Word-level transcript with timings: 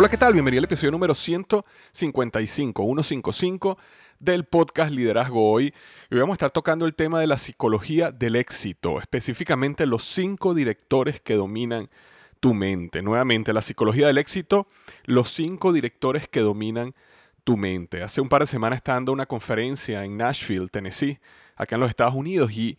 Hola, 0.00 0.08
¿qué 0.08 0.16
tal? 0.16 0.32
Bienvenido 0.32 0.60
al 0.60 0.64
episodio 0.64 0.92
número 0.92 1.14
155, 1.14 2.82
155 2.82 3.78
del 4.18 4.44
podcast 4.46 4.90
Liderazgo 4.90 5.52
Hoy. 5.52 5.74
Y 6.10 6.14
hoy 6.14 6.20
vamos 6.20 6.32
a 6.32 6.36
estar 6.36 6.50
tocando 6.50 6.86
el 6.86 6.94
tema 6.94 7.20
de 7.20 7.26
la 7.26 7.36
psicología 7.36 8.10
del 8.10 8.36
éxito, 8.36 8.98
específicamente 8.98 9.84
los 9.84 10.04
cinco 10.04 10.54
directores 10.54 11.20
que 11.20 11.34
dominan 11.34 11.90
tu 12.40 12.54
mente. 12.54 13.02
Nuevamente, 13.02 13.52
la 13.52 13.60
psicología 13.60 14.06
del 14.06 14.16
éxito, 14.16 14.68
los 15.04 15.28
cinco 15.28 15.70
directores 15.70 16.26
que 16.26 16.40
dominan 16.40 16.94
tu 17.44 17.58
mente. 17.58 18.02
Hace 18.02 18.22
un 18.22 18.30
par 18.30 18.40
de 18.40 18.46
semanas 18.46 18.78
estaba 18.78 18.96
dando 18.96 19.12
una 19.12 19.26
conferencia 19.26 20.02
en 20.02 20.16
Nashville, 20.16 20.68
Tennessee, 20.68 21.18
acá 21.56 21.74
en 21.74 21.80
los 21.82 21.90
Estados 21.90 22.14
Unidos, 22.14 22.52
y 22.52 22.78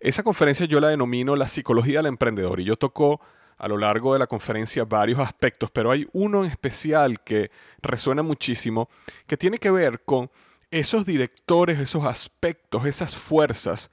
esa 0.00 0.22
conferencia 0.22 0.64
yo 0.64 0.80
la 0.80 0.88
denomino 0.88 1.36
la 1.36 1.46
psicología 1.46 1.98
del 1.98 2.06
emprendedor. 2.06 2.58
Y 2.58 2.64
yo 2.64 2.76
tocó 2.76 3.20
a 3.58 3.68
lo 3.68 3.78
largo 3.78 4.12
de 4.12 4.18
la 4.18 4.26
conferencia 4.26 4.84
varios 4.84 5.20
aspectos, 5.20 5.70
pero 5.70 5.90
hay 5.90 6.08
uno 6.12 6.44
en 6.44 6.50
especial 6.50 7.20
que 7.22 7.50
resuena 7.82 8.22
muchísimo, 8.22 8.88
que 9.26 9.36
tiene 9.36 9.58
que 9.58 9.70
ver 9.70 10.02
con 10.04 10.30
esos 10.70 11.06
directores, 11.06 11.78
esos 11.78 12.04
aspectos, 12.04 12.86
esas 12.86 13.14
fuerzas 13.14 13.90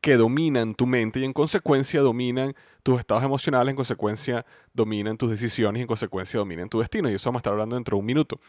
que 0.00 0.16
dominan 0.16 0.74
tu 0.74 0.86
mente 0.86 1.20
y 1.20 1.24
en 1.24 1.32
consecuencia 1.32 2.00
dominan 2.00 2.54
tus 2.82 2.98
estados 2.98 3.22
emocionales, 3.22 3.70
en 3.70 3.76
consecuencia 3.76 4.44
dominan 4.74 5.16
tus 5.16 5.30
decisiones 5.30 5.78
y 5.78 5.82
en 5.82 5.86
consecuencia 5.86 6.38
dominan 6.38 6.68
tu 6.68 6.80
destino. 6.80 7.08
Y 7.08 7.14
eso 7.14 7.30
vamos 7.30 7.38
a 7.38 7.42
estar 7.42 7.52
hablando 7.52 7.76
dentro 7.76 7.96
de 7.96 8.00
un 8.00 8.06
minuto. 8.06 8.40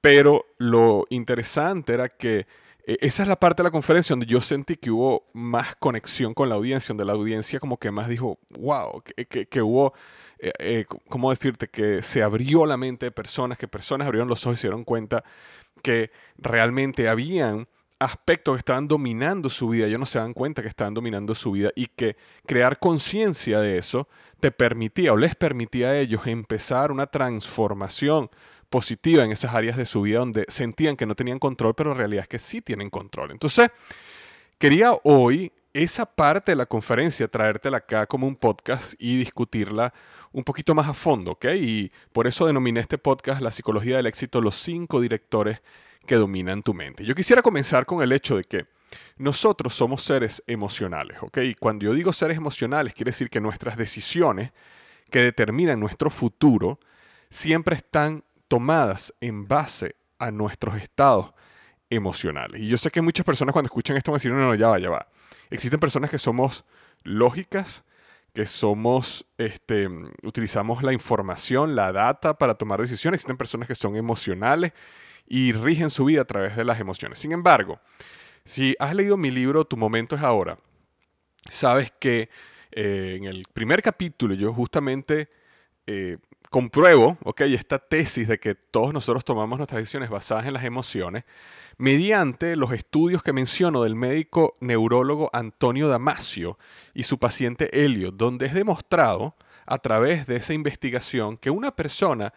Pero 0.00 0.46
lo 0.58 1.06
interesante 1.10 1.94
era 1.94 2.08
que 2.08 2.46
esa 2.84 3.22
es 3.22 3.28
la 3.28 3.36
parte 3.36 3.62
de 3.62 3.68
la 3.68 3.70
conferencia 3.70 4.12
donde 4.14 4.26
yo 4.26 4.40
sentí 4.40 4.76
que 4.76 4.90
hubo 4.90 5.28
más 5.32 5.76
conexión 5.76 6.34
con 6.34 6.48
la 6.48 6.56
audiencia, 6.56 6.88
donde 6.88 7.04
la 7.04 7.12
audiencia 7.12 7.60
como 7.60 7.78
que 7.78 7.90
más 7.90 8.08
dijo, 8.08 8.38
wow, 8.58 9.02
que, 9.02 9.62
hubo, 9.62 9.94
eh, 10.38 10.52
eh, 10.58 10.84
¿cómo 11.08 11.30
decirte? 11.30 11.68
Que 11.68 12.02
se 12.02 12.22
abrió 12.22 12.66
la 12.66 12.76
mente 12.76 13.06
de 13.06 13.10
personas, 13.12 13.58
que 13.58 13.68
personas 13.68 14.06
abrieron 14.06 14.28
los 14.28 14.44
ojos 14.46 14.58
y 14.58 14.62
se 14.62 14.66
dieron 14.66 14.84
cuenta 14.84 15.22
que 15.82 16.10
realmente 16.38 17.08
habían 17.08 17.68
aspectos 18.00 18.56
que 18.56 18.58
estaban 18.58 18.88
dominando 18.88 19.48
su 19.48 19.68
vida, 19.68 19.86
ellos 19.86 20.00
no 20.00 20.06
se 20.06 20.18
dan 20.18 20.34
cuenta 20.34 20.60
que 20.60 20.68
estaban 20.68 20.92
dominando 20.92 21.34
su 21.36 21.52
vida 21.52 21.70
y 21.76 21.86
que 21.86 22.16
crear 22.46 22.80
conciencia 22.80 23.60
de 23.60 23.78
eso 23.78 24.08
te 24.40 24.50
permitía 24.50 25.12
o 25.12 25.16
les 25.16 25.36
permitía 25.36 25.90
a 25.90 25.98
ellos 25.98 26.26
empezar 26.26 26.90
una 26.90 27.06
transformación 27.06 28.28
positiva 28.72 29.22
en 29.22 29.30
esas 29.30 29.54
áreas 29.54 29.76
de 29.76 29.86
su 29.86 30.02
vida 30.02 30.18
donde 30.18 30.46
sentían 30.48 30.96
que 30.96 31.06
no 31.06 31.14
tenían 31.14 31.38
control, 31.38 31.74
pero 31.74 31.90
la 31.90 31.98
realidad 31.98 32.22
es 32.22 32.28
que 32.28 32.38
sí 32.40 32.62
tienen 32.62 32.90
control. 32.90 33.30
Entonces, 33.30 33.70
quería 34.58 34.94
hoy 35.04 35.52
esa 35.74 36.06
parte 36.06 36.52
de 36.52 36.56
la 36.56 36.66
conferencia 36.66 37.28
traértela 37.28 37.78
acá 37.78 38.06
como 38.06 38.26
un 38.26 38.34
podcast 38.34 38.94
y 38.98 39.18
discutirla 39.18 39.92
un 40.32 40.42
poquito 40.42 40.74
más 40.74 40.88
a 40.88 40.94
fondo, 40.94 41.32
¿ok? 41.32 41.46
Y 41.54 41.92
por 42.12 42.26
eso 42.26 42.46
denominé 42.46 42.80
este 42.80 42.96
podcast 42.96 43.42
La 43.42 43.50
psicología 43.50 43.98
del 43.98 44.06
éxito, 44.06 44.40
los 44.40 44.56
cinco 44.56 45.00
directores 45.00 45.60
que 46.06 46.16
dominan 46.16 46.62
tu 46.62 46.72
mente. 46.72 47.04
Yo 47.04 47.14
quisiera 47.14 47.42
comenzar 47.42 47.84
con 47.84 48.02
el 48.02 48.10
hecho 48.10 48.36
de 48.36 48.44
que 48.44 48.66
nosotros 49.18 49.74
somos 49.74 50.02
seres 50.02 50.42
emocionales, 50.46 51.18
¿ok? 51.20 51.38
Y 51.38 51.54
cuando 51.54 51.84
yo 51.84 51.92
digo 51.92 52.12
seres 52.14 52.38
emocionales, 52.38 52.94
quiere 52.94 53.10
decir 53.10 53.28
que 53.28 53.40
nuestras 53.40 53.76
decisiones 53.76 54.50
que 55.10 55.22
determinan 55.22 55.78
nuestro 55.78 56.08
futuro 56.08 56.80
siempre 57.28 57.76
están 57.76 58.24
tomadas 58.52 59.14
en 59.22 59.48
base 59.48 59.96
a 60.18 60.30
nuestros 60.30 60.76
estados 60.76 61.32
emocionales. 61.88 62.60
Y 62.60 62.68
yo 62.68 62.76
sé 62.76 62.90
que 62.90 63.00
muchas 63.00 63.24
personas 63.24 63.54
cuando 63.54 63.68
escuchan 63.68 63.96
esto 63.96 64.10
me 64.10 64.16
dicen, 64.16 64.36
no, 64.36 64.40
no, 64.40 64.54
ya 64.54 64.68
va, 64.68 64.78
ya 64.78 64.90
va. 64.90 65.08
Existen 65.48 65.80
personas 65.80 66.10
que 66.10 66.18
somos 66.18 66.66
lógicas, 67.02 67.82
que 68.34 68.44
somos, 68.44 69.24
este, 69.38 69.88
utilizamos 70.22 70.82
la 70.82 70.92
información, 70.92 71.74
la 71.74 71.92
data 71.92 72.34
para 72.36 72.52
tomar 72.56 72.78
decisiones. 72.78 73.20
Existen 73.20 73.38
personas 73.38 73.66
que 73.66 73.74
son 73.74 73.96
emocionales 73.96 74.74
y 75.26 75.54
rigen 75.54 75.88
su 75.88 76.04
vida 76.04 76.20
a 76.20 76.26
través 76.26 76.54
de 76.54 76.66
las 76.66 76.78
emociones. 76.78 77.20
Sin 77.20 77.32
embargo, 77.32 77.80
si 78.44 78.76
has 78.78 78.94
leído 78.94 79.16
mi 79.16 79.30
libro 79.30 79.64
Tu 79.64 79.78
momento 79.78 80.14
es 80.14 80.20
ahora, 80.20 80.58
sabes 81.48 81.90
que 81.98 82.28
eh, 82.70 83.14
en 83.16 83.24
el 83.24 83.46
primer 83.50 83.80
capítulo 83.80 84.34
yo 84.34 84.52
justamente 84.52 85.30
eh, 85.86 86.18
compruebo, 86.52 87.16
ok, 87.24 87.40
esta 87.40 87.78
tesis 87.78 88.28
de 88.28 88.38
que 88.38 88.54
todos 88.54 88.92
nosotros 88.92 89.24
tomamos 89.24 89.58
nuestras 89.58 89.80
decisiones 89.80 90.10
basadas 90.10 90.46
en 90.46 90.52
las 90.52 90.64
emociones, 90.64 91.24
mediante 91.78 92.56
los 92.56 92.72
estudios 92.72 93.22
que 93.22 93.32
menciono 93.32 93.82
del 93.82 93.96
médico 93.96 94.54
neurólogo 94.60 95.30
Antonio 95.32 95.88
Damasio 95.88 96.58
y 96.92 97.04
su 97.04 97.18
paciente 97.18 97.84
Elliot, 97.84 98.14
donde 98.16 98.44
es 98.46 98.52
demostrado 98.52 99.34
a 99.64 99.78
través 99.78 100.26
de 100.26 100.36
esa 100.36 100.52
investigación 100.52 101.38
que 101.38 101.48
una 101.48 101.74
persona 101.74 102.34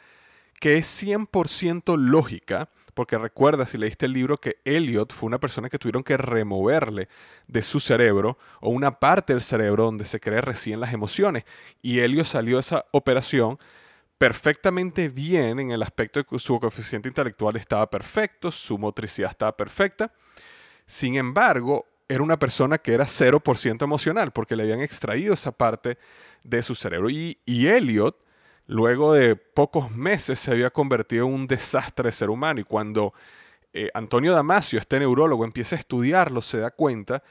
que 0.61 0.77
es 0.77 1.03
100% 1.03 1.97
lógica, 1.97 2.69
porque 2.93 3.17
recuerda 3.17 3.65
si 3.65 3.77
leíste 3.77 4.05
el 4.05 4.13
libro 4.13 4.37
que 4.37 4.59
Elliot 4.63 5.13
fue 5.13 5.27
una 5.27 5.41
persona 5.41 5.67
que 5.67 5.77
tuvieron 5.77 6.03
que 6.03 6.15
removerle 6.15 7.09
de 7.47 7.61
su 7.61 7.81
cerebro 7.81 8.37
o 8.61 8.69
una 8.69 8.97
parte 8.97 9.33
del 9.33 9.43
cerebro 9.43 9.83
donde 9.83 10.05
se 10.05 10.21
cree 10.21 10.39
recién 10.39 10.79
las 10.79 10.93
emociones. 10.93 11.43
Y 11.81 11.99
Elliot 11.99 12.25
salió 12.25 12.55
de 12.55 12.61
esa 12.61 12.85
operación 12.91 13.59
perfectamente 14.17 15.09
bien 15.09 15.59
en 15.59 15.71
el 15.71 15.83
aspecto 15.83 16.19
de 16.19 16.25
que 16.25 16.39
su 16.39 16.59
coeficiente 16.59 17.09
intelectual 17.09 17.55
estaba 17.57 17.89
perfecto, 17.89 18.51
su 18.51 18.77
motricidad 18.77 19.31
estaba 19.31 19.55
perfecta. 19.55 20.13
Sin 20.85 21.15
embargo, 21.15 21.85
era 22.07 22.23
una 22.23 22.37
persona 22.39 22.77
que 22.77 22.93
era 22.93 23.05
0% 23.05 23.83
emocional 23.83 24.31
porque 24.31 24.55
le 24.55 24.63
habían 24.63 24.81
extraído 24.81 25.33
esa 25.33 25.51
parte 25.51 25.97
de 26.43 26.61
su 26.61 26.75
cerebro. 26.75 27.09
Y, 27.09 27.37
Elliot, 27.45 28.15
luego 28.67 29.13
de 29.13 29.35
pocos 29.35 29.91
meses, 29.91 30.39
se 30.39 30.51
había 30.51 30.69
convertido 30.69 31.27
en 31.27 31.33
un 31.33 31.47
desastre 31.47 32.09
de 32.09 32.13
ser 32.13 32.29
humano. 32.29 32.59
Y 32.59 32.63
cuando 32.63 33.13
eh, 33.73 33.89
Antonio 33.93 34.33
Damasio, 34.33 34.79
este 34.79 34.99
neurólogo, 34.99 35.43
empieza 35.43 35.75
a 35.75 35.79
estudiarlo, 35.79 36.41
se 36.41 36.59
da 36.59 36.71
cuenta 36.71 37.23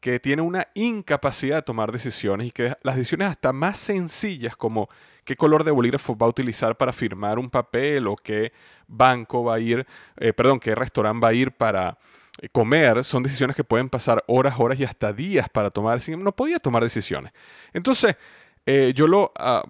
que 0.00 0.18
tiene 0.18 0.42
una 0.42 0.66
incapacidad 0.74 1.56
de 1.56 1.62
tomar 1.62 1.92
decisiones 1.92 2.48
y 2.48 2.50
que 2.50 2.74
las 2.82 2.96
decisiones 2.96 3.28
hasta 3.28 3.52
más 3.52 3.78
sencillas 3.78 4.56
como 4.56 4.88
qué 5.24 5.36
color 5.36 5.62
de 5.62 5.70
bolígrafo 5.70 6.16
va 6.16 6.26
a 6.26 6.30
utilizar 6.30 6.76
para 6.76 6.92
firmar 6.92 7.38
un 7.38 7.50
papel 7.50 8.06
o 8.06 8.16
qué 8.16 8.52
banco 8.88 9.44
va 9.44 9.56
a 9.56 9.60
ir, 9.60 9.86
eh, 10.16 10.32
perdón, 10.32 10.58
qué 10.58 10.74
restaurante 10.74 11.22
va 11.22 11.28
a 11.28 11.34
ir 11.34 11.52
para 11.52 11.98
eh, 12.40 12.48
comer, 12.48 13.04
son 13.04 13.22
decisiones 13.22 13.54
que 13.54 13.62
pueden 13.62 13.88
pasar 13.88 14.24
horas, 14.26 14.54
horas 14.58 14.80
y 14.80 14.84
hasta 14.84 15.12
días 15.12 15.48
para 15.48 15.70
tomar. 15.70 16.00
No 16.08 16.32
podía 16.32 16.58
tomar 16.58 16.82
decisiones. 16.82 17.32
Entonces, 17.72 18.16
eh, 18.64 18.92
yo 18.94 19.32
ah, 19.36 19.62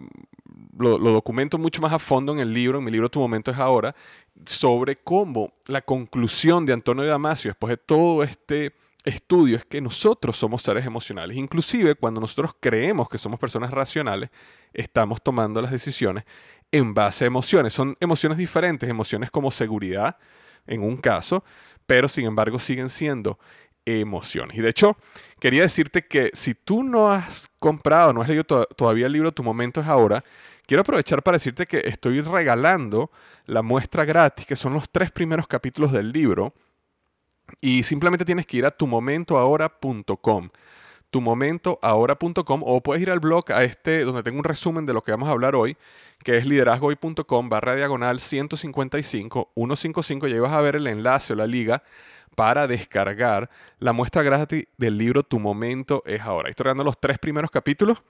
lo, 0.79 0.99
lo, 0.99 1.11
documento 1.11 1.59
mucho 1.59 1.83
más 1.83 1.93
a 1.93 1.99
fondo 1.99 2.33
en 2.33 2.39
el 2.39 2.53
libro, 2.53 2.79
en 2.79 2.85
mi 2.85 2.91
libro 2.91 3.11
Tu 3.11 3.19
Momento 3.19 3.51
es 3.51 3.59
Ahora, 3.59 3.95
sobre 4.47 4.97
cómo 4.97 5.53
la 5.67 5.83
conclusión 5.83 6.65
de 6.65 6.73
Antonio 6.73 7.05
Damasio, 7.05 7.51
después 7.51 7.71
de 7.71 7.77
todo 7.77 8.23
este 8.23 8.73
estudio 9.05 9.57
es 9.57 9.65
que 9.65 9.81
nosotros 9.81 10.37
somos 10.37 10.63
seres 10.63 10.85
emocionales. 10.85 11.37
Inclusive 11.37 11.95
cuando 11.95 12.21
nosotros 12.21 12.53
creemos 12.61 13.09
que 13.09 13.19
somos 13.19 13.39
personas 13.41 13.71
racionales, 13.71 14.31
estamos 14.73 15.23
tomando 15.23 15.61
las 15.63 15.71
decisiones 15.71 16.25
en 16.73 16.95
base 16.95 17.25
a 17.25 17.27
emociones. 17.27 17.73
Son 17.73 17.97
emociones 18.01 18.39
diferentes, 18.39 18.89
emociones 18.89 19.31
como 19.31 19.51
seguridad 19.51 20.17
en 20.67 20.83
un 20.83 20.97
caso, 20.99 21.45
pero 21.87 22.09
sin 22.09 22.27
embargo 22.27 22.59
siguen 22.59 22.91
siendo 22.91 23.39
emociones. 23.85 24.57
Y 24.57 24.61
de 24.61 24.69
hecho, 24.69 24.97
quería 25.41 25.63
decirte 25.63 26.07
que 26.07 26.31
si 26.35 26.55
tú 26.55 26.83
no 26.85 27.11
has 27.11 27.51
comprado, 27.59 28.13
no 28.13 28.23
has 28.23 28.29
leído 28.29 28.45
todavía 28.45 29.07
el 29.07 29.13
libro 29.13 29.33
Tu 29.33 29.43
momento 29.43 29.81
es 29.81 29.87
ahora, 29.87 30.23
quiero 30.67 30.83
aprovechar 30.83 31.23
para 31.23 31.37
decirte 31.37 31.67
que 31.67 31.83
estoy 31.85 32.21
regalando 32.21 33.11
la 33.47 33.63
muestra 33.63 34.05
gratis, 34.05 34.47
que 34.47 34.57
son 34.57 34.75
los 34.75 34.91
tres 34.91 35.11
primeros 35.11 35.47
capítulos 35.47 35.93
del 35.93 36.13
libro 36.13 36.55
y 37.61 37.83
simplemente 37.83 38.25
tienes 38.25 38.47
que 38.47 38.59
ir 38.59 38.67
a 38.67 38.71
tumomentoahora.com 38.71 40.51
tumomentoahora.com 41.11 42.63
o 42.65 42.83
puedes 42.83 43.03
ir 43.03 43.11
al 43.11 43.21
blog 43.21 43.53
a 43.53 43.65
este 43.65 44.05
donde 44.05 44.23
tengo 44.23 44.39
un 44.39 44.45
resumen 44.45 44.87
de 44.87 44.93
lo 44.93 45.03
que 45.03 45.11
vamos 45.11 45.29
a 45.29 45.33
hablar 45.33 45.57
hoy, 45.57 45.77
que 46.23 46.37
es 46.37 46.47
liderazgohoy.com 46.47 47.49
barra 47.49 47.75
diagonal 47.75 48.21
155 48.21 49.51
155 49.55 50.29
y 50.29 50.33
ahí 50.33 50.39
vas 50.39 50.53
a 50.53 50.61
ver 50.61 50.77
el 50.77 50.87
enlace 50.87 51.33
o 51.33 51.37
la 51.37 51.47
liga 51.47 51.83
para 52.37 52.67
descargar 52.67 53.51
la 53.79 53.93
muestra 53.93 54.23
gratis 54.23 54.67
del 54.77 54.97
libro 54.97 55.25
Tu 55.25 55.39
Momento 55.39 56.03
es 56.07 56.21
Ahora. 56.21 56.49
Estoy 56.49 56.67
dando 56.67 56.85
los 56.85 56.99
tres 56.99 57.19
primeros 57.19 57.51
capítulos 57.51 58.03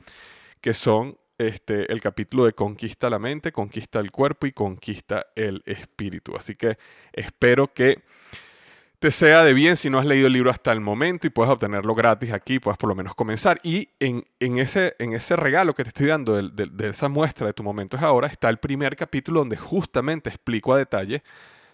que 0.61 0.75
son 0.75 1.17
este, 1.39 1.91
el 1.91 2.01
capítulo 2.01 2.45
de 2.45 2.53
Conquista 2.53 3.09
la 3.09 3.19
mente, 3.19 3.51
Conquista 3.51 3.99
el 3.99 4.11
cuerpo 4.11 4.47
y 4.47 4.53
Conquista 4.53 5.29
el 5.35 5.63
espíritu. 5.65 6.37
Así 6.37 6.55
que 6.55 6.77
espero 7.15 7.73
que 7.73 8.03
te 9.01 9.11
sea 9.11 9.43
de 9.43 9.55
bien 9.55 9.79
si 9.79 9.89
no 9.89 9.99
has 9.99 10.05
leído 10.05 10.27
el 10.27 10.35
libro 10.35 10.51
hasta 10.51 10.73
el 10.73 10.81
momento 10.81 11.27
y 11.27 11.31
puedes 11.31 11.51
obtenerlo 11.51 11.95
gratis 11.95 12.33
aquí, 12.35 12.59
puedes 12.61 12.77
por 12.77 12.91
lo 12.91 12.95
menos 12.95 13.15
comenzar. 13.15 13.59
Y 13.63 13.89
en, 13.99 14.27
ese, 14.39 14.95
en 14.99 15.15
ese 15.15 15.37
regalo 15.37 15.75
que 15.75 15.85
te 15.85 15.89
estoy 15.89 16.07
dando 16.07 16.37
de, 16.37 16.89
esa 16.89 17.09
muestra 17.09 17.47
de 17.47 17.55
tu 17.55 17.63
momento 17.63 17.97
es 17.97 18.03
ahora, 18.03 18.29
está 18.29 18.51
el 18.51 18.59
primer 18.59 18.97
capítulo 18.97 19.41
donde 19.41 19.57
justamente 19.57 20.29
explico 20.29 20.75
a 20.75 20.79
detalle 20.79 21.23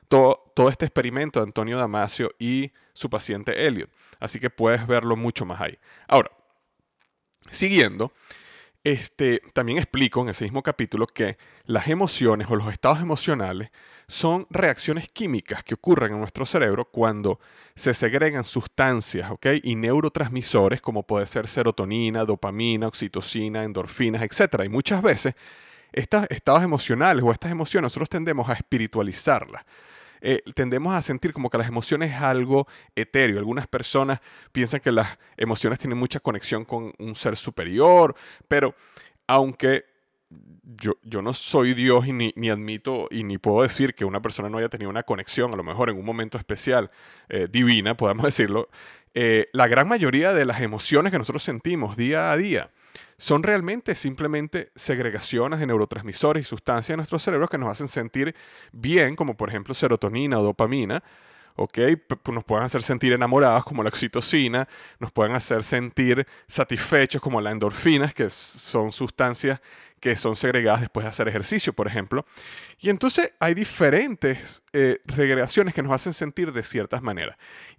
todo, 0.07 0.53
todo 0.55 0.69
este 0.69 0.85
experimento 0.85 1.41
de 1.41 1.45
Antonio 1.47 1.77
Damasio 1.77 2.31
y 2.39 2.71
su 2.93 3.11
paciente 3.11 3.67
Elliot. 3.67 3.91
Así 4.21 4.39
que 4.39 4.49
puedes 4.49 4.87
verlo 4.87 5.17
mucho 5.17 5.45
más 5.45 5.61
ahí. 5.61 5.77
Ahora, 6.07 6.31
siguiendo, 7.51 8.13
este, 8.85 9.43
también 9.53 9.79
explico 9.79 10.21
en 10.21 10.29
ese 10.29 10.45
mismo 10.45 10.63
capítulo 10.63 11.09
que 11.09 11.39
las 11.65 11.89
emociones 11.89 12.49
o 12.49 12.55
los 12.55 12.73
estados 12.73 13.01
emocionales 13.01 13.73
son 14.09 14.47
reacciones 14.51 15.09
químicas 15.09 15.65
que 15.65 15.75
ocurren 15.75 16.13
en 16.13 16.21
nuestro 16.21 16.47
cerebro 16.47 16.85
cuando 16.85 17.41
se 17.75 17.93
segregan 17.93 18.45
sustancias 18.45 19.31
y 19.63 19.75
neurotransmisores 19.75 20.81
como 20.81 21.03
puede 21.03 21.27
ser 21.27 21.49
serotonina, 21.49 22.25
dopamina, 22.25 22.87
oxitocina, 22.87 23.65
endorfinas, 23.65 24.23
etc. 24.23 24.63
Y 24.65 24.69
muchas 24.69 25.03
veces 25.03 25.35
estos 25.93 26.27
estados 26.31 26.63
emocionales 26.63 27.25
o 27.25 27.33
estas 27.33 27.51
emociones 27.51 27.87
nosotros 27.87 28.09
tendemos 28.09 28.49
a 28.49 28.53
espiritualizarlas. 28.53 29.65
Eh, 30.21 30.43
tendemos 30.55 30.95
a 30.95 31.03
sentir 31.03 31.33
como 31.33 31.51
que 31.51 31.59
las 31.59 31.69
emociones 31.69 32.11
es 32.11 32.21
algo 32.21 32.67
etéreo. 32.95 33.39
Algunas 33.39 33.67
personas 33.67 34.21
piensan 34.53 34.81
que 34.81 34.93
las 34.93 35.19
emociones 35.37 35.79
tienen 35.79 35.99
mucha 35.99 36.21
conexión 36.21 36.65
con 36.65 36.93
un 36.99 37.17
ser 37.17 37.37
superior, 37.37 38.15
pero 38.49 38.75
aunque 39.27 39.85
yo, 40.81 40.97
yo, 41.03 41.23
no 41.23 41.35
soy 41.35 41.75
Dios 41.75 42.07
y 42.07 42.13
ni, 42.13 42.51
admito 42.51 43.09
y 43.11 43.25
ni 43.25 43.39
puedo 43.39 43.63
decir 43.63 43.95
que 43.95 44.05
una 44.05 44.21
persona 44.21 44.49
no 44.49 44.59
haya 44.59 44.69
tenido 44.69 44.91
una 44.91 45.03
conexión, 45.03 45.53
a 45.53 45.57
lo 45.57 45.63
mejor 45.63 45.91
en 45.91 45.99
un 45.99 46.05
momento 46.05 46.39
especial, 46.39 46.91
eh, 47.29 47.49
divina, 47.51 47.97
podemos 47.97 48.25
decirlo, 48.27 48.69
eh, 49.15 49.49
la 49.53 49.67
gran 49.69 49.89
mayoría 49.89 50.33
de 50.33 50.45
las 50.45 50.61
emociones 50.61 51.13
que 51.13 51.19
nosotros 51.19 51.43
sentimos 51.43 51.97
día 51.97 52.31
a 52.33 52.37
día 52.37 52.71
son 53.19 53.43
realmente 53.43 53.95
simplemente 53.95 54.71
segregaciones 54.75 55.61
de 55.61 55.67
neurotransmisores 55.67 56.43
y 56.43 56.45
sustancias 56.45 56.91
en 56.91 56.99
nuestro 56.99 57.19
cerebro 57.19 57.49
que 57.49 57.59
nos 57.59 57.71
hacen 57.71 57.89
sentir 57.89 58.35
bien, 58.73 59.17
como 59.17 59.37
por 59.37 59.49
ejemplo 59.49 59.75
serotonina 59.75 60.39
o 60.39 60.43
dopamina, 60.43 61.03
¿ok? 61.57 61.79
Nos 62.33 62.45
pueden 62.45 62.65
hacer 62.65 62.83
sentir 62.83 63.13
enamorados 63.13 63.65
como 63.65 63.83
la 63.83 63.89
oxitocina, 63.89 64.69
nos 64.99 65.11
pueden 65.13 65.35
hacer 65.35 65.65
sentir 65.65 66.27
satisfechos 66.47 67.21
como 67.21 67.41
las 67.41 67.53
endorfinas, 67.53 68.15
que 68.15 68.31
son 68.31 68.93
sustancias 68.93 69.61
que 70.01 70.15
son 70.15 70.37
segregadas 70.37 70.83
después 70.83 71.05
de 71.05 71.09
hacer 71.09 71.27
ejercicio, 71.29 71.73
por 71.73 71.87
ejemplo. 71.87 72.27
Y 72.79 72.91
entonces 72.91 73.33
hay 73.41 73.55
diferentes 73.55 74.63
eh, 74.73 75.01
segregaciones 75.15 75.75
que 75.75 75.83
nos 75.83 75.93
hacen 75.93 76.13
sentir 76.13 76.53
de 76.53 76.63
ciertas 76.63 77.03
maneras. 77.03 77.37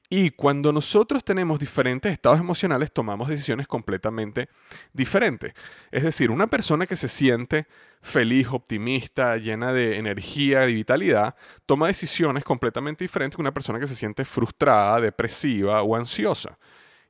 Y 0.09 0.31
cuando 0.31 0.71
nosotros 0.71 1.23
tenemos 1.25 1.59
diferentes 1.59 2.11
estados 2.11 2.39
emocionales, 2.39 2.93
tomamos 2.93 3.27
decisiones 3.27 3.67
completamente 3.67 4.47
diferentes. 4.93 5.53
Es 5.91 6.03
decir, 6.03 6.31
una 6.31 6.47
persona 6.47 6.87
que 6.87 6.95
se 6.95 7.09
siente 7.09 7.67
feliz, 8.01 8.47
optimista, 8.49 9.35
llena 9.35 9.73
de 9.73 9.97
energía 9.97 10.67
y 10.69 10.73
vitalidad, 10.73 11.35
toma 11.65 11.87
decisiones 11.87 12.45
completamente 12.45 13.03
diferentes 13.03 13.35
que 13.35 13.41
una 13.41 13.53
persona 13.53 13.79
que 13.79 13.87
se 13.87 13.95
siente 13.95 14.23
frustrada, 14.23 15.01
depresiva 15.01 15.81
o 15.81 15.95
ansiosa. 15.95 16.57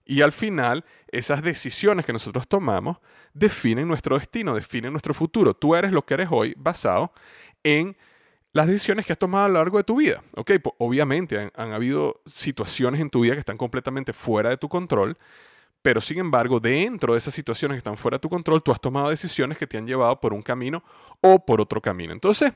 Y 0.03 0.21
al 0.21 0.31
final, 0.31 0.83
esas 1.11 1.43
decisiones 1.43 2.03
que 2.03 2.13
nosotros 2.13 2.47
tomamos 2.47 2.97
definen 3.33 3.88
nuestro 3.88 4.17
destino, 4.17 4.55
definen 4.55 4.91
nuestro 4.91 5.13
futuro. 5.13 5.53
Tú 5.53 5.75
eres 5.75 5.91
lo 5.91 6.03
que 6.03 6.15
eres 6.15 6.29
hoy 6.31 6.55
basado 6.57 7.13
en 7.63 7.95
las 8.57 8.65
decisiones 8.65 9.06
que 9.06 9.13
has 9.13 9.19
tomado 9.19 9.45
a 9.45 9.48
lo 9.50 9.54
largo 9.54 9.77
de 9.77 9.83
tu 9.83 9.98
vida. 9.98 10.24
Ok, 10.36 10.54
obviamente 10.80 11.51
han, 11.54 11.74
habido 11.74 12.21
situaciones 12.25 13.00
en 13.00 13.12
tu 13.12 13.21
vida 13.21 13.33
que 13.33 13.39
están 13.42 13.56
completamente 13.56 14.13
fuera 14.13 14.50
de 14.50 14.57
tu 14.57 14.68
control, 14.68 15.15
pero 15.83 16.01
sin 16.01 16.18
embargo, 16.18 16.59
dentro 16.59 17.13
de 17.13 17.19
esas 17.19 17.36
situaciones 17.36 17.75
que 17.75 17.77
están 17.77 17.98
fuera 17.98 18.15
de 18.18 18.21
tu 18.21 18.30
control, 18.30 18.63
tú 18.63 18.71
has 18.71 18.81
tomado 18.81 19.12
decisiones 19.12 19.59
que 19.59 19.68
te 19.68 19.77
han 19.77 19.86
llevado 19.86 20.19
por 20.19 20.33
un 20.33 20.42
camino 20.42 20.83
o 21.21 21.45
por 21.45 21.62
otro 21.62 21.80
camino. 21.80 22.13
Entonces, 22.13 22.51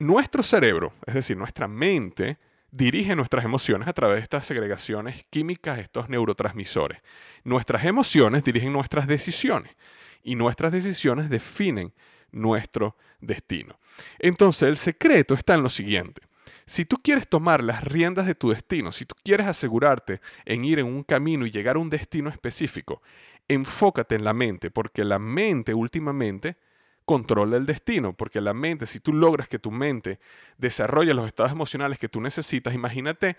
nuestro 0.00 0.42
cerebro, 0.42 0.92
es 1.06 1.14
decir, 1.14 1.36
nuestra 1.36 1.68
mente, 1.68 2.38
dirige 2.72 3.14
nuestras 3.14 3.44
emociones 3.44 3.86
a 3.86 3.92
través 3.92 4.16
de 4.16 4.22
estas 4.24 4.44
segregaciones 4.44 5.24
químicas, 5.30 5.78
estos 5.78 6.08
neurotransmisores. 6.08 7.00
Nuestras 7.44 7.84
emociones 7.84 8.42
dirigen 8.42 8.72
nuestras 8.72 9.06
decisiones 9.06 9.76
y 10.24 10.34
nuestras 10.34 10.72
decisiones 10.72 11.30
definen 11.30 11.92
nuestro 12.32 12.96
destino. 13.20 13.78
Entonces 14.18 14.68
el 14.68 14.76
secreto 14.76 15.34
está 15.34 15.54
en 15.54 15.62
lo 15.62 15.68
siguiente. 15.68 16.22
Si 16.66 16.84
tú 16.84 16.96
quieres 17.02 17.28
tomar 17.28 17.62
las 17.62 17.84
riendas 17.84 18.26
de 18.26 18.34
tu 18.34 18.50
destino, 18.50 18.92
si 18.92 19.04
tú 19.04 19.14
quieres 19.22 19.46
asegurarte 19.46 20.20
en 20.44 20.64
ir 20.64 20.78
en 20.78 20.86
un 20.86 21.02
camino 21.02 21.46
y 21.46 21.50
llegar 21.50 21.76
a 21.76 21.80
un 21.80 21.90
destino 21.90 22.30
específico, 22.30 23.02
enfócate 23.48 24.14
en 24.14 24.24
la 24.24 24.32
mente, 24.32 24.70
porque 24.70 25.04
la 25.04 25.18
mente 25.18 25.74
últimamente 25.74 26.56
controla 27.04 27.56
el 27.56 27.66
destino, 27.66 28.12
porque 28.12 28.40
la 28.40 28.54
mente, 28.54 28.86
si 28.86 29.00
tú 29.00 29.12
logras 29.12 29.48
que 29.48 29.58
tu 29.58 29.70
mente 29.70 30.20
desarrolle 30.56 31.14
los 31.14 31.26
estados 31.26 31.52
emocionales 31.52 31.98
que 31.98 32.08
tú 32.08 32.20
necesitas, 32.20 32.74
imagínate 32.74 33.36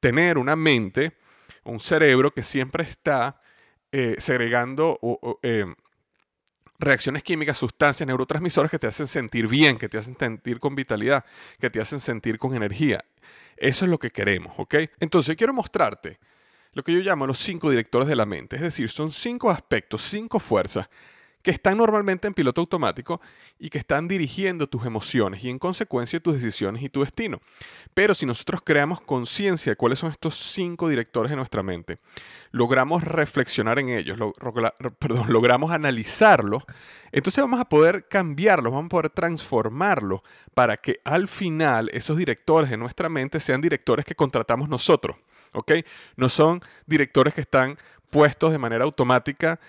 tener 0.00 0.38
una 0.38 0.56
mente, 0.56 1.12
un 1.64 1.80
cerebro 1.80 2.30
que 2.30 2.42
siempre 2.42 2.84
está 2.84 3.40
eh, 3.92 4.16
segregando 4.18 4.98
eh, 5.42 5.66
reacciones 6.78 7.22
químicas, 7.22 7.56
sustancias, 7.56 8.06
neurotransmisores 8.06 8.70
que 8.70 8.78
te 8.78 8.86
hacen 8.86 9.06
sentir 9.06 9.46
bien, 9.46 9.78
que 9.78 9.88
te 9.88 9.98
hacen 9.98 10.16
sentir 10.18 10.60
con 10.60 10.74
vitalidad, 10.74 11.24
que 11.58 11.70
te 11.70 11.80
hacen 11.80 12.00
sentir 12.00 12.38
con 12.38 12.54
energía. 12.54 13.04
Eso 13.56 13.84
es 13.84 13.90
lo 13.90 13.98
que 13.98 14.10
queremos, 14.10 14.52
¿ok? 14.56 14.74
Entonces 15.00 15.28
yo 15.28 15.36
quiero 15.36 15.52
mostrarte 15.52 16.18
lo 16.72 16.82
que 16.82 16.92
yo 16.92 17.00
llamo 17.00 17.26
los 17.26 17.38
cinco 17.38 17.70
directores 17.70 18.08
de 18.08 18.16
la 18.16 18.26
mente, 18.26 18.56
es 18.56 18.62
decir, 18.62 18.90
son 18.90 19.12
cinco 19.12 19.50
aspectos, 19.50 20.02
cinco 20.02 20.40
fuerzas 20.40 20.88
que 21.44 21.50
están 21.50 21.76
normalmente 21.76 22.26
en 22.26 22.32
piloto 22.32 22.62
automático 22.62 23.20
y 23.58 23.68
que 23.68 23.76
están 23.76 24.08
dirigiendo 24.08 24.66
tus 24.66 24.86
emociones 24.86 25.44
y 25.44 25.50
en 25.50 25.58
consecuencia 25.58 26.18
tus 26.18 26.34
decisiones 26.34 26.82
y 26.82 26.88
tu 26.88 27.02
destino. 27.02 27.40
Pero 27.92 28.14
si 28.14 28.24
nosotros 28.24 28.62
creamos 28.64 29.02
conciencia 29.02 29.70
de 29.70 29.76
cuáles 29.76 29.98
son 29.98 30.10
estos 30.10 30.36
cinco 30.36 30.88
directores 30.88 31.28
de 31.28 31.36
nuestra 31.36 31.62
mente, 31.62 31.98
logramos 32.50 33.04
reflexionar 33.04 33.78
en 33.78 33.90
ellos, 33.90 34.18
perdón, 34.98 35.30
logramos 35.30 35.70
analizarlos, 35.70 36.64
entonces 37.12 37.44
vamos 37.44 37.60
a 37.60 37.68
poder 37.68 38.08
cambiarlos, 38.08 38.72
vamos 38.72 38.86
a 38.86 38.88
poder 38.88 39.10
transformarlos 39.10 40.22
para 40.54 40.78
que 40.78 41.00
al 41.04 41.28
final 41.28 41.90
esos 41.92 42.16
directores 42.16 42.70
de 42.70 42.78
nuestra 42.78 43.10
mente 43.10 43.38
sean 43.38 43.60
directores 43.60 44.06
que 44.06 44.14
contratamos 44.14 44.70
nosotros. 44.70 45.18
¿ok? 45.52 45.72
No 46.16 46.30
son 46.30 46.62
directores 46.86 47.34
que 47.34 47.42
están 47.42 47.76
puestos 48.08 48.50
de 48.50 48.58
manera 48.58 48.84
automática 48.84 49.60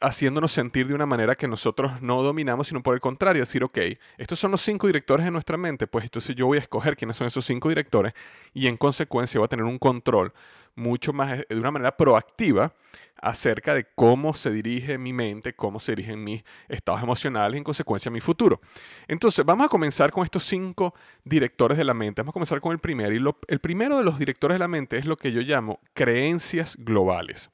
haciéndonos 0.00 0.52
sentir 0.52 0.86
de 0.86 0.94
una 0.94 1.06
manera 1.06 1.34
que 1.34 1.48
nosotros 1.48 2.00
no 2.00 2.22
dominamos, 2.22 2.68
sino 2.68 2.82
por 2.82 2.94
el 2.94 3.00
contrario, 3.00 3.42
decir, 3.42 3.64
ok, 3.64 3.78
estos 4.18 4.38
son 4.38 4.50
los 4.50 4.60
cinco 4.60 4.86
directores 4.86 5.24
de 5.24 5.30
nuestra 5.30 5.56
mente, 5.56 5.86
pues 5.86 6.04
entonces 6.04 6.36
yo 6.36 6.46
voy 6.46 6.58
a 6.58 6.60
escoger 6.60 6.96
quiénes 6.96 7.16
son 7.16 7.26
esos 7.26 7.44
cinco 7.44 7.68
directores 7.68 8.12
y 8.54 8.66
en 8.66 8.76
consecuencia 8.76 9.38
voy 9.38 9.46
a 9.46 9.48
tener 9.48 9.64
un 9.64 9.78
control 9.78 10.32
mucho 10.74 11.12
más, 11.12 11.38
eh, 11.38 11.46
de 11.48 11.58
una 11.58 11.70
manera 11.70 11.96
proactiva 11.96 12.72
acerca 13.20 13.74
de 13.74 13.86
cómo 13.94 14.34
se 14.34 14.50
dirige 14.50 14.96
mi 14.96 15.12
mente, 15.12 15.52
cómo 15.52 15.78
se 15.78 15.92
dirigen 15.92 16.24
mis 16.24 16.42
estados 16.68 17.02
emocionales 17.02 17.54
y 17.54 17.58
en 17.58 17.64
consecuencia 17.64 18.10
mi 18.10 18.20
futuro. 18.20 18.60
Entonces, 19.08 19.44
vamos 19.44 19.66
a 19.66 19.68
comenzar 19.68 20.10
con 20.10 20.24
estos 20.24 20.44
cinco 20.44 20.94
directores 21.22 21.76
de 21.76 21.84
la 21.84 21.92
mente. 21.92 22.22
Vamos 22.22 22.32
a 22.32 22.34
comenzar 22.34 22.60
con 22.62 22.72
el 22.72 22.78
primero. 22.78 23.12
Y 23.12 23.52
el 23.52 23.60
primero 23.60 23.98
de 23.98 24.04
los 24.04 24.18
directores 24.18 24.54
de 24.54 24.60
la 24.60 24.68
mente 24.68 24.96
es 24.96 25.04
lo 25.04 25.16
que 25.16 25.32
yo 25.32 25.42
llamo 25.42 25.80
creencias 25.92 26.76
globales. 26.78 27.50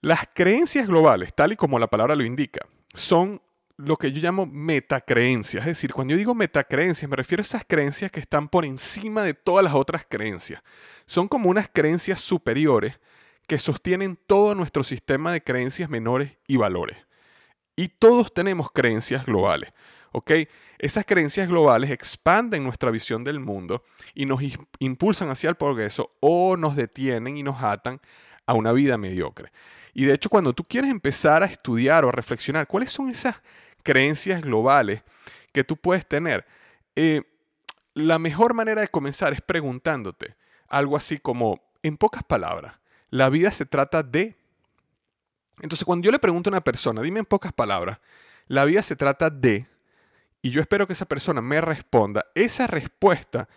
Las 0.00 0.28
creencias 0.32 0.86
globales, 0.86 1.34
tal 1.34 1.52
y 1.52 1.56
como 1.56 1.78
la 1.78 1.88
palabra 1.88 2.14
lo 2.14 2.24
indica, 2.24 2.66
son 2.94 3.42
lo 3.76 3.96
que 3.96 4.12
yo 4.12 4.20
llamo 4.20 4.46
metacreencias. 4.46 5.62
Es 5.62 5.68
decir, 5.68 5.92
cuando 5.92 6.12
yo 6.12 6.18
digo 6.18 6.34
metacreencias, 6.34 7.08
me 7.08 7.16
refiero 7.16 7.40
a 7.40 7.42
esas 7.42 7.64
creencias 7.66 8.10
que 8.10 8.20
están 8.20 8.48
por 8.48 8.64
encima 8.64 9.22
de 9.22 9.34
todas 9.34 9.64
las 9.64 9.74
otras 9.74 10.06
creencias. 10.08 10.62
Son 11.06 11.26
como 11.28 11.50
unas 11.50 11.68
creencias 11.72 12.20
superiores 12.20 13.00
que 13.46 13.58
sostienen 13.58 14.18
todo 14.26 14.54
nuestro 14.54 14.84
sistema 14.84 15.32
de 15.32 15.42
creencias 15.42 15.88
menores 15.88 16.36
y 16.46 16.56
valores. 16.56 16.98
Y 17.76 17.88
todos 17.88 18.34
tenemos 18.34 18.70
creencias 18.70 19.24
globales. 19.26 19.72
¿ok? 20.12 20.32
Esas 20.78 21.04
creencias 21.04 21.48
globales 21.48 21.90
expanden 21.90 22.64
nuestra 22.64 22.90
visión 22.90 23.24
del 23.24 23.40
mundo 23.40 23.84
y 24.14 24.26
nos 24.26 24.40
impulsan 24.78 25.30
hacia 25.30 25.50
el 25.50 25.56
progreso 25.56 26.10
o 26.20 26.56
nos 26.56 26.76
detienen 26.76 27.36
y 27.36 27.42
nos 27.42 27.62
atan 27.62 28.00
a 28.46 28.54
una 28.54 28.72
vida 28.72 28.96
mediocre. 28.96 29.50
Y 29.98 30.04
de 30.04 30.14
hecho, 30.14 30.30
cuando 30.30 30.52
tú 30.52 30.62
quieres 30.62 30.92
empezar 30.92 31.42
a 31.42 31.46
estudiar 31.46 32.04
o 32.04 32.10
a 32.10 32.12
reflexionar 32.12 32.68
cuáles 32.68 32.92
son 32.92 33.10
esas 33.10 33.34
creencias 33.82 34.40
globales 34.42 35.02
que 35.52 35.64
tú 35.64 35.76
puedes 35.76 36.06
tener, 36.06 36.46
eh, 36.94 37.22
la 37.94 38.20
mejor 38.20 38.54
manera 38.54 38.80
de 38.80 38.86
comenzar 38.86 39.32
es 39.32 39.40
preguntándote 39.40 40.36
algo 40.68 40.96
así 40.96 41.18
como, 41.18 41.60
en 41.82 41.96
pocas 41.96 42.22
palabras, 42.22 42.76
la 43.10 43.28
vida 43.28 43.50
se 43.50 43.66
trata 43.66 44.04
de... 44.04 44.36
Entonces, 45.62 45.84
cuando 45.84 46.04
yo 46.04 46.12
le 46.12 46.20
pregunto 46.20 46.48
a 46.48 46.52
una 46.52 46.62
persona, 46.62 47.02
dime 47.02 47.18
en 47.18 47.26
pocas 47.26 47.52
palabras, 47.52 47.98
la 48.46 48.64
vida 48.66 48.84
se 48.84 48.94
trata 48.94 49.30
de, 49.30 49.66
y 50.42 50.50
yo 50.50 50.60
espero 50.60 50.86
que 50.86 50.92
esa 50.92 51.06
persona 51.06 51.40
me 51.40 51.60
responda, 51.60 52.24
esa 52.36 52.68
respuesta 52.68 53.48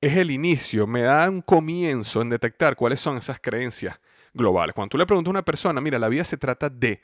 es 0.00 0.16
el 0.16 0.30
inicio, 0.30 0.86
me 0.86 1.02
da 1.02 1.28
un 1.28 1.42
comienzo 1.42 2.22
en 2.22 2.30
detectar 2.30 2.76
cuáles 2.76 3.00
son 3.00 3.16
esas 3.16 3.40
creencias 3.40 3.98
globales. 4.34 4.74
Cuando 4.74 4.90
tú 4.90 4.98
le 4.98 5.06
preguntas 5.06 5.28
a 5.28 5.30
una 5.30 5.44
persona, 5.44 5.80
mira, 5.80 5.98
la 5.98 6.08
vida 6.08 6.24
se 6.24 6.36
trata 6.36 6.68
de, 6.68 7.02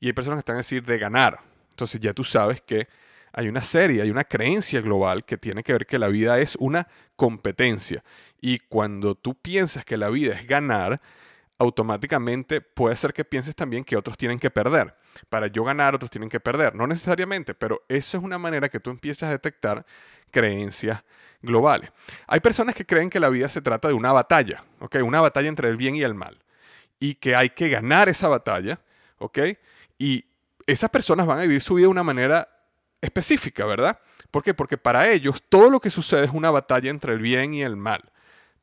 y 0.00 0.06
hay 0.06 0.12
personas 0.12 0.38
que 0.38 0.40
están 0.40 0.56
a 0.56 0.58
decir 0.58 0.84
de 0.84 0.98
ganar, 0.98 1.40
entonces 1.70 2.00
ya 2.00 2.12
tú 2.12 2.24
sabes 2.24 2.60
que 2.60 2.88
hay 3.32 3.48
una 3.48 3.62
serie, 3.62 4.00
hay 4.00 4.10
una 4.10 4.24
creencia 4.24 4.80
global 4.80 5.24
que 5.24 5.36
tiene 5.36 5.62
que 5.62 5.72
ver 5.72 5.86
que 5.86 5.98
la 5.98 6.08
vida 6.08 6.38
es 6.38 6.56
una 6.56 6.88
competencia. 7.16 8.02
Y 8.40 8.60
cuando 8.60 9.14
tú 9.14 9.34
piensas 9.34 9.84
que 9.84 9.98
la 9.98 10.08
vida 10.08 10.34
es 10.34 10.46
ganar, 10.46 11.00
automáticamente 11.58 12.62
puede 12.62 12.96
ser 12.96 13.12
que 13.12 13.26
pienses 13.26 13.54
también 13.54 13.84
que 13.84 13.96
otros 13.96 14.16
tienen 14.16 14.38
que 14.38 14.50
perder. 14.50 14.94
Para 15.28 15.48
yo 15.48 15.64
ganar, 15.64 15.94
otros 15.94 16.10
tienen 16.10 16.30
que 16.30 16.40
perder. 16.40 16.74
No 16.74 16.86
necesariamente, 16.86 17.54
pero 17.54 17.82
esa 17.88 18.16
es 18.16 18.24
una 18.24 18.38
manera 18.38 18.70
que 18.70 18.80
tú 18.80 18.88
empiezas 18.88 19.28
a 19.28 19.32
detectar 19.32 19.84
creencias 20.30 21.04
globales. 21.42 21.90
Hay 22.26 22.40
personas 22.40 22.74
que 22.74 22.86
creen 22.86 23.10
que 23.10 23.20
la 23.20 23.28
vida 23.28 23.50
se 23.50 23.60
trata 23.60 23.88
de 23.88 23.94
una 23.94 24.12
batalla, 24.12 24.64
¿ok? 24.80 24.96
Una 25.04 25.20
batalla 25.20 25.48
entre 25.48 25.68
el 25.68 25.76
bien 25.76 25.94
y 25.94 26.02
el 26.02 26.14
mal 26.14 26.38
y 26.98 27.14
que 27.14 27.34
hay 27.34 27.50
que 27.50 27.68
ganar 27.68 28.08
esa 28.08 28.28
batalla, 28.28 28.80
¿ok? 29.18 29.38
Y 29.98 30.24
esas 30.66 30.90
personas 30.90 31.26
van 31.26 31.38
a 31.38 31.42
vivir 31.42 31.60
su 31.60 31.74
vida 31.74 31.84
de 31.84 31.90
una 31.90 32.02
manera 32.02 32.48
específica, 33.00 33.64
¿verdad? 33.66 33.98
¿Por 34.30 34.42
qué? 34.42 34.54
Porque 34.54 34.78
para 34.78 35.10
ellos 35.10 35.42
todo 35.48 35.70
lo 35.70 35.80
que 35.80 35.90
sucede 35.90 36.24
es 36.24 36.30
una 36.32 36.50
batalla 36.50 36.90
entre 36.90 37.14
el 37.14 37.20
bien 37.20 37.54
y 37.54 37.62
el 37.62 37.76
mal. 37.76 38.02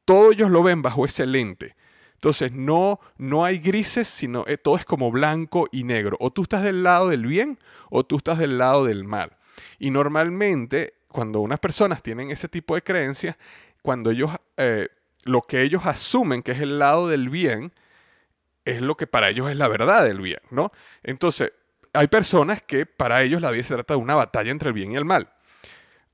Todos 0.05 0.33
ellos 0.33 0.49
lo 0.49 0.63
ven 0.63 0.81
bajo 0.81 1.05
ese 1.05 1.25
lente. 1.25 1.75
Entonces 2.15 2.51
no, 2.51 2.99
no 3.17 3.43
hay 3.43 3.59
grises, 3.59 4.07
sino 4.07 4.45
eh, 4.47 4.57
todo 4.57 4.77
es 4.77 4.85
como 4.85 5.11
blanco 5.11 5.67
y 5.71 5.83
negro. 5.83 6.17
O 6.19 6.31
tú 6.31 6.43
estás 6.43 6.63
del 6.63 6.83
lado 6.83 7.09
del 7.09 7.25
bien 7.25 7.59
o 7.89 8.05
tú 8.05 8.17
estás 8.17 8.37
del 8.37 8.57
lado 8.57 8.85
del 8.85 9.03
mal. 9.03 9.35
Y 9.79 9.91
normalmente 9.91 10.95
cuando 11.07 11.41
unas 11.41 11.59
personas 11.59 12.01
tienen 12.01 12.31
ese 12.31 12.47
tipo 12.47 12.75
de 12.75 12.81
creencias, 12.81 13.37
cuando 13.81 14.11
ellos, 14.11 14.31
eh, 14.57 14.87
lo 15.23 15.41
que 15.41 15.61
ellos 15.61 15.85
asumen 15.85 16.41
que 16.43 16.53
es 16.53 16.61
el 16.61 16.79
lado 16.79 17.07
del 17.07 17.29
bien, 17.29 17.73
es 18.65 18.81
lo 18.81 18.95
que 18.95 19.07
para 19.07 19.29
ellos 19.29 19.49
es 19.49 19.57
la 19.57 19.67
verdad 19.67 20.03
del 20.03 20.21
bien, 20.21 20.39
¿no? 20.49 20.71
Entonces, 21.03 21.53
hay 21.93 22.07
personas 22.07 22.61
que 22.63 22.85
para 22.85 23.21
ellos 23.21 23.41
la 23.41 23.51
vida 23.51 23.63
se 23.63 23.73
trata 23.73 23.93
de 23.93 23.99
una 23.99 24.15
batalla 24.15 24.51
entre 24.51 24.69
el 24.69 24.73
bien 24.73 24.91
y 24.91 24.95
el 24.95 25.05
mal. 25.05 25.29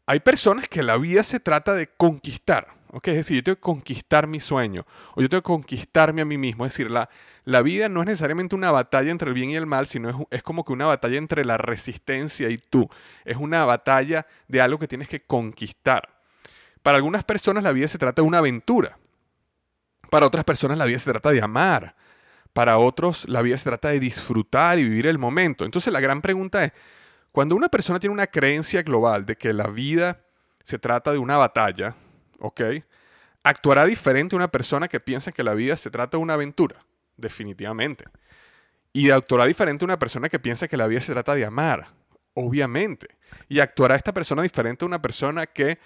Hay 0.06 0.20
personas 0.20 0.68
que 0.68 0.84
la 0.84 0.98
vida 0.98 1.24
se 1.24 1.40
trata 1.40 1.74
de 1.74 1.88
conquistar, 1.88 2.68
¿ok? 2.92 3.08
Es 3.10 3.16
decir, 3.16 3.38
yo 3.38 3.44
tengo 3.44 3.56
que 3.58 3.62
conquistar 3.62 4.28
mi 4.28 4.40
sueño, 4.40 4.86
o 5.16 5.22
yo 5.22 5.30
tengo 5.30 5.42
que 5.42 5.48
conquistarme 5.48 6.22
a 6.22 6.26
mí 6.26 6.38
mismo. 6.38 6.66
Es 6.66 6.74
decir, 6.74 6.90
la, 6.90 7.10
la 7.46 7.62
vida 7.62 7.90
no 7.90 8.02
es 8.02 8.08
necesariamente 8.08 8.56
una 8.56 8.72
batalla 8.72 9.12
entre 9.12 9.30
el 9.30 9.36
bien 9.36 9.52
y 9.52 9.56
el 9.56 9.68
mal, 9.68 9.88
sino 9.88 10.10
es, 10.10 10.16
es 10.32 10.44
como 10.44 10.66
que 10.66 10.74
una 10.74 10.88
batalla 10.88 11.18
entre 11.18 11.46
la 11.46 11.58
resistencia 11.58 12.50
y 12.50 12.58
tú. 12.58 12.90
Es 13.24 13.38
una 13.38 13.64
batalla 13.66 14.26
de 14.48 14.62
algo 14.62 14.80
que 14.80 14.88
tienes 14.88 15.08
que 15.08 15.22
conquistar. 15.22 16.10
Para 16.82 16.98
algunas 16.98 17.24
personas 17.24 17.64
la 17.64 17.72
vida 17.72 17.88
se 17.88 17.98
trata 17.98 18.22
de 18.22 18.28
una 18.28 18.40
aventura. 18.40 18.98
Para 20.10 20.26
otras 20.26 20.44
personas 20.44 20.78
la 20.78 20.86
vida 20.86 20.98
se 20.98 21.12
trata 21.12 21.30
de 21.30 21.42
amar. 21.42 21.96
Para 22.54 22.78
otros, 22.78 23.28
la 23.30 23.42
vida 23.42 23.58
se 23.58 23.66
trata 23.66 23.90
de 23.90 24.00
disfrutar 24.00 24.80
y 24.80 24.84
vivir 24.84 25.08
el 25.08 25.18
momento. 25.18 25.66
Entonces, 25.66 25.94
la 25.94 26.00
gran 26.00 26.22
pregunta 26.22 26.64
es, 26.64 26.72
cuando 27.32 27.56
una 27.56 27.70
persona 27.70 28.00
tiene 28.00 28.14
una 28.14 28.28
creencia 28.28 28.82
global 28.82 29.26
de 29.26 29.36
que 29.36 29.54
la 29.54 29.68
vida 29.68 30.22
se 30.66 30.80
trata 30.80 31.12
de 31.12 31.18
una 31.18 31.38
batalla, 31.38 31.96
¿ok? 32.40 32.62
¿Actuará 33.44 33.86
diferente 33.86 34.36
una 34.36 34.50
persona 34.50 34.88
que 34.88 35.00
piensa 35.00 35.32
que 35.32 35.44
la 35.44 35.54
vida 35.54 35.78
se 35.78 35.90
trata 35.90 36.18
de 36.18 36.24
una 36.24 36.34
aventura? 36.34 36.84
Definitivamente. 37.18 38.06
Y 38.92 39.12
actuará 39.12 39.46
diferente 39.46 39.86
una 39.86 40.00
persona 40.00 40.30
que 40.30 40.40
piensa 40.40 40.68
que 40.68 40.78
la 40.78 40.88
vida 40.88 41.02
se 41.02 41.14
trata 41.14 41.36
de 41.36 41.46
amar, 41.46 41.88
obviamente. 42.34 43.08
Y 43.48 43.60
actuará 43.60 43.96
esta 43.96 44.14
persona 44.14 44.42
diferente 44.42 44.84
a 44.84 44.88
una 44.88 45.02
persona 45.02 45.46
que 45.46 45.78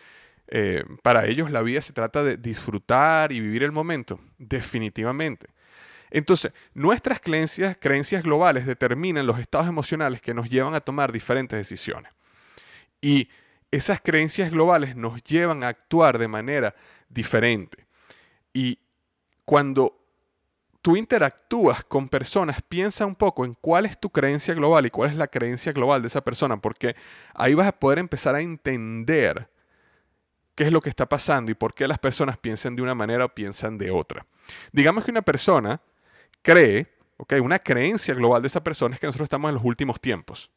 eh, 0.48 0.84
para 1.02 1.26
ellos 1.26 1.52
la 1.52 1.62
vida 1.62 1.82
se 1.82 1.94
trata 1.94 2.24
de 2.24 2.38
disfrutar 2.38 3.32
y 3.32 3.40
vivir 3.40 3.64
el 3.64 3.72
momento, 3.72 4.20
definitivamente. 4.38 5.48
Entonces, 6.14 6.54
nuestras 6.76 7.20
creencias, 7.20 7.76
creencias 7.80 8.22
globales 8.22 8.68
determinan 8.68 9.26
los 9.26 9.40
estados 9.40 9.68
emocionales 9.68 10.22
que 10.22 10.36
nos 10.36 10.48
llevan 10.48 10.76
a 10.76 10.80
tomar 10.80 11.12
diferentes 11.12 11.58
decisiones. 11.58 12.14
Y 13.02 13.30
esas 13.72 14.00
creencias 14.00 14.52
globales 14.52 14.96
nos 14.96 15.24
llevan 15.24 15.64
a 15.64 15.70
actuar 15.70 16.20
de 16.20 16.28
manera 16.28 16.76
diferente. 17.10 17.88
Y 18.54 18.78
cuando 19.44 20.00
tú 20.84 20.96
interactúas 20.96 21.84
con 21.84 22.08
personas, 22.08 22.62
piensa 22.62 23.08
un 23.08 23.16
poco 23.16 23.44
en 23.44 23.56
cuál 23.56 23.88
es 23.88 24.00
tu 24.00 24.12
creencia 24.12 24.54
global 24.54 24.86
y 24.86 24.92
cuál 24.92 25.10
es 25.10 25.16
la 25.16 25.28
creencia 25.28 25.72
global 25.72 26.04
de 26.04 26.10
esa 26.10 26.22
persona, 26.22 26.58
porque 26.58 26.96
ahí 27.34 27.56
vas 27.56 27.68
a 27.68 27.80
poder 27.80 27.98
empezar 27.98 28.36
a 28.36 28.42
entender 28.42 29.50
qué 30.54 30.66
es 30.66 30.72
lo 30.72 30.80
que 30.80 30.90
está 30.90 31.10
pasando 31.10 31.50
y 31.50 31.56
por 31.56 31.74
qué 31.74 31.88
las 31.88 31.98
personas 31.98 32.38
piensan 32.38 32.76
de 32.76 32.84
una 32.84 32.94
manera 32.94 33.26
o 33.26 33.30
piensan 33.30 33.80
de 33.80 33.90
otra. 33.90 34.28
Digamos 34.72 35.04
que 35.04 35.10
una 35.10 35.24
persona 35.24 35.82
cree, 36.44 36.88
okay, 37.18 37.40
una 37.40 37.58
creencia 37.58 38.14
global 38.14 38.44
de 38.44 38.48
esa 38.48 38.64
persona 38.64 38.94
es 38.94 39.00
que 39.00 39.08
nosotros 39.08 39.26
estamos 39.26 39.50
en 39.50 39.56
los 39.56 39.64
últimos 39.64 40.00
tiempos. 40.00 40.52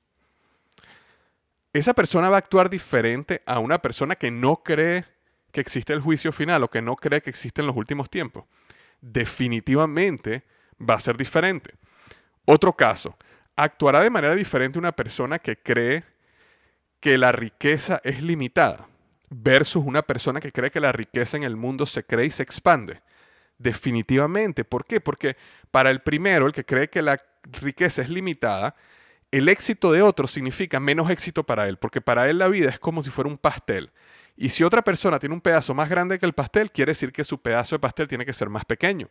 Esa 1.72 1.94
persona 1.94 2.28
va 2.28 2.36
a 2.36 2.38
actuar 2.38 2.68
diferente 2.68 3.42
a 3.46 3.58
una 3.58 3.78
persona 3.78 4.14
que 4.14 4.30
no 4.30 4.62
cree 4.62 5.04
que 5.52 5.60
existe 5.60 5.92
el 5.92 6.00
juicio 6.00 6.32
final 6.32 6.62
o 6.64 6.68
que 6.68 6.82
no 6.82 6.96
cree 6.96 7.22
que 7.22 7.30
existen 7.30 7.66
los 7.66 7.76
últimos 7.76 8.10
tiempos. 8.10 8.44
Definitivamente 9.00 10.42
va 10.78 10.94
a 10.94 11.00
ser 11.00 11.16
diferente. 11.16 11.74
Otro 12.44 12.74
caso, 12.74 13.16
actuará 13.54 14.00
de 14.00 14.10
manera 14.10 14.34
diferente 14.34 14.78
una 14.78 14.92
persona 14.92 15.38
que 15.38 15.56
cree 15.56 16.04
que 17.00 17.18
la 17.18 17.32
riqueza 17.32 18.00
es 18.04 18.22
limitada 18.22 18.88
versus 19.30 19.84
una 19.84 20.02
persona 20.02 20.40
que 20.40 20.52
cree 20.52 20.70
que 20.70 20.80
la 20.80 20.92
riqueza 20.92 21.36
en 21.36 21.42
el 21.42 21.56
mundo 21.56 21.86
se 21.86 22.04
cree 22.04 22.26
y 22.26 22.30
se 22.30 22.42
expande. 22.42 23.02
Definitivamente. 23.58 24.64
¿Por 24.64 24.84
qué? 24.84 25.00
Porque 25.00 25.36
para 25.70 25.90
el 25.90 26.00
primero, 26.00 26.46
el 26.46 26.52
que 26.52 26.64
cree 26.64 26.88
que 26.88 27.02
la 27.02 27.18
riqueza 27.60 28.02
es 28.02 28.08
limitada, 28.08 28.74
el 29.30 29.48
éxito 29.48 29.92
de 29.92 30.02
otro 30.02 30.26
significa 30.26 30.78
menos 30.80 31.10
éxito 31.10 31.44
para 31.44 31.68
él, 31.68 31.78
porque 31.78 32.00
para 32.00 32.28
él 32.28 32.38
la 32.38 32.48
vida 32.48 32.70
es 32.70 32.78
como 32.78 33.02
si 33.02 33.10
fuera 33.10 33.28
un 33.28 33.38
pastel. 33.38 33.90
Y 34.36 34.50
si 34.50 34.62
otra 34.62 34.82
persona 34.82 35.18
tiene 35.18 35.34
un 35.34 35.40
pedazo 35.40 35.74
más 35.74 35.88
grande 35.88 36.18
que 36.18 36.26
el 36.26 36.34
pastel, 36.34 36.70
quiere 36.70 36.90
decir 36.90 37.12
que 37.12 37.24
su 37.24 37.40
pedazo 37.40 37.74
de 37.74 37.80
pastel 37.80 38.06
tiene 38.06 38.26
que 38.26 38.34
ser 38.34 38.50
más 38.50 38.64
pequeño. 38.64 39.08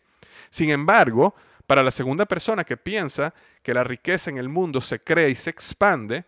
Sin 0.51 0.69
embargo, 0.69 1.35
para 1.65 1.81
la 1.81 1.91
segunda 1.91 2.25
persona 2.25 2.63
que 2.63 2.77
piensa 2.77 3.33
que 3.63 3.73
la 3.73 3.83
riqueza 3.83 4.29
en 4.29 4.37
el 4.37 4.49
mundo 4.49 4.81
se 4.81 4.99
crea 4.99 5.27
y 5.27 5.35
se 5.35 5.49
expande, 5.49 6.25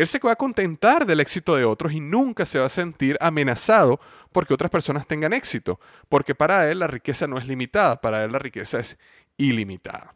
él 0.00 0.06
se 0.06 0.18
va 0.18 0.32
a 0.32 0.36
contentar 0.36 1.04
del 1.04 1.20
éxito 1.20 1.56
de 1.56 1.64
otros 1.64 1.92
y 1.92 2.00
nunca 2.00 2.46
se 2.46 2.58
va 2.58 2.66
a 2.66 2.70
sentir 2.70 3.18
amenazado 3.20 4.00
porque 4.32 4.54
otras 4.54 4.70
personas 4.70 5.06
tengan 5.06 5.34
éxito, 5.34 5.78
porque 6.08 6.34
para 6.34 6.70
él 6.70 6.78
la 6.78 6.86
riqueza 6.86 7.26
no 7.26 7.36
es 7.36 7.46
limitada, 7.46 8.00
para 8.00 8.24
él 8.24 8.32
la 8.32 8.38
riqueza 8.38 8.78
es 8.78 8.96
ilimitada. 9.36 10.14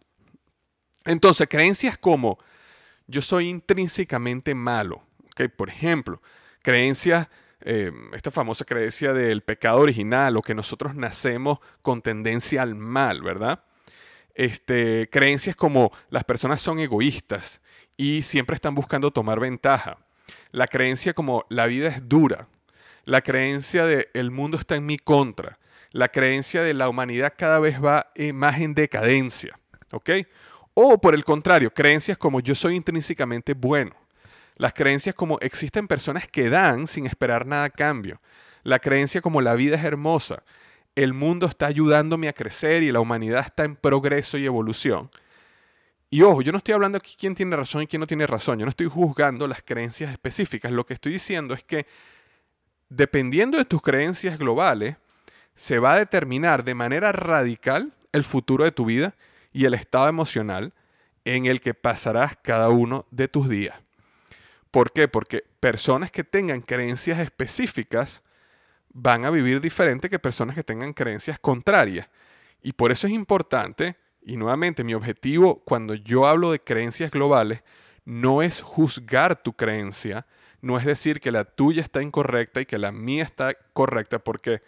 Entonces, 1.05 1.47
creencias 1.51 1.99
como 1.99 2.39
yo 3.07 3.21
soy 3.21 3.51
intrínsecamente 3.51 4.55
malo, 4.55 5.03
¿ok? 5.27 5.51
Por 5.55 5.69
ejemplo, 5.69 6.23
creencias, 6.63 7.29
eh, 7.61 7.93
esta 8.15 8.31
famosa 8.31 8.65
creencia 8.65 9.13
del 9.13 9.43
pecado 9.43 9.81
original 9.81 10.39
o 10.39 10.43
que 10.43 10.55
nosotros 10.55 10.95
nacemos 10.95 11.59
con 11.83 12.01
tendencia 12.01 12.63
al 12.63 12.75
mal, 12.75 13.21
¿verdad? 13.21 13.65
Este, 14.35 15.11
creencias 15.11 15.57
como 15.57 15.93
las 16.09 16.25
personas 16.25 16.63
son 16.63 16.79
egoístas 16.79 17.61
y 17.97 18.23
siempre 18.23 18.55
están 18.55 18.75
buscando 18.75 19.11
tomar 19.11 19.41
ventaja. 19.41 19.99
La 20.51 20.67
creencia 20.67 21.15
como 21.15 21.45
la 21.49 21.67
vida 21.67 21.89
es 21.89 22.09
dura. 22.09 22.49
La 23.05 23.21
creencia 23.21 23.85
de 23.85 24.09
el 24.15 24.31
mundo 24.31 24.57
está 24.57 24.77
en 24.77 24.87
mi 24.87 24.99
contra. 24.99 25.59
La 25.91 26.09
creencia 26.09 26.63
de 26.63 26.75
la 26.75 26.89
humanidad 26.89 27.35
cada 27.37 27.59
vez 27.59 27.83
va 27.83 28.11
eh, 28.15 28.33
más 28.33 28.61
en 28.61 28.75
decadencia. 28.75 29.59
¿Ok? 29.93 30.11
O 30.75 31.01
por 31.01 31.15
el 31.15 31.25
contrario, 31.25 31.73
creencias 31.73 32.19
como 32.19 32.41
yo 32.41 32.55
soy 32.55 32.75
intrínsecamente 32.75 33.55
bueno. 33.55 33.93
Las 34.57 34.73
creencias 34.73 35.15
como 35.15 35.39
existen 35.41 35.87
personas 35.87 36.29
que 36.29 36.49
dan 36.49 36.87
sin 36.87 37.07
esperar 37.07 37.47
nada 37.47 37.65
a 37.65 37.71
cambio. 37.71 38.21
La 38.63 38.79
creencia 38.79 39.21
como 39.21 39.41
la 39.41 39.55
vida 39.55 39.77
es 39.77 39.85
hermosa. 39.85 40.43
El 40.97 41.13
mundo 41.13 41.47
está 41.47 41.67
ayudándome 41.67 42.29
a 42.29 42.33
crecer 42.33 42.83
y 42.83 42.93
la 42.93 43.01
humanidad 43.01 43.41
está 43.47 43.65
en 43.65 43.77
progreso 43.77 44.39
y 44.39 44.47
evolución. 44.47 45.11
Y 46.15 46.23
ojo, 46.23 46.43
yo 46.43 46.53
no 46.53 46.59
estoy 46.59 46.75
hablando 46.75 46.97
aquí 46.97 47.17
quién 47.19 47.35
tiene 47.35 47.57
razón 47.57 47.83
y 47.83 47.89
quién 47.89 47.99
no 47.99 48.07
tiene 48.07 48.25
razón. 48.25 48.57
Yo 48.61 48.65
no 48.65 48.71
estoy 48.71 48.87
juzgando 48.87 49.49
las 49.49 49.65
creencias 49.65 50.13
específicas. 50.13 50.71
Lo 50.71 50.87
que 50.87 50.95
estoy 50.95 51.11
diciendo 51.11 51.55
es 51.55 51.65
que 51.65 51.89
dependiendo 52.89 53.59
de 53.59 53.65
tus 53.65 53.83
creencias 53.83 54.39
globales, 54.39 54.95
se 55.57 55.81
va 55.81 55.95
a 55.95 55.99
determinar 55.99 56.63
de 56.63 56.77
manera 56.77 57.11
radical 57.11 57.93
el 58.13 58.23
futuro 58.23 58.63
de 58.63 58.71
tu 58.71 58.85
vida 58.85 59.17
y 59.53 59.65
el 59.65 59.75
estado 59.75 60.07
emocional 60.07 60.73
en 61.25 61.47
el 61.47 61.61
que 61.61 61.75
pasarás 61.75 62.37
cada 62.41 62.69
uno 62.69 63.07
de 63.11 63.27
tus 63.27 63.49
días. 63.49 63.77
¿Por 64.71 64.93
qué? 64.93 65.09
Porque 65.09 65.43
personas 65.59 66.13
que 66.13 66.23
tengan 66.23 66.61
creencias 66.61 67.19
específicas 67.19 68.23
van 68.91 69.25
a 69.25 69.31
vivir 69.31 69.61
diferente 69.61 70.09
que 70.09 70.21
personas 70.21 70.55
que 70.55 70.63
tengan 70.63 70.93
creencias 70.93 71.41
contrarias. 71.41 72.09
Y 72.63 72.75
por 72.75 72.93
eso 72.93 73.09
es 73.09 73.13
importante, 73.13 73.97
y 74.25 74.37
nuevamente 74.37 74.85
mi 74.85 74.95
objetivo 74.95 75.63
cuando 75.65 75.95
yo 75.95 76.27
hablo 76.27 76.53
de 76.53 76.61
creencias 76.61 77.11
globales, 77.11 77.63
no 78.05 78.43
es 78.43 78.63
juzgar 78.63 79.43
tu 79.43 79.55
creencia, 79.55 80.27
no 80.61 80.79
es 80.79 80.85
decir 80.85 81.21
que 81.21 81.31
la 81.31 81.45
tuya 81.45 81.83
está 81.83 82.03
incorrecta 82.03 82.61
y 82.61 82.67
que 82.67 82.79
la 82.79 82.93
mía 82.93 83.23
está 83.23 83.55
correcta, 83.73 84.19
porque 84.19 84.63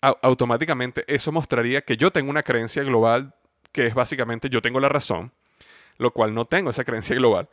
automáticamente 0.00 1.04
eso 1.06 1.32
mostraría 1.32 1.82
que 1.82 1.96
yo 1.96 2.10
tengo 2.10 2.30
una 2.30 2.42
creencia 2.42 2.82
global 2.82 3.34
que 3.70 3.86
es 3.86 3.94
básicamente 3.94 4.48
yo 4.50 4.60
tengo 4.60 4.80
la 4.80 4.88
razón, 4.88 5.32
lo 5.96 6.10
cual 6.12 6.34
no 6.34 6.44
tengo 6.44 6.70
esa 6.70 6.84
creencia 6.84 7.16
global. 7.16 7.48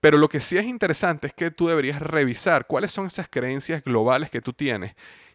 Pero 0.00 0.18
lo 0.18 0.28
que 0.28 0.40
sí 0.40 0.56
es 0.56 0.64
interesante 0.64 1.26
es 1.26 1.32
que 1.34 1.50
tú 1.50 1.68
deberías 1.68 2.00
revisar 2.00 2.66
cuáles 2.66 2.90
son 2.90 3.06
esas 3.06 3.28
creencias 3.28 3.84
globales 3.84 4.30
que 4.30 4.40
tú 4.40 4.52
tienes 4.52 4.94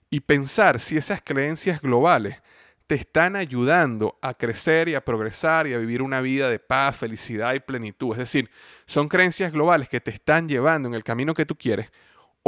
y 0.10 0.22
pensar 0.22 0.80
si 0.80 0.98
esas 0.98 1.22
creencias 1.22 1.82
globales 1.82 2.42
te 2.88 2.96
están 2.96 3.36
ayudando 3.36 4.18
a 4.22 4.34
crecer 4.36 4.90
y 4.90 4.96
a 4.96 5.04
progresar 5.04 5.68
y 5.68 5.74
a 5.74 5.78
vivir 5.78 6.02
una 6.02 6.22
vida 6.22 6.50
de 6.50 6.60
paz, 6.60 6.96
felicidad 6.98 7.54
y 7.54 7.60
plenitud. 7.60 8.12
Es 8.14 8.20
decir, 8.20 8.50
son 8.86 9.08
creencias 9.08 9.52
globales 9.52 9.90
que 9.90 10.02
te 10.02 10.12
están 10.12 10.48
llevando 10.48 10.88
en 10.88 10.94
el 10.94 11.04
camino 11.04 11.34
que 11.34 11.46
tú 11.46 11.56
quieres 11.56 11.90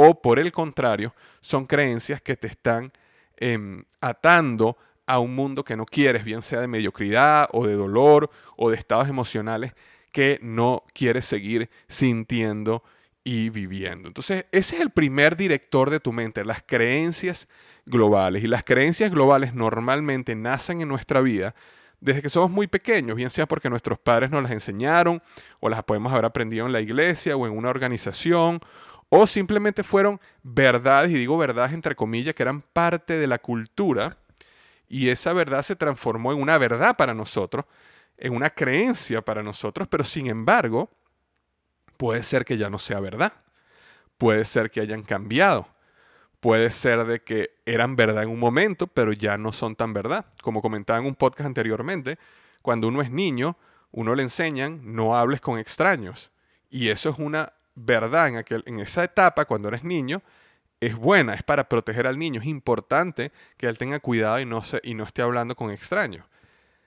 o 0.00 0.22
por 0.22 0.38
el 0.38 0.52
contrario, 0.52 1.12
son 1.40 1.66
creencias 1.66 2.22
que 2.22 2.36
te 2.36 2.46
están 2.46 2.92
em, 3.36 3.84
atando 4.00 4.78
a 5.06 5.18
un 5.18 5.34
mundo 5.34 5.64
que 5.64 5.76
no 5.76 5.84
quieres, 5.84 6.22
bien 6.22 6.40
sea 6.40 6.60
de 6.60 6.68
mediocridad 6.68 7.48
o 7.52 7.66
de 7.66 7.74
dolor 7.74 8.30
o 8.56 8.70
de 8.70 8.76
estados 8.76 9.08
emocionales 9.08 9.72
que 10.12 10.38
no 10.40 10.84
quieres 10.94 11.24
seguir 11.24 11.68
sintiendo 11.88 12.84
y 13.24 13.50
viviendo. 13.50 14.06
Entonces, 14.06 14.46
ese 14.52 14.76
es 14.76 14.82
el 14.82 14.90
primer 14.90 15.36
director 15.36 15.90
de 15.90 15.98
tu 15.98 16.12
mente, 16.12 16.44
las 16.44 16.62
creencias 16.62 17.48
globales. 17.88 18.44
Y 18.44 18.46
las 18.46 18.64
creencias 18.64 19.10
globales 19.10 19.54
normalmente 19.54 20.34
nacen 20.34 20.80
en 20.80 20.88
nuestra 20.88 21.20
vida 21.20 21.54
desde 22.00 22.22
que 22.22 22.28
somos 22.28 22.50
muy 22.50 22.68
pequeños, 22.68 23.16
bien 23.16 23.30
sea 23.30 23.46
porque 23.46 23.68
nuestros 23.68 23.98
padres 23.98 24.30
nos 24.30 24.42
las 24.42 24.52
enseñaron 24.52 25.20
o 25.60 25.68
las 25.68 25.82
podemos 25.82 26.12
haber 26.12 26.26
aprendido 26.26 26.66
en 26.66 26.72
la 26.72 26.80
iglesia 26.80 27.36
o 27.36 27.46
en 27.46 27.56
una 27.56 27.70
organización 27.70 28.60
o 29.08 29.26
simplemente 29.26 29.82
fueron 29.82 30.20
verdades, 30.42 31.10
y 31.10 31.14
digo 31.14 31.38
verdades 31.38 31.72
entre 31.72 31.96
comillas, 31.96 32.34
que 32.34 32.42
eran 32.42 32.60
parte 32.60 33.18
de 33.18 33.26
la 33.26 33.38
cultura 33.38 34.16
y 34.88 35.08
esa 35.08 35.32
verdad 35.32 35.62
se 35.62 35.76
transformó 35.76 36.32
en 36.32 36.40
una 36.40 36.56
verdad 36.58 36.96
para 36.96 37.14
nosotros, 37.14 37.64
en 38.16 38.34
una 38.34 38.50
creencia 38.50 39.22
para 39.22 39.42
nosotros, 39.42 39.88
pero 39.88 40.04
sin 40.04 40.26
embargo, 40.26 40.90
puede 41.96 42.22
ser 42.22 42.44
que 42.44 42.56
ya 42.56 42.70
no 42.70 42.78
sea 42.78 43.00
verdad. 43.00 43.32
Puede 44.16 44.44
ser 44.44 44.70
que 44.70 44.80
hayan 44.80 45.02
cambiado. 45.02 45.68
Puede 46.40 46.70
ser 46.70 47.04
de 47.04 47.20
que 47.20 47.50
eran 47.66 47.96
verdad 47.96 48.22
en 48.22 48.30
un 48.30 48.38
momento, 48.38 48.86
pero 48.86 49.12
ya 49.12 49.36
no 49.36 49.52
son 49.52 49.74
tan 49.74 49.92
verdad. 49.92 50.26
Como 50.42 50.62
comentaba 50.62 50.98
en 50.98 51.06
un 51.06 51.14
podcast 51.14 51.46
anteriormente, 51.46 52.18
cuando 52.62 52.88
uno 52.88 53.02
es 53.02 53.10
niño, 53.10 53.56
uno 53.90 54.14
le 54.14 54.22
enseñan 54.22 54.80
no 54.94 55.16
hables 55.16 55.40
con 55.40 55.58
extraños. 55.58 56.30
Y 56.70 56.88
eso 56.88 57.10
es 57.10 57.18
una 57.18 57.52
verdad 57.74 58.28
en, 58.28 58.36
aquel, 58.36 58.62
en 58.66 58.80
esa 58.80 59.04
etapa, 59.04 59.46
cuando 59.46 59.68
eres 59.68 59.84
niño, 59.84 60.22
es 60.80 60.94
buena, 60.94 61.34
es 61.34 61.42
para 61.42 61.68
proteger 61.68 62.06
al 62.06 62.18
niño. 62.18 62.40
Es 62.40 62.46
importante 62.46 63.32
que 63.56 63.66
él 63.66 63.78
tenga 63.78 63.98
cuidado 63.98 64.38
y 64.38 64.44
no, 64.44 64.62
se, 64.62 64.80
y 64.84 64.94
no 64.94 65.04
esté 65.04 65.22
hablando 65.22 65.56
con 65.56 65.70
extraños. 65.70 66.24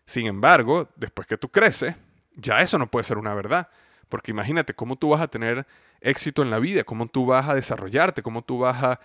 Sin 0.05 0.27
embargo, 0.27 0.89
después 0.95 1.27
que 1.27 1.37
tú 1.37 1.49
creces, 1.49 1.95
ya 2.35 2.61
eso 2.61 2.77
no 2.77 2.87
puede 2.87 3.03
ser 3.03 3.17
una 3.17 3.33
verdad. 3.33 3.69
Porque 4.07 4.31
imagínate 4.31 4.73
cómo 4.73 4.97
tú 4.97 5.09
vas 5.09 5.21
a 5.21 5.27
tener 5.27 5.65
éxito 6.01 6.41
en 6.41 6.49
la 6.49 6.59
vida, 6.59 6.83
cómo 6.83 7.07
tú 7.07 7.25
vas 7.25 7.47
a 7.47 7.55
desarrollarte, 7.55 8.21
cómo 8.21 8.41
tú 8.43 8.59
vas 8.59 8.83
a 8.83 8.99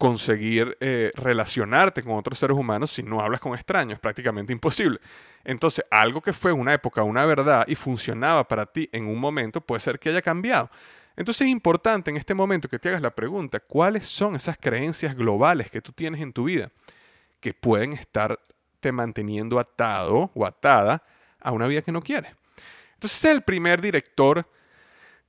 conseguir 0.00 0.78
eh, 0.80 1.12
relacionarte 1.14 2.02
con 2.02 2.14
otros 2.14 2.38
seres 2.38 2.56
humanos 2.56 2.90
si 2.90 3.02
no 3.02 3.20
hablas 3.20 3.38
con 3.38 3.52
extraños. 3.52 3.96
Es 3.96 4.00
prácticamente 4.00 4.50
imposible. 4.50 4.98
Entonces, 5.44 5.84
algo 5.90 6.22
que 6.22 6.32
fue 6.32 6.52
una 6.52 6.72
época 6.72 7.02
una 7.02 7.26
verdad 7.26 7.66
y 7.68 7.74
funcionaba 7.74 8.48
para 8.48 8.64
ti 8.64 8.88
en 8.92 9.06
un 9.06 9.20
momento 9.20 9.60
puede 9.60 9.80
ser 9.80 9.98
que 9.98 10.08
haya 10.08 10.22
cambiado. 10.22 10.70
Entonces 11.16 11.42
es 11.42 11.48
importante 11.48 12.10
en 12.10 12.16
este 12.16 12.32
momento 12.32 12.66
que 12.66 12.78
te 12.78 12.88
hagas 12.88 13.02
la 13.02 13.10
pregunta, 13.10 13.60
¿cuáles 13.60 14.08
son 14.08 14.36
esas 14.36 14.56
creencias 14.56 15.14
globales 15.14 15.70
que 15.70 15.82
tú 15.82 15.92
tienes 15.92 16.22
en 16.22 16.32
tu 16.32 16.44
vida 16.44 16.70
que 17.38 17.52
pueden 17.52 17.92
estarte 17.92 18.92
manteniendo 18.92 19.58
atado 19.58 20.30
o 20.32 20.46
atada 20.46 21.02
a 21.40 21.52
una 21.52 21.66
vida 21.66 21.82
que 21.82 21.92
no 21.92 22.00
quieres? 22.00 22.32
Entonces 22.94 23.22
es 23.22 23.30
el 23.30 23.42
primer 23.42 23.82
director 23.82 24.46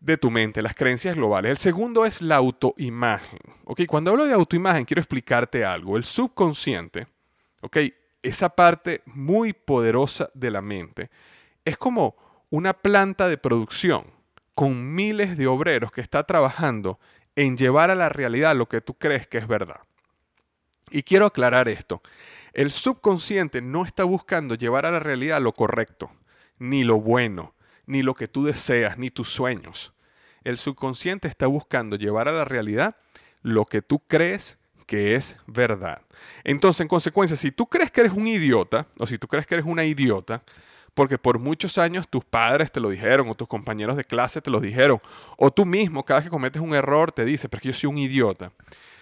de 0.01 0.17
tu 0.17 0.31
mente, 0.31 0.61
las 0.61 0.73
creencias 0.73 1.15
globales. 1.15 1.51
El 1.51 1.57
segundo 1.57 2.05
es 2.05 2.21
la 2.21 2.35
autoimagen. 2.35 3.39
¿ok? 3.65 3.81
Cuando 3.87 4.11
hablo 4.11 4.25
de 4.25 4.33
autoimagen 4.33 4.83
quiero 4.83 4.99
explicarte 4.99 5.63
algo. 5.63 5.95
El 5.95 6.03
subconsciente, 6.03 7.07
¿ok? 7.61 7.77
esa 8.23 8.49
parte 8.49 9.01
muy 9.05 9.53
poderosa 9.53 10.29
de 10.33 10.51
la 10.51 10.61
mente, 10.61 11.09
es 11.63 11.77
como 11.77 12.15
una 12.49 12.73
planta 12.73 13.29
de 13.29 13.37
producción 13.37 14.05
con 14.55 14.93
miles 14.93 15.37
de 15.37 15.47
obreros 15.47 15.91
que 15.91 16.01
está 16.01 16.23
trabajando 16.23 16.99
en 17.35 17.55
llevar 17.57 17.89
a 17.89 17.95
la 17.95 18.09
realidad 18.09 18.55
lo 18.55 18.67
que 18.67 18.81
tú 18.81 18.95
crees 18.95 19.27
que 19.27 19.37
es 19.37 19.47
verdad. 19.47 19.79
Y 20.89 21.03
quiero 21.03 21.27
aclarar 21.27 21.69
esto. 21.69 22.01
El 22.53 22.71
subconsciente 22.71 23.61
no 23.61 23.85
está 23.85 24.03
buscando 24.03 24.55
llevar 24.55 24.85
a 24.85 24.91
la 24.91 24.99
realidad 24.99 25.41
lo 25.41 25.53
correcto, 25.53 26.11
ni 26.59 26.83
lo 26.83 26.99
bueno, 26.99 27.53
ni 27.85 28.01
lo 28.01 28.13
que 28.13 28.27
tú 28.27 28.43
deseas, 28.43 28.97
ni 28.97 29.09
tus 29.11 29.29
sueños. 29.29 29.93
El 30.43 30.57
subconsciente 30.57 31.27
está 31.27 31.47
buscando 31.47 31.95
llevar 31.95 32.27
a 32.27 32.31
la 32.31 32.45
realidad 32.45 32.95
lo 33.41 33.65
que 33.65 33.81
tú 33.81 33.99
crees 34.07 34.57
que 34.87 35.15
es 35.15 35.37
verdad. 35.47 36.01
Entonces, 36.43 36.81
en 36.81 36.87
consecuencia, 36.87 37.37
si 37.37 37.51
tú 37.51 37.67
crees 37.67 37.91
que 37.91 38.01
eres 38.01 38.13
un 38.13 38.27
idiota, 38.27 38.87
o 38.97 39.07
si 39.07 39.17
tú 39.17 39.27
crees 39.27 39.47
que 39.47 39.55
eres 39.55 39.65
una 39.65 39.85
idiota, 39.85 40.43
porque 40.93 41.17
por 41.17 41.39
muchos 41.39 41.77
años 41.77 42.07
tus 42.09 42.25
padres 42.25 42.71
te 42.71 42.79
lo 42.79 42.89
dijeron 42.89 43.29
o 43.29 43.35
tus 43.35 43.47
compañeros 43.47 43.95
de 43.95 44.03
clase 44.03 44.41
te 44.41 44.51
lo 44.51 44.59
dijeron, 44.59 44.99
o 45.37 45.51
tú 45.51 45.65
mismo 45.65 46.03
cada 46.03 46.19
vez 46.19 46.25
que 46.25 46.31
cometes 46.31 46.61
un 46.61 46.73
error 46.73 47.11
te 47.11 47.23
dice, 47.23 47.47
pero 47.47 47.63
yo 47.63 47.73
soy 47.73 47.89
un 47.89 47.97
idiota. 47.97 48.51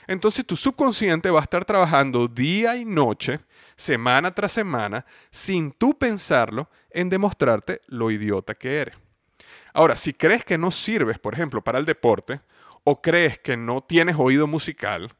Entonces 0.09 0.43
tu 0.43 0.55
subconsciente 0.55 1.29
va 1.29 1.39
a 1.39 1.43
estar 1.43 1.63
trabajando 1.65 2.27
día 2.27 2.75
y 2.75 2.83
noche, 2.83 3.41
semana 3.75 4.33
tras 4.33 4.51
semana, 4.51 5.05
sin 5.29 5.71
tú 5.71 5.99
pensarlo, 5.99 6.67
en 6.89 7.09
demostrarte 7.09 7.81
lo 7.85 8.09
idiota 8.09 8.55
que 8.55 8.77
eres. 8.77 8.95
Ahora, 9.71 9.95
si 9.95 10.13
crees 10.13 10.43
que 10.43 10.57
no 10.57 10.71
sirves, 10.71 11.19
por 11.19 11.35
ejemplo, 11.35 11.63
para 11.63 11.77
el 11.77 11.85
deporte, 11.85 12.41
o 12.85 12.99
crees 13.03 13.37
que 13.37 13.55
no 13.55 13.81
tienes 13.83 14.15
oído 14.17 14.47
musical, 14.47 15.13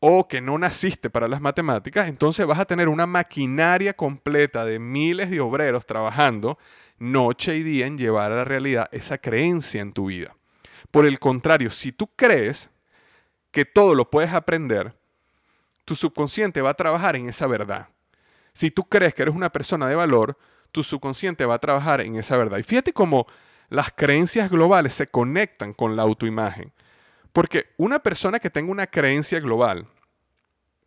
o 0.00 0.26
que 0.26 0.40
no 0.40 0.58
naciste 0.58 1.08
para 1.08 1.28
las 1.28 1.40
matemáticas, 1.40 2.08
entonces 2.08 2.44
vas 2.44 2.58
a 2.58 2.64
tener 2.64 2.88
una 2.88 3.06
maquinaria 3.06 3.94
completa 3.94 4.64
de 4.64 4.80
miles 4.80 5.30
de 5.30 5.38
obreros 5.38 5.86
trabajando 5.86 6.58
noche 6.98 7.54
y 7.54 7.62
día 7.62 7.86
en 7.86 7.96
llevar 7.96 8.32
a 8.32 8.38
la 8.38 8.44
realidad 8.44 8.88
esa 8.90 9.18
creencia 9.18 9.80
en 9.80 9.92
tu 9.92 10.06
vida. 10.06 10.34
Por 10.90 11.06
el 11.06 11.20
contrario, 11.20 11.70
si 11.70 11.92
tú 11.92 12.10
crees 12.16 12.71
que 13.52 13.64
todo 13.64 13.94
lo 13.94 14.10
puedes 14.10 14.32
aprender, 14.32 14.94
tu 15.84 15.94
subconsciente 15.94 16.60
va 16.60 16.70
a 16.70 16.74
trabajar 16.74 17.14
en 17.14 17.28
esa 17.28 17.46
verdad. 17.46 17.88
Si 18.52 18.70
tú 18.70 18.84
crees 18.84 19.14
que 19.14 19.22
eres 19.22 19.34
una 19.34 19.50
persona 19.50 19.88
de 19.88 19.94
valor, 19.94 20.36
tu 20.72 20.82
subconsciente 20.82 21.44
va 21.44 21.54
a 21.54 21.58
trabajar 21.58 22.00
en 22.00 22.16
esa 22.16 22.36
verdad. 22.36 22.58
Y 22.58 22.62
fíjate 22.62 22.92
cómo 22.92 23.26
las 23.68 23.92
creencias 23.92 24.50
globales 24.50 24.94
se 24.94 25.06
conectan 25.06 25.74
con 25.74 25.96
la 25.96 26.02
autoimagen. 26.02 26.72
Porque 27.32 27.66
una 27.76 27.98
persona 27.98 28.38
que 28.38 28.50
tenga 28.50 28.70
una 28.70 28.86
creencia 28.86 29.40
global, 29.40 29.86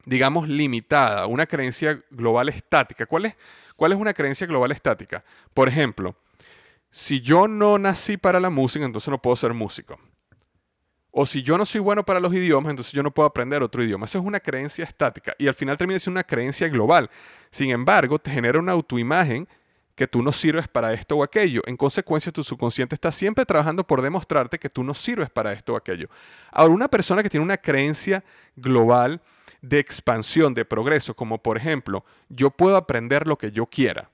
digamos 0.05 0.47
limitada, 0.47 1.25
una 1.27 1.45
creencia 1.45 2.03
global 2.11 2.49
estática, 2.49 3.05
¿cuál 3.05 3.25
es, 3.25 3.35
cuál 3.75 3.91
es 3.91 3.97
una 3.97 4.13
creencia 4.13 4.45
global 4.45 4.71
estática? 4.71 5.23
Por 5.53 5.67
ejemplo, 5.67 6.15
si 6.91 7.21
yo 7.21 7.47
no 7.47 7.77
nací 7.79 8.17
para 8.17 8.39
la 8.39 8.49
música, 8.49 8.85
entonces 8.85 9.09
no 9.09 9.21
puedo 9.21 9.35
ser 9.35 9.53
músico. 9.53 9.99
O 11.17 11.25
si 11.25 11.41
yo 11.41 11.57
no 11.57 11.65
soy 11.65 11.79
bueno 11.79 12.03
para 12.03 12.19
los 12.19 12.33
idiomas, 12.33 12.71
entonces 12.71 12.91
yo 12.91 13.01
no 13.01 13.09
puedo 13.09 13.25
aprender 13.25 13.63
otro 13.63 13.81
idioma. 13.81 14.03
Esa 14.03 14.17
es 14.17 14.25
una 14.25 14.41
creencia 14.41 14.83
estática 14.83 15.33
y 15.37 15.47
al 15.47 15.53
final 15.53 15.77
termina 15.77 15.97
siendo 15.97 16.17
una 16.17 16.25
creencia 16.25 16.67
global. 16.67 17.09
Sin 17.51 17.69
embargo, 17.69 18.19
te 18.19 18.31
genera 18.31 18.59
una 18.59 18.73
autoimagen 18.73 19.47
que 19.95 20.07
tú 20.07 20.21
no 20.21 20.33
sirves 20.33 20.67
para 20.67 20.91
esto 20.91 21.15
o 21.15 21.23
aquello. 21.23 21.61
En 21.67 21.77
consecuencia, 21.77 22.33
tu 22.33 22.43
subconsciente 22.43 22.95
está 22.95 23.13
siempre 23.13 23.45
trabajando 23.45 23.87
por 23.87 24.01
demostrarte 24.01 24.59
que 24.59 24.69
tú 24.69 24.83
no 24.83 24.93
sirves 24.93 25.29
para 25.29 25.53
esto 25.53 25.75
o 25.75 25.77
aquello. 25.77 26.09
Ahora, 26.51 26.73
una 26.73 26.89
persona 26.89 27.23
que 27.23 27.29
tiene 27.29 27.45
una 27.45 27.55
creencia 27.55 28.21
global 28.57 29.21
de 29.61 29.79
expansión, 29.79 30.53
de 30.53 30.65
progreso, 30.65 31.15
como 31.15 31.41
por 31.41 31.55
ejemplo, 31.55 32.03
yo 32.27 32.49
puedo 32.49 32.75
aprender 32.75 33.25
lo 33.25 33.37
que 33.37 33.53
yo 33.53 33.67
quiera. 33.67 34.09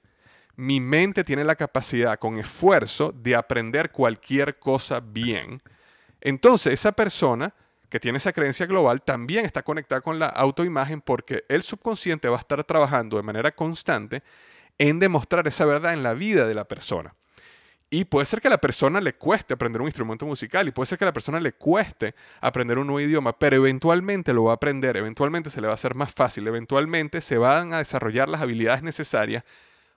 Mi 0.56 0.80
mente 0.80 1.24
tiene 1.24 1.46
la 1.46 1.56
capacidad, 1.56 2.20
con 2.20 2.38
esfuerzo, 2.38 3.12
de 3.12 3.36
aprender 3.36 3.90
cualquier 3.90 4.60
cosa 4.60 5.00
bien 5.00 5.64
entonces, 6.22 6.74
esa 6.74 6.92
persona 6.92 7.54
que 7.90 8.00
tiene 8.00 8.20
esa 8.20 8.32
creencia 8.32 8.68
global 8.68 9.02
también 9.02 9.44
está 9.44 9.64
conectada 9.64 10.02
con 10.02 10.18
la 10.18 10.28
autoimagen 10.28 11.02
porque 11.02 11.44
el 11.50 11.62
subconsciente 11.64 12.30
va 12.30 12.38
a 12.38 12.40
estar 12.40 12.64
trabajando 12.64 13.18
de 13.18 13.24
manera 13.24 13.52
constante 13.52 14.24
en 14.78 15.00
demostrar 15.00 15.46
esa 15.48 15.66
verdad 15.66 15.94
en 15.94 16.02
la 16.02 16.14
vida 16.14 16.48
de 16.48 16.54
la 16.54 16.64
persona. 16.64 17.14
Y 17.90 18.06
puede 18.06 18.26
ser 18.26 18.40
que 18.40 18.48
a 18.48 18.52
la 18.52 18.60
persona 18.60 19.02
le 19.02 19.16
cueste 19.16 19.54
aprender 19.54 19.82
un 19.82 19.90
instrumento 19.90 20.26
musical 20.26 20.66
y 20.66 20.72
puede 20.72 20.88
ser 20.88 20.98
que 20.98 21.04
a 21.04 21.08
la 21.08 21.14
persona 21.14 21.42
le 21.42 21.52
cueste 21.52 22.16
aprender 22.40 22.80
un 22.80 22.88
nuevo 22.88 23.02
idioma, 23.02 23.38
pero 23.38 23.58
eventualmente 23.58 24.32
lo 24.32 24.46
va 24.46 24.52
a 24.52 24.56
aprender, 24.56 24.96
eventualmente 24.96 25.50
se 25.50 25.60
le 25.60 25.68
va 25.68 25.74
a 25.74 25.76
hacer 25.76 25.94
más 25.94 26.14
fácil, 26.14 26.48
eventualmente 26.48 27.20
se 27.20 27.38
van 27.38 27.74
a 27.74 27.80
desarrollar 27.80 28.30
las 28.30 28.40
habilidades 28.40 28.82
necesarias. 28.82 29.44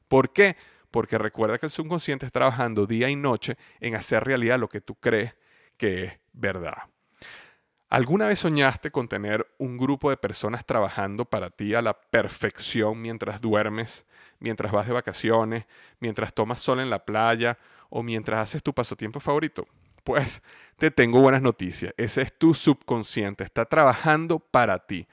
¿Por 0.08 0.32
qué? 0.32 0.56
Porque 0.90 1.18
recuerda 1.18 1.58
que 1.58 1.66
el 1.66 1.70
subconsciente 1.70 2.26
está 2.26 2.40
trabajando 2.40 2.84
día 2.84 3.08
y 3.08 3.14
noche 3.14 3.56
en 3.78 3.94
hacer 3.94 4.24
realidad 4.24 4.58
lo 4.58 4.68
que 4.68 4.80
tú 4.80 4.96
crees 4.96 5.32
que 5.76 6.04
es 6.04 6.12
verdad. 6.32 6.84
¿Alguna 7.94 8.26
vez 8.26 8.40
soñaste 8.40 8.90
con 8.90 9.06
tener 9.06 9.46
un 9.58 9.76
grupo 9.76 10.10
de 10.10 10.16
personas 10.16 10.66
trabajando 10.66 11.24
para 11.24 11.50
ti 11.50 11.74
a 11.74 11.82
la 11.82 11.94
perfección 11.94 13.00
mientras 13.00 13.40
duermes, 13.40 14.04
mientras 14.40 14.72
vas 14.72 14.88
de 14.88 14.92
vacaciones, 14.92 15.66
mientras 16.00 16.34
tomas 16.34 16.60
sol 16.60 16.80
en 16.80 16.90
la 16.90 17.04
playa 17.04 17.56
o 17.90 18.02
mientras 18.02 18.40
haces 18.40 18.62
tu 18.64 18.72
pasatiempo 18.72 19.20
favorito? 19.20 19.68
Pues 20.02 20.42
te 20.76 20.90
tengo 20.90 21.20
buenas 21.20 21.40
noticias. 21.40 21.94
Ese 21.96 22.22
es 22.22 22.36
tu 22.36 22.52
subconsciente, 22.54 23.44
está 23.44 23.64
trabajando 23.64 24.40
para 24.40 24.80
ti, 24.80 25.06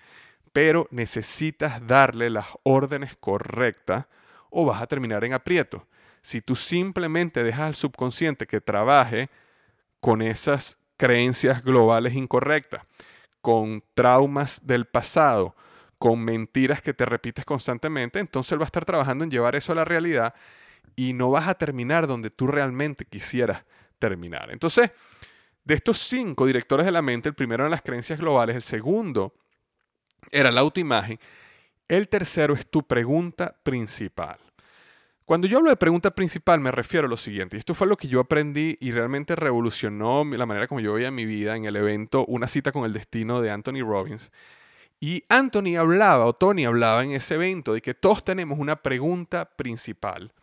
pero 0.52 0.88
necesitas 0.89 1.86
darle 1.86 2.32
las 2.32 2.47
órdenes 2.63 3.15
correctas 3.15 4.08
o 4.50 4.65
vas 4.65 4.82
a 4.82 4.88
terminar 4.88 5.24
en 5.24 5.34
aprieto. 5.34 5.86
Si 6.24 6.41
tú 6.41 6.56
simplemente 6.56 7.43
dejas 7.43 7.62
al 7.62 7.76
subconsciente 7.76 8.47
que 8.47 8.60
trabaje 8.60 9.30
con 10.02 10.22
esas 10.22 10.78
creencias 10.98 11.64
globales 11.64 12.14
incorrectas, 12.16 12.84
con 13.40 13.84
traumas 13.94 14.60
del 14.66 14.86
pasado, 14.86 15.56
con 15.98 16.20
mentiras 16.20 16.82
que 16.82 16.94
te 16.94 17.06
repites 17.06 17.46
constantemente, 17.46 18.20
entonces 18.20 18.52
él 18.52 18.60
va 18.60 18.66
a 18.66 18.66
estar 18.66 18.86
trabajando 18.86 19.24
en 19.24 19.32
llevar 19.32 19.56
eso 19.56 19.72
a 19.72 19.76
la 19.76 19.86
realidad 19.86 20.34
y 20.96 21.14
no 21.14 21.30
vas 21.30 21.48
a 21.48 21.54
terminar 21.56 22.08
donde 22.08 22.32
tú 22.32 22.48
realmente 22.48 23.06
quisieras 23.06 23.64
terminar. 24.00 24.52
Entonces, 24.52 24.92
de 25.64 25.76
estos 25.76 26.00
cinco 26.00 26.46
directores 26.46 26.86
de 26.86 26.92
la 26.92 27.04
mente, 27.04 27.30
el 27.30 27.36
primero 27.36 27.64
eran 27.64 27.72
las 27.72 27.84
creencias 27.84 28.20
globales, 28.20 28.56
el 28.56 28.64
segundo 28.64 29.34
era 30.32 30.52
la 30.52 30.62
autoimagen, 30.62 31.20
el 31.88 32.08
tercero 32.08 32.54
es 32.56 32.70
tu 32.70 32.84
pregunta 32.84 33.56
principal. 33.64 34.40
Cuando 35.32 35.48
yo 35.48 35.60
hablo 35.60 35.70
de 35.70 35.78
pregunta 35.78 36.12
principal 36.12 36.60
me 36.60 36.72
refiero 36.72 37.08
a 37.08 37.10
lo 37.10 37.15
siguiente, 37.15 37.56
y 37.56 37.60
esto 37.60 37.74
fue 37.74 37.88
lo 37.88 37.96
que 37.96 38.10
yo 38.10 38.20
aprendí 38.20 38.78
y 38.82 38.91
realmente 38.91 39.34
revolucionó 39.38 40.26
la 40.26 40.46
manera 40.46 40.67
como 40.67 40.82
yo 40.82 40.91
veía 40.91 41.10
mi 41.10 41.24
vida 41.24 41.56
en 41.56 41.63
el 41.63 41.78
evento 41.78 42.26
Una 42.26 42.50
cita 42.50 42.74
con 42.74 42.84
el 42.84 42.91
destino 42.91 43.39
de 43.39 43.50
Anthony 43.50 43.80
Robbins. 43.82 44.30
Y 45.00 45.24
Anthony 45.30 45.78
hablaba, 45.80 46.26
o 46.26 46.34
Tony 46.34 46.65
hablaba 46.65 47.06
en 47.06 47.12
ese 47.12 47.36
evento, 47.36 47.72
de 47.72 47.82
que 47.82 47.94
todos 47.94 48.26
tenemos 48.26 48.60
una 48.60 48.84
pregunta 48.84 49.46
principal 49.46 50.34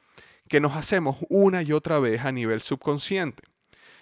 que 0.48 0.59
nos 0.59 0.74
hacemos 0.74 1.18
una 1.29 1.61
y 1.61 1.74
otra 1.74 1.98
vez 1.98 2.24
a 2.24 2.33
nivel 2.33 2.62
subconsciente. 2.62 3.42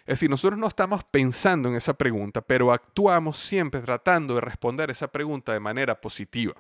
Es 0.03 0.20
decir, 0.20 0.31
nosotros 0.31 0.57
no 0.57 0.68
estamos 0.68 1.03
pensando 1.03 1.68
en 1.68 1.75
esa 1.75 1.94
pregunta, 1.94 2.42
pero 2.42 2.72
actuamos 2.72 3.38
siempre 3.38 3.81
tratando 3.81 4.37
de 4.37 4.40
responder 4.40 4.92
esa 4.92 5.09
pregunta 5.09 5.53
de 5.53 5.59
manera 5.59 6.01
positiva. 6.01 6.55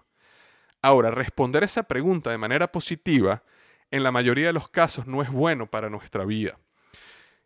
Ahora, 0.82 1.12
responder 1.12 1.62
esa 1.62 1.84
pregunta 1.84 2.30
de 2.30 2.38
manera 2.38 2.72
positiva 2.72 3.44
en 3.90 4.02
la 4.02 4.12
mayoría 4.12 4.46
de 4.46 4.52
los 4.52 4.68
casos 4.68 5.06
no 5.06 5.22
es 5.22 5.30
bueno 5.30 5.66
para 5.66 5.90
nuestra 5.90 6.24
vida. 6.24 6.58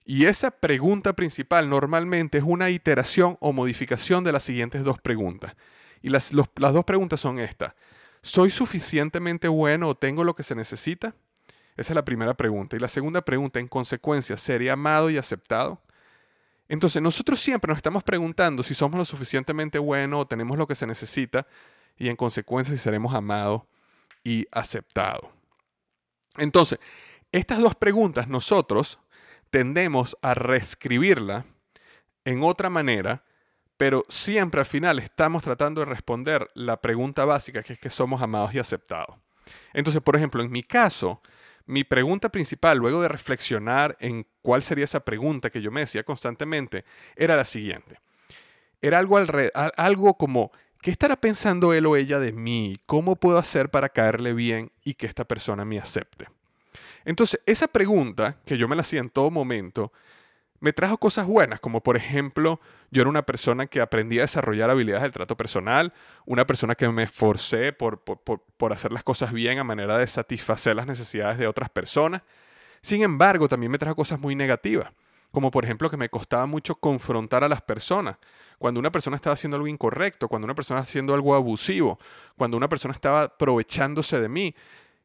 Y 0.05 0.25
esa 0.25 0.51
pregunta 0.51 1.13
principal 1.13 1.69
normalmente 1.69 2.39
es 2.39 2.45
una 2.45 2.71
iteración 2.71 3.37
o 3.41 3.53
modificación 3.53 4.25
de 4.25 4.33
las 4.33 4.45
siguientes 4.45 4.83
dos 4.83 4.99
preguntas. 4.99 5.55
Y 6.03 6.09
las, 6.09 6.33
dos 6.33 6.85
preguntas 6.85 7.21
son 7.21 7.39
estas. 7.39 7.75
¿Soy 8.23 8.51
suficientemente 8.51 9.49
bueno 9.49 9.89
o 9.89 9.95
tengo 9.95 10.25
lo 10.25 10.35
que 10.35 10.43
se 10.43 10.55
necesita? 10.55 11.15
Esa 11.77 11.93
es 11.93 11.95
la 11.95 12.05
primera 12.05 12.35
pregunta. 12.35 12.77
Y 12.77 12.79
la 12.79 12.89
segunda 12.89 13.23
pregunta, 13.23 13.61
en 13.61 13.69
consecuencia, 13.69 14.37
¿seré 14.37 14.71
amado 14.71 15.11
y 15.11 15.19
aceptado? 15.19 15.81
Entonces, 16.69 17.03
nosotros 17.03 17.41
siempre 17.41 17.69
nos 17.69 17.79
estamos 17.79 18.03
preguntando 18.03 18.63
si 18.63 18.75
somos 18.75 18.99
lo 18.99 19.05
suficientemente 19.05 19.79
buenos 19.79 20.23
o 20.23 20.27
tenemos 20.27 20.57
lo 20.57 20.67
que 20.67 20.75
se 20.75 20.87
necesita 20.87 21.47
y 21.97 22.09
en 22.09 22.17
consecuencia 22.17 22.75
si 22.75 22.81
seremos 22.81 23.15
amados 23.15 23.63
y 24.25 24.47
aceptados. 24.51 25.40
Entonces, 26.37 26.79
estas 27.33 27.61
dos 27.61 27.75
preguntas 27.75 28.29
nosotros 28.29 28.99
tendemos 29.51 30.17
a 30.23 30.35
reescribirla 30.35 31.45
en 32.25 32.43
otra 32.43 32.71
manera, 32.71 33.25
pero 33.77 34.05
siempre 34.09 34.61
al 34.61 34.67
final 34.67 34.99
estamos 34.99 35.43
tratando 35.43 35.81
de 35.81 35.87
responder 35.87 36.51
la 36.55 36.81
pregunta 36.81 37.25
básica, 37.25 37.63
que 37.63 37.75
es 37.75 37.79
que 37.79 37.91
somos 37.91 38.21
amados 38.23 38.55
y 38.55 38.59
aceptados. 38.59 39.17
Entonces, 39.73 40.03
por 40.03 40.17
ejemplo, 40.17 40.43
en 40.43 40.51
mi 40.51 40.63
caso, 40.63 41.21
mi 41.67 41.85
pregunta 41.85 42.29
principal, 42.31 42.79
luego 42.79 43.01
de 43.03 43.09
reflexionar 43.09 43.97
en 44.01 44.27
cuál 44.43 44.63
sería 44.63 44.85
esa 44.85 45.01
pregunta 45.01 45.51
que 45.51 45.63
yo 45.63 45.71
me 45.71 45.81
decía 45.81 46.03
constantemente, 46.03 46.85
era 47.17 47.37
la 47.37 47.45
siguiente. 47.45 48.01
Era 48.83 48.99
algo, 48.99 49.19
algo 49.77 50.15
como, 50.15 50.53
¿Qué 50.81 50.91
estará 50.91 51.17
pensando 51.17 51.75
él 51.75 51.85
o 51.85 51.95
ella 51.95 52.19
de 52.19 52.33
mí? 52.33 52.81
¿Cómo 52.87 53.17
puedo 53.17 53.37
hacer 53.37 53.71
para 53.71 53.91
caerle 53.91 54.33
bien 54.33 54.73
y 54.83 54.95
que 54.95 55.07
esta 55.07 55.25
persona 55.25 55.67
me 55.67 55.79
acepte? 55.79 56.29
Entonces, 57.05 57.41
esa 57.45 57.69
pregunta, 57.69 58.39
que 58.47 58.57
yo 58.57 58.67
me 58.67 58.77
la 58.77 58.81
hacía 58.81 59.01
en 59.01 59.11
todo 59.11 59.31
momento, 59.31 59.93
me 60.59 60.73
trajo 60.73 60.97
cosas 60.97 61.27
buenas, 61.27 61.61
como 61.61 61.83
por 61.83 61.97
ejemplo, 61.97 62.61
yo 62.91 63.03
era 63.03 63.11
una 63.11 63.23
persona 63.23 63.67
que 63.67 63.83
aprendía 63.83 64.23
a 64.23 64.25
desarrollar 64.25 64.71
habilidades 64.71 65.03
del 65.03 65.13
trato 65.13 65.37
personal, 65.37 65.93
una 66.25 66.47
persona 66.47 66.75
que 66.75 66.89
me 66.89 67.03
esforcé 67.03 67.75
por, 67.75 68.01
por, 68.01 68.73
hacer 68.73 68.93
las 68.93 69.05
cosas 69.05 69.33
bien 69.33 69.59
a 69.59 69.65
manera 69.65 69.99
de 69.99 70.07
satisfacer 70.07 70.77
las 70.77 70.87
necesidades 70.87 71.37
de 71.39 71.47
otras 71.47 71.69
personas. 71.69 72.23
Sin 72.81 73.03
embargo, 73.03 73.49
también 73.49 73.73
me 73.73 73.79
trajo 73.79 73.97
cosas 73.97 74.19
muy 74.19 74.35
negativas, 74.35 74.93
como 75.31 75.51
por 75.51 75.65
ejemplo 75.65 75.91
que 75.91 75.99
me 75.99 76.09
costaba 76.09 76.47
mucho 76.47 76.75
confrontar 76.75 77.45
a 77.45 77.49
las 77.49 77.61
personas 77.61 78.17
cuando 78.61 78.79
una 78.79 78.93
persona 78.93 79.17
estaba 79.17 79.33
haciendo 79.33 79.57
algo 79.57 79.69
incorrecto, 79.69 80.29
cuando 80.29 80.45
una 80.45 80.55
persona 80.55 80.81
estaba 80.81 80.91
haciendo 80.91 81.15
algo 81.15 81.35
abusivo, 81.35 81.99
cuando 82.37 82.59
una 82.59 82.69
persona 82.69 82.93
estaba 82.93 83.23
aprovechándose 83.23 84.21
de 84.21 84.29
mí, 84.29 84.55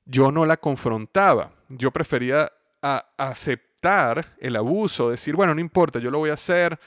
yo 0.04 0.30
no 0.30 0.46
la 0.46 0.58
confrontaba. 0.58 1.54
Yo 1.70 1.90
prefería 1.90 2.52
aceptar 2.82 4.36
el 4.40 4.58
abuso, 4.58 5.10
decir, 5.10 5.38
bueno, 5.38 5.56
no 5.56 5.62
importa, 5.62 6.00
yo 6.00 6.12
lo 6.12 6.18
voy 6.18 6.32
a 6.32 6.34
hacer. 6.34 6.78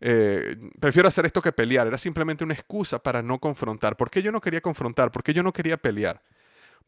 Eh, 0.00 0.56
prefiero 0.80 1.06
hacer 1.06 1.26
esto 1.26 1.40
que 1.40 1.52
pelear. 1.52 1.86
Era 1.86 1.96
simplemente 1.96 2.42
una 2.42 2.54
excusa 2.54 2.98
para 2.98 3.22
no 3.22 3.38
confrontar. 3.38 3.96
¿Por 3.96 4.10
qué 4.10 4.20
yo 4.20 4.32
no 4.32 4.40
quería 4.40 4.60
confrontar? 4.60 5.12
¿Por 5.12 5.22
qué 5.22 5.32
yo 5.32 5.44
no 5.44 5.52
quería 5.52 5.76
pelear? 5.76 6.20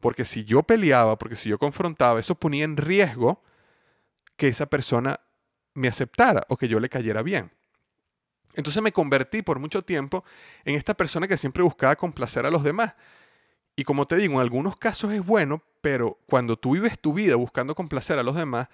Porque 0.01 0.25
si 0.25 0.43
yo 0.43 0.63
peleaba, 0.63 1.17
porque 1.17 1.37
si 1.37 1.47
yo 1.47 1.57
confrontaba, 1.57 2.19
eso 2.19 2.35
ponía 2.35 2.65
en 2.65 2.75
riesgo 2.75 3.41
que 4.35 4.49
esa 4.49 4.65
persona 4.65 5.17
me 5.75 5.87
aceptara 5.87 6.45
o 6.49 6.57
que 6.57 6.67
yo 6.67 6.81
le 6.81 6.89
cayera 6.89 7.21
bien. 7.21 7.53
Entonces 8.59 8.83
me 8.83 8.91
convertí 8.91 9.41
por 9.41 9.57
mucho 9.57 9.81
tiempo 9.83 10.23
en 10.65 10.75
esta 10.75 10.93
persona 10.93 11.27
que 11.27 11.37
siempre 11.37 11.63
buscaba 11.63 11.95
complacer 11.95 12.45
a 12.45 12.51
los 12.51 12.63
demás. 12.63 12.93
Y 13.75 13.83
como 13.85 14.05
te 14.05 14.17
digo, 14.17 14.35
en 14.35 14.41
algunos 14.41 14.75
casos 14.75 15.13
es 15.13 15.25
bueno, 15.25 15.63
pero 15.81 16.19
cuando 16.27 16.57
tú 16.57 16.73
vives 16.73 16.99
tu 16.99 17.13
vida 17.13 17.35
buscando 17.35 17.73
complacer 17.73 18.19
a 18.19 18.23
los 18.23 18.35
demás, 18.35 18.67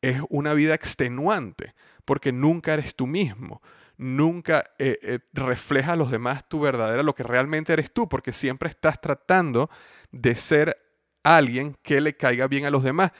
es 0.00 0.20
una 0.30 0.54
vida 0.54 0.74
extenuante, 0.74 1.74
porque 2.04 2.32
nunca 2.32 2.72
eres 2.72 2.94
tú 2.94 3.06
mismo, 3.06 3.60
nunca 3.98 4.70
eh, 4.78 4.98
eh, 5.02 5.18
refleja 5.32 5.92
a 5.92 5.96
los 5.96 6.10
demás 6.10 6.48
tu 6.48 6.60
verdadera, 6.60 7.02
lo 7.02 7.14
que 7.14 7.22
realmente 7.22 7.72
eres 7.72 7.92
tú, 7.92 8.08
porque 8.08 8.32
siempre 8.32 8.70
estás 8.70 9.00
tratando 9.00 9.68
de 10.10 10.34
ser 10.34 10.78
alguien 11.22 11.76
que 11.82 12.00
le 12.00 12.16
caiga 12.16 12.46
bien 12.46 12.64
a 12.64 12.70
los 12.70 12.82
demás. 12.82 13.12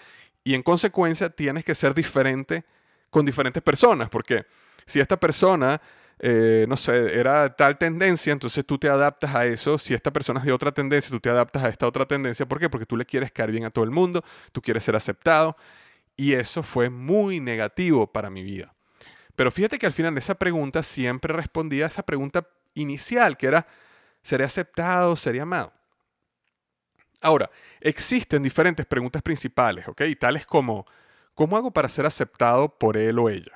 Y 0.44 0.54
en 0.54 0.62
consecuencia 0.62 1.28
tienes 1.28 1.64
que 1.64 1.74
ser 1.74 1.94
diferente 1.94 2.64
con 3.10 3.26
diferentes 3.26 3.62
personas, 3.62 4.08
porque 4.08 4.46
si 4.86 5.00
esta 5.00 5.18
persona, 5.18 5.80
eh, 6.18 6.64
no 6.68 6.76
sé, 6.76 7.18
era 7.18 7.54
tal 7.54 7.76
tendencia, 7.76 8.32
entonces 8.32 8.64
tú 8.64 8.78
te 8.78 8.88
adaptas 8.88 9.34
a 9.34 9.46
eso. 9.46 9.78
Si 9.78 9.94
esta 9.94 10.12
persona 10.12 10.40
es 10.40 10.46
de 10.46 10.52
otra 10.52 10.72
tendencia, 10.72 11.10
tú 11.10 11.20
te 11.20 11.28
adaptas 11.30 11.64
a 11.64 11.68
esta 11.68 11.86
otra 11.86 12.06
tendencia. 12.06 12.46
¿Por 12.46 12.58
qué? 12.58 12.70
Porque 12.70 12.86
tú 12.86 12.96
le 12.96 13.04
quieres 13.04 13.32
caer 13.32 13.50
bien 13.50 13.64
a 13.64 13.70
todo 13.70 13.84
el 13.84 13.90
mundo, 13.90 14.24
tú 14.52 14.62
quieres 14.62 14.84
ser 14.84 14.96
aceptado. 14.96 15.56
Y 16.16 16.32
eso 16.32 16.62
fue 16.62 16.88
muy 16.88 17.40
negativo 17.40 18.06
para 18.06 18.30
mi 18.30 18.42
vida. 18.42 18.74
Pero 19.36 19.50
fíjate 19.50 19.78
que 19.78 19.86
al 19.86 19.92
final 19.92 20.14
de 20.14 20.20
esa 20.20 20.34
pregunta 20.34 20.82
siempre 20.82 21.34
respondía 21.34 21.84
a 21.84 21.88
esa 21.88 22.02
pregunta 22.02 22.48
inicial, 22.74 23.36
que 23.36 23.48
era, 23.48 23.66
¿seré 24.22 24.44
aceptado? 24.44 25.14
¿Seré 25.16 25.42
amado? 25.42 25.72
Ahora, 27.20 27.50
existen 27.80 28.42
diferentes 28.42 28.86
preguntas 28.86 29.20
principales, 29.22 29.86
¿ok? 29.88 30.02
Tales 30.18 30.46
como, 30.46 30.86
¿cómo 31.34 31.56
hago 31.56 31.70
para 31.70 31.88
ser 31.88 32.06
aceptado 32.06 32.68
por 32.78 32.96
él 32.96 33.18
o 33.18 33.28
ella? 33.28 33.52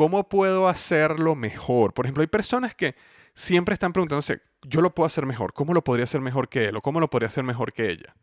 ¿Cómo 0.00 0.30
puedo 0.30 0.66
hacerlo 0.66 1.34
mejor? 1.34 1.92
Por 1.92 2.06
ejemplo, 2.06 2.22
hay 2.22 2.26
personas 2.26 2.74
que 2.74 2.94
siempre 3.34 3.74
están 3.74 3.92
preguntándose, 3.92 4.40
yo 4.62 4.80
lo 4.80 4.94
puedo 4.94 5.06
hacer 5.06 5.26
mejor, 5.26 5.52
¿cómo 5.52 5.74
lo 5.74 5.84
podría 5.84 6.04
hacer 6.04 6.22
mejor 6.22 6.48
que 6.48 6.68
él 6.68 6.76
o 6.76 6.80
cómo 6.80 7.00
lo 7.00 7.10
podría 7.10 7.26
hacer 7.26 7.44
mejor 7.44 7.74
que 7.74 7.90
ella? 7.90 8.16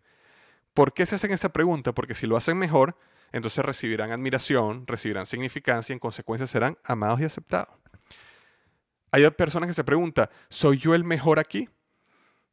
¿Por 0.73 0.91
qué 0.91 1.05
se 1.05 1.13
hacen 1.13 1.29
esa 1.29 1.49
pregunta? 1.49 1.93
Porque 1.93 2.15
si 2.15 2.25
lo 2.25 2.35
hacen 2.35 2.57
mejor, 2.57 2.97
entonces 3.31 3.63
recibirán 3.63 4.11
admiración, 4.11 4.87
recibirán 4.87 5.27
significancia 5.27 5.93
y 5.93 5.97
en 5.97 5.99
consecuencia 5.99 6.47
serán 6.47 6.79
amados 6.83 7.21
y 7.21 7.25
aceptados. 7.25 7.75
Hay 9.11 9.29
personas 9.29 9.67
que 9.67 9.75
se 9.75 9.83
preguntan, 9.83 10.29
¿soy 10.49 10.79
yo 10.79 10.95
el 10.95 11.03
mejor 11.03 11.37
aquí? 11.37 11.69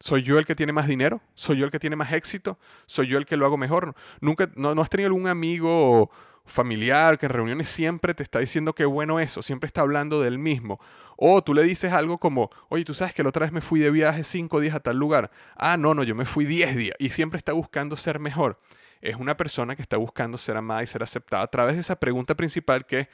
¿Soy 0.01 0.23
yo 0.23 0.39
el 0.39 0.45
que 0.45 0.55
tiene 0.55 0.75
más 0.75 0.87
dinero? 0.87 1.23
¿Soy 1.33 1.57
yo 1.57 1.65
el 1.65 1.71
que 1.71 1.79
tiene 1.79 1.97
más 1.97 2.13
éxito? 2.13 2.59
¿Soy 2.85 3.07
yo 3.07 3.17
el 3.17 3.25
que 3.25 3.39
lo 3.39 3.47
hago 3.47 3.57
mejor? 3.57 3.95
Nunca, 4.21 4.51
no, 4.55 4.71
has 4.83 4.91
tenido 4.91 5.07
algún 5.07 5.29
amigo 5.29 6.11
familiar 6.47 7.19
que 7.19 7.27
en 7.27 7.33
reuniones 7.33 7.69
siempre 7.69 8.15
te 8.15 8.23
está 8.23 8.39
diciendo 8.39 8.75
qué 8.75 8.85
bueno 8.85 9.21
eso, 9.21 9.43
siempre 9.43 9.67
está 9.67 9.81
hablando 9.81 10.21
del 10.21 10.39
mismo. 10.39 10.81
O 11.17 11.43
tú 11.43 11.55
le 11.55 11.63
dices 11.63 11.93
algo 11.93 12.19
como, 12.19 12.51
oye, 12.69 12.85
tú 12.85 12.95
sabes 12.95 13.15
que 13.15 13.23
la 13.23 13.29
otra 13.29 13.47
vez 13.47 13.53
me 13.53 13.61
fui 13.61 13.81
de 13.81 13.91
viaje 13.91 14.25
cinco 14.25 14.61
días 14.61 14.75
a 14.75 14.81
tal 14.81 14.97
lugar. 14.97 15.31
Ah, 15.57 15.77
no, 15.77 15.95
no, 15.95 16.03
yo 16.03 16.15
me 16.15 16.25
fui 16.25 16.45
diez 16.45 16.77
días. 16.77 16.97
Y 16.99 17.11
siempre 17.11 17.39
está 17.39 17.53
buscando 17.53 17.97
ser 17.97 18.19
mejor 18.19 18.59
es 19.05 19.17
una 19.17 19.37
persona 19.37 19.77
que 19.77 19.83
está 19.83 19.99
buscando 19.99 20.39
ser 20.39 20.57
amada 20.57 20.83
y 20.83 20.87
ser 20.87 21.03
aceptada 21.03 21.43
a 21.43 21.47
través 21.47 21.75
de 21.75 21.83
esa 21.83 22.01
pregunta 22.01 22.35
principal 22.35 22.87
que 22.87 23.09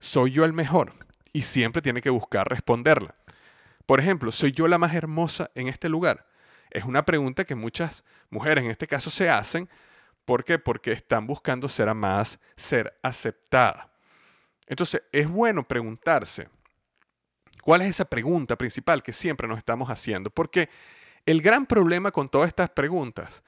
¿soy 0.00 0.32
yo 0.32 0.44
el 0.44 0.52
mejor? 0.52 0.92
Y 1.32 1.42
siempre 1.42 1.80
tiene 1.80 2.02
que 2.02 2.10
buscar 2.10 2.48
responderla. 2.48 3.14
Por 3.86 4.00
ejemplo, 4.00 4.32
¿soy 4.32 4.50
yo 4.50 4.66
la 4.66 4.78
más 4.78 4.94
hermosa 4.94 5.50
en 5.54 5.68
este 5.68 5.88
lugar? 5.88 6.26
Es 6.70 6.84
una 6.84 7.04
pregunta 7.04 7.44
que 7.44 7.54
muchas 7.54 8.04
mujeres 8.30 8.64
en 8.64 8.72
este 8.72 8.88
caso 8.88 9.10
se 9.10 9.30
hacen. 9.30 9.68
¿Por 10.28 10.44
qué? 10.44 10.58
Porque 10.58 10.92
están 10.92 11.26
buscando 11.26 11.70
ser 11.70 11.88
amadas, 11.88 12.38
ser 12.54 12.98
aceptadas. 13.02 13.86
Entonces, 14.66 15.02
es 15.10 15.26
bueno 15.26 15.66
preguntarse, 15.66 16.50
¿cuál 17.62 17.80
es 17.80 17.88
esa 17.88 18.04
pregunta 18.04 18.54
principal 18.54 19.02
que 19.02 19.14
siempre 19.14 19.48
nos 19.48 19.56
estamos 19.56 19.88
haciendo? 19.88 20.28
Porque 20.28 20.68
el 21.24 21.40
gran 21.40 21.64
problema 21.64 22.10
con 22.10 22.28
todas 22.28 22.48
estas 22.48 22.68
preguntas 22.68 23.42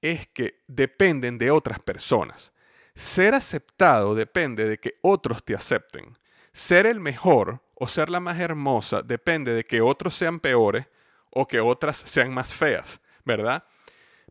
es 0.00 0.28
que 0.28 0.62
dependen 0.68 1.36
de 1.36 1.50
otras 1.50 1.80
personas. 1.80 2.52
Ser 2.94 3.34
aceptado 3.34 4.14
depende 4.14 4.68
de 4.68 4.78
que 4.78 5.00
otros 5.02 5.44
te 5.44 5.56
acepten. 5.56 6.16
Ser 6.52 6.86
el 6.86 7.00
mejor 7.00 7.60
o 7.74 7.88
ser 7.88 8.08
la 8.08 8.20
más 8.20 8.38
hermosa 8.38 9.02
depende 9.02 9.52
de 9.52 9.64
que 9.64 9.80
otros 9.80 10.14
sean 10.14 10.38
peores 10.38 10.86
o 11.30 11.48
que 11.48 11.58
otras 11.58 11.96
sean 11.96 12.32
más 12.32 12.54
feas, 12.54 13.00
¿verdad? 13.24 13.64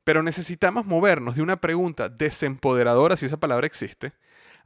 Pero 0.03 0.23
necesitamos 0.23 0.85
movernos 0.85 1.35
de 1.35 1.41
una 1.41 1.57
pregunta 1.57 2.09
desempoderadora, 2.09 3.15
si 3.15 3.25
esa 3.25 3.37
palabra 3.37 3.67
existe, 3.67 4.13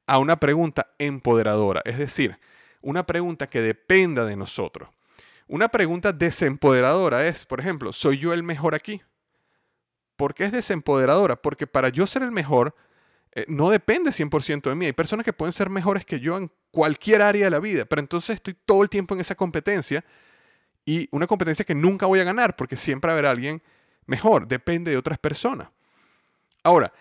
a 0.05 0.19
una 0.19 0.39
pregunta 0.39 0.93
empoderadora, 0.97 1.81
es 1.85 1.97
decir, 1.97 2.39
una 2.81 3.05
pregunta 3.05 3.47
que 3.47 3.61
dependa 3.61 4.25
de 4.25 4.35
nosotros. 4.35 4.89
Una 5.47 5.69
pregunta 5.69 6.11
desempoderadora 6.11 7.27
es, 7.27 7.45
por 7.45 7.59
ejemplo, 7.59 7.93
¿soy 7.93 8.17
yo 8.17 8.33
el 8.33 8.43
mejor 8.43 8.75
aquí? 8.75 9.01
¿Por 10.15 10.33
qué 10.33 10.45
es 10.45 10.51
desempoderadora? 10.51 11.35
Porque 11.35 11.67
para 11.67 11.89
yo 11.89 12.07
ser 12.07 12.23
el 12.23 12.31
mejor, 12.31 12.75
eh, 13.33 13.45
no 13.47 13.69
depende 13.69 14.11
100% 14.11 14.69
de 14.69 14.75
mí. 14.75 14.87
Hay 14.87 14.93
personas 14.93 15.23
que 15.23 15.33
pueden 15.33 15.53
ser 15.53 15.69
mejores 15.69 16.05
que 16.05 16.19
yo 16.19 16.37
en 16.37 16.51
cualquier 16.71 17.21
área 17.21 17.45
de 17.45 17.51
la 17.51 17.59
vida, 17.59 17.85
pero 17.85 17.99
entonces 17.99 18.35
estoy 18.35 18.55
todo 18.65 18.81
el 18.83 18.89
tiempo 18.89 19.13
en 19.13 19.21
esa 19.21 19.35
competencia 19.35 20.03
y 20.85 21.07
una 21.11 21.27
competencia 21.27 21.63
que 21.63 21.75
nunca 21.75 22.05
voy 22.05 22.19
a 22.19 22.23
ganar 22.23 22.55
porque 22.55 22.75
siempre 22.75 23.11
habrá 23.11 23.31
alguien 23.31 23.61
mejor, 24.07 24.47
depende 24.47 24.91
de 24.91 24.97
otras 24.97 25.19
personas. 25.19 25.69
Ahora, 26.63 26.91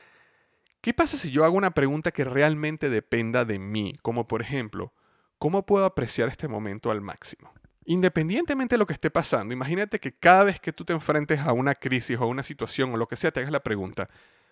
¿qué 0.81 0.93
pasa 0.93 1.17
si 1.17 1.31
yo 1.31 1.45
hago 1.45 1.57
una 1.57 1.73
pregunta 1.73 2.13
que 2.13 2.25
realmente 2.25 2.91
dependa 2.91 3.45
de 3.45 3.59
mí? 3.59 3.95
Como 4.03 4.29
por 4.29 4.43
ejemplo, 4.43 4.93
¿cómo 5.39 5.65
puedo 5.65 5.85
apreciar 5.85 6.29
este 6.29 6.49
momento 6.49 6.91
al 6.91 7.01
máximo? 7.01 7.53
Independientemente 7.85 8.75
de 8.75 8.79
lo 8.79 8.87
que 8.87 8.95
esté 8.95 9.11
pasando, 9.11 9.55
imagínate 9.55 10.01
que 10.01 10.13
cada 10.13 10.45
vez 10.45 10.61
que 10.61 10.73
tú 10.73 10.85
te 10.85 10.93
enfrentes 10.93 11.41
a 11.41 11.53
una 11.53 11.75
crisis 11.75 12.19
o 12.19 12.25
a 12.25 12.27
una 12.27 12.43
situación 12.43 12.93
o 12.93 12.97
lo 12.97 13.07
que 13.07 13.17
sea, 13.17 13.31
te 13.31 13.41
hagas 13.41 13.53
la 13.53 13.63
pregunta, 13.63 14.09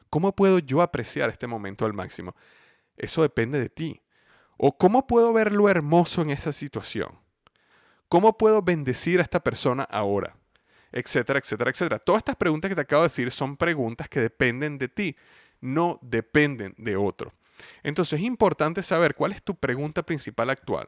¿cómo 0.08 0.34
puedo 0.36 0.60
yo 0.60 0.82
apreciar 0.82 1.28
este 1.30 1.48
momento 1.48 1.84
al 1.84 1.92
máximo? 1.92 2.36
Eso 2.96 3.22
depende 3.22 3.58
de 3.58 3.68
ti. 3.68 4.02
¿O 4.56 4.78
cómo 4.78 5.06
puedo 5.08 5.32
ver 5.32 5.52
lo 5.52 5.68
hermoso 5.68 6.22
en 6.22 6.30
esa 6.30 6.52
situación? 6.52 7.18
¿Cómo 8.08 8.38
puedo 8.38 8.62
bendecir 8.62 9.18
a 9.18 9.24
esta 9.24 9.40
persona 9.40 9.82
ahora? 9.82 10.36
Etcétera, 10.96 11.40
etcétera, 11.40 11.70
etcétera. 11.70 11.98
Todas 11.98 12.20
estas 12.20 12.36
preguntas 12.36 12.68
que 12.68 12.76
te 12.76 12.80
acabo 12.82 13.02
de 13.02 13.08
decir 13.08 13.30
son 13.32 13.56
preguntas 13.56 14.08
que 14.08 14.20
dependen 14.20 14.78
de 14.78 14.88
ti, 14.88 15.16
no 15.60 15.98
dependen 16.02 16.72
de 16.78 16.96
otro. 16.96 17.32
Entonces 17.82 18.20
es 18.20 18.24
importante 18.24 18.80
saber 18.84 19.16
cuál 19.16 19.32
es 19.32 19.42
tu 19.42 19.56
pregunta 19.56 20.04
principal 20.04 20.50
actual, 20.50 20.86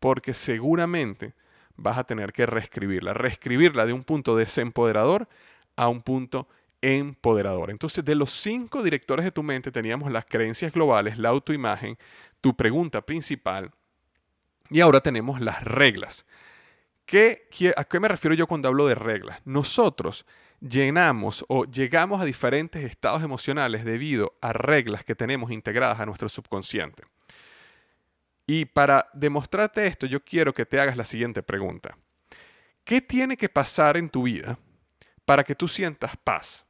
porque 0.00 0.32
seguramente 0.32 1.34
vas 1.76 1.98
a 1.98 2.04
tener 2.04 2.32
que 2.32 2.46
reescribirla, 2.46 3.12
reescribirla 3.12 3.84
de 3.84 3.92
un 3.92 4.04
punto 4.04 4.36
desempoderador 4.36 5.28
a 5.76 5.88
un 5.88 6.00
punto 6.00 6.48
empoderador. 6.80 7.70
Entonces, 7.70 8.04
de 8.04 8.14
los 8.14 8.32
cinco 8.32 8.82
directores 8.82 9.24
de 9.24 9.32
tu 9.32 9.42
mente 9.42 9.70
teníamos 9.70 10.10
las 10.10 10.24
creencias 10.24 10.72
globales, 10.72 11.18
la 11.18 11.28
autoimagen, 11.28 11.98
tu 12.40 12.56
pregunta 12.56 13.02
principal, 13.02 13.70
y 14.70 14.80
ahora 14.80 15.00
tenemos 15.00 15.40
las 15.40 15.62
reglas. 15.62 16.26
¿Qué, 17.04 17.48
¿A 17.76 17.84
qué 17.84 18.00
me 18.00 18.08
refiero 18.08 18.34
yo 18.34 18.46
cuando 18.46 18.68
hablo 18.68 18.86
de 18.86 18.94
reglas? 18.94 19.40
Nosotros 19.44 20.26
llenamos 20.60 21.44
o 21.48 21.64
llegamos 21.64 22.20
a 22.20 22.24
diferentes 22.24 22.84
estados 22.84 23.22
emocionales 23.22 23.84
debido 23.84 24.34
a 24.40 24.52
reglas 24.52 25.04
que 25.04 25.14
tenemos 25.14 25.50
integradas 25.50 26.00
a 26.00 26.06
nuestro 26.06 26.28
subconsciente. 26.28 27.02
Y 28.46 28.64
para 28.64 29.08
demostrarte 29.12 29.86
esto, 29.86 30.06
yo 30.06 30.24
quiero 30.24 30.52
que 30.52 30.66
te 30.66 30.80
hagas 30.80 30.96
la 30.96 31.04
siguiente 31.04 31.42
pregunta. 31.42 31.96
¿Qué 32.84 33.00
tiene 33.00 33.36
que 33.36 33.48
pasar 33.48 33.96
en 33.96 34.08
tu 34.08 34.24
vida 34.24 34.58
para 35.24 35.44
que 35.44 35.54
tú 35.54 35.68
sientas 35.68 36.16
paz? 36.16 36.64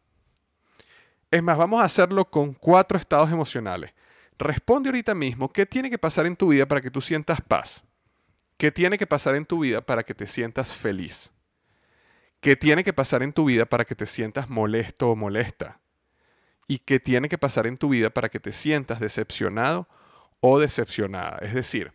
Es 1.30 1.42
más, 1.42 1.56
vamos 1.56 1.80
a 1.80 1.84
hacerlo 1.84 2.26
con 2.26 2.52
cuatro 2.52 2.98
estados 2.98 3.30
emocionales. 3.30 3.94
Responde 4.38 4.90
ahorita 4.90 5.14
mismo, 5.14 5.50
¿qué 5.50 5.64
tiene 5.64 5.88
que 5.88 5.98
pasar 5.98 6.26
en 6.26 6.36
tu 6.36 6.48
vida 6.48 6.66
para 6.66 6.80
que 6.80 6.90
tú 6.90 7.00
sientas 7.00 7.40
paz? 7.40 7.82
¿Qué 8.62 8.70
tiene 8.70 8.96
que 8.96 9.08
pasar 9.08 9.34
en 9.34 9.44
tu 9.44 9.58
vida 9.58 9.80
para 9.80 10.04
que 10.04 10.14
te 10.14 10.28
sientas 10.28 10.72
feliz? 10.72 11.32
¿Qué 12.40 12.54
tiene 12.54 12.84
que 12.84 12.92
pasar 12.92 13.24
en 13.24 13.32
tu 13.32 13.46
vida 13.46 13.66
para 13.66 13.84
que 13.84 13.96
te 13.96 14.06
sientas 14.06 14.48
molesto 14.48 15.10
o 15.10 15.16
molesta? 15.16 15.80
¿Y 16.68 16.78
qué 16.78 17.00
tiene 17.00 17.28
que 17.28 17.38
pasar 17.38 17.66
en 17.66 17.76
tu 17.76 17.88
vida 17.88 18.10
para 18.10 18.28
que 18.28 18.38
te 18.38 18.52
sientas 18.52 19.00
decepcionado 19.00 19.88
o 20.38 20.60
decepcionada. 20.60 21.38
Es 21.38 21.54
decir, 21.54 21.92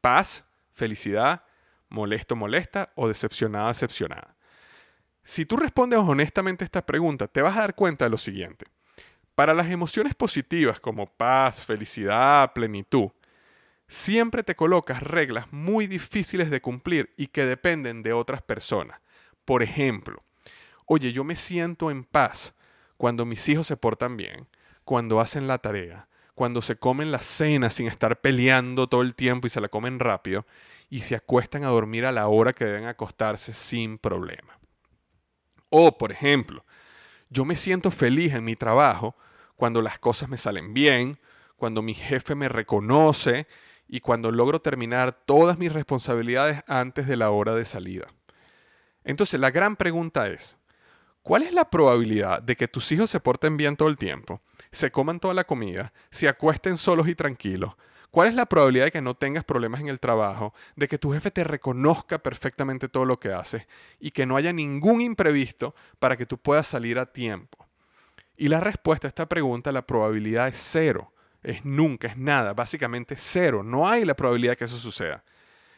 paz, 0.00 0.44
felicidad, 0.72 1.42
molesto, 1.88 2.36
molesta 2.36 2.92
o 2.94 3.08
decepcionada, 3.08 3.66
decepcionada. 3.66 4.36
Si 5.24 5.44
tú 5.44 5.56
respondes 5.56 5.98
honestamente 5.98 6.62
a 6.62 6.66
esta 6.66 6.86
pregunta, 6.86 7.26
te 7.26 7.42
vas 7.42 7.56
a 7.56 7.62
dar 7.62 7.74
cuenta 7.74 8.04
de 8.04 8.12
lo 8.12 8.18
siguiente. 8.18 8.66
Para 9.34 9.52
las 9.52 9.68
emociones 9.68 10.14
positivas 10.14 10.78
como 10.78 11.06
paz, 11.06 11.60
felicidad, 11.64 12.52
plenitud, 12.52 13.10
siempre 13.88 14.42
te 14.42 14.54
colocas 14.54 15.02
reglas 15.02 15.52
muy 15.52 15.86
difíciles 15.86 16.50
de 16.50 16.60
cumplir 16.60 17.12
y 17.16 17.28
que 17.28 17.44
dependen 17.44 18.02
de 18.02 18.12
otras 18.12 18.42
personas. 18.42 19.00
Por 19.44 19.62
ejemplo, 19.62 20.22
oye, 20.86 21.12
yo 21.12 21.24
me 21.24 21.36
siento 21.36 21.90
en 21.90 22.04
paz 22.04 22.54
cuando 22.96 23.24
mis 23.24 23.48
hijos 23.48 23.66
se 23.66 23.76
portan 23.76 24.16
bien, 24.16 24.46
cuando 24.84 25.20
hacen 25.20 25.46
la 25.46 25.58
tarea, 25.58 26.08
cuando 26.34 26.62
se 26.62 26.76
comen 26.76 27.12
la 27.12 27.22
cena 27.22 27.70
sin 27.70 27.86
estar 27.86 28.20
peleando 28.20 28.88
todo 28.88 29.02
el 29.02 29.14
tiempo 29.14 29.46
y 29.46 29.50
se 29.50 29.60
la 29.60 29.68
comen 29.68 29.98
rápido 29.98 30.46
y 30.90 31.00
se 31.00 31.14
acuestan 31.14 31.64
a 31.64 31.68
dormir 31.68 32.06
a 32.06 32.12
la 32.12 32.28
hora 32.28 32.52
que 32.52 32.64
deben 32.64 32.86
acostarse 32.86 33.52
sin 33.52 33.98
problema. 33.98 34.58
O, 35.70 35.96
por 35.98 36.12
ejemplo, 36.12 36.64
yo 37.30 37.44
me 37.44 37.56
siento 37.56 37.90
feliz 37.90 38.34
en 38.34 38.44
mi 38.44 38.56
trabajo 38.56 39.16
cuando 39.56 39.82
las 39.82 39.98
cosas 39.98 40.28
me 40.28 40.38
salen 40.38 40.74
bien, 40.74 41.18
cuando 41.56 41.82
mi 41.82 41.94
jefe 41.94 42.34
me 42.34 42.48
reconoce 42.48 43.46
y 43.94 44.00
cuando 44.00 44.32
logro 44.32 44.60
terminar 44.60 45.12
todas 45.24 45.56
mis 45.56 45.72
responsabilidades 45.72 46.64
antes 46.66 47.06
de 47.06 47.16
la 47.16 47.30
hora 47.30 47.54
de 47.54 47.64
salida. 47.64 48.08
Entonces, 49.04 49.38
la 49.38 49.52
gran 49.52 49.76
pregunta 49.76 50.26
es, 50.26 50.56
¿cuál 51.22 51.44
es 51.44 51.52
la 51.52 51.70
probabilidad 51.70 52.42
de 52.42 52.56
que 52.56 52.66
tus 52.66 52.90
hijos 52.90 53.08
se 53.08 53.20
porten 53.20 53.56
bien 53.56 53.76
todo 53.76 53.88
el 53.88 53.96
tiempo, 53.96 54.40
se 54.72 54.90
coman 54.90 55.20
toda 55.20 55.32
la 55.32 55.44
comida, 55.44 55.92
se 56.10 56.26
acuesten 56.26 56.76
solos 56.76 57.06
y 57.06 57.14
tranquilos? 57.14 57.76
¿Cuál 58.10 58.26
es 58.26 58.34
la 58.34 58.46
probabilidad 58.46 58.86
de 58.86 58.90
que 58.90 59.00
no 59.00 59.14
tengas 59.14 59.44
problemas 59.44 59.80
en 59.80 59.86
el 59.86 60.00
trabajo, 60.00 60.54
de 60.74 60.88
que 60.88 60.98
tu 60.98 61.12
jefe 61.12 61.30
te 61.30 61.44
reconozca 61.44 62.18
perfectamente 62.18 62.88
todo 62.88 63.04
lo 63.04 63.20
que 63.20 63.32
haces 63.32 63.64
y 64.00 64.10
que 64.10 64.26
no 64.26 64.36
haya 64.36 64.52
ningún 64.52 65.02
imprevisto 65.02 65.72
para 66.00 66.16
que 66.16 66.26
tú 66.26 66.36
puedas 66.36 66.66
salir 66.66 66.98
a 66.98 67.12
tiempo? 67.12 67.64
Y 68.36 68.48
la 68.48 68.58
respuesta 68.58 69.06
a 69.06 69.10
esta 69.10 69.28
pregunta, 69.28 69.70
la 69.70 69.86
probabilidad 69.86 70.48
es 70.48 70.56
cero, 70.58 71.13
es 71.44 71.64
nunca, 71.64 72.08
es 72.08 72.16
nada, 72.16 72.52
básicamente 72.54 73.14
cero, 73.16 73.62
no 73.62 73.88
hay 73.88 74.04
la 74.04 74.14
probabilidad 74.14 74.56
que 74.56 74.64
eso 74.64 74.78
suceda. 74.78 75.22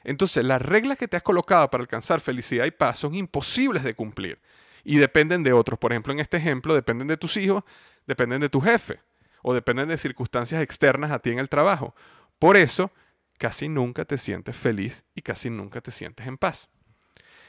Entonces, 0.04 0.44
las 0.44 0.62
reglas 0.62 0.96
que 0.96 1.08
te 1.08 1.16
has 1.16 1.22
colocado 1.22 1.68
para 1.68 1.82
alcanzar 1.82 2.20
felicidad 2.20 2.64
y 2.64 2.70
paz 2.70 3.00
son 3.00 3.14
imposibles 3.14 3.82
de 3.82 3.94
cumplir 3.94 4.40
y 4.84 4.98
dependen 4.98 5.42
de 5.42 5.52
otros. 5.52 5.78
Por 5.78 5.92
ejemplo, 5.92 6.12
en 6.12 6.20
este 6.20 6.36
ejemplo, 6.36 6.74
dependen 6.74 7.08
de 7.08 7.16
tus 7.16 7.36
hijos, 7.36 7.64
dependen 8.06 8.40
de 8.40 8.48
tu 8.48 8.60
jefe 8.60 9.00
o 9.42 9.52
dependen 9.52 9.88
de 9.88 9.98
circunstancias 9.98 10.62
externas 10.62 11.10
a 11.10 11.18
ti 11.18 11.30
en 11.30 11.40
el 11.40 11.48
trabajo. 11.48 11.94
Por 12.38 12.56
eso, 12.56 12.92
casi 13.36 13.68
nunca 13.68 14.04
te 14.04 14.16
sientes 14.16 14.56
feliz 14.56 15.04
y 15.14 15.22
casi 15.22 15.50
nunca 15.50 15.80
te 15.80 15.90
sientes 15.90 16.26
en 16.26 16.38
paz. 16.38 16.68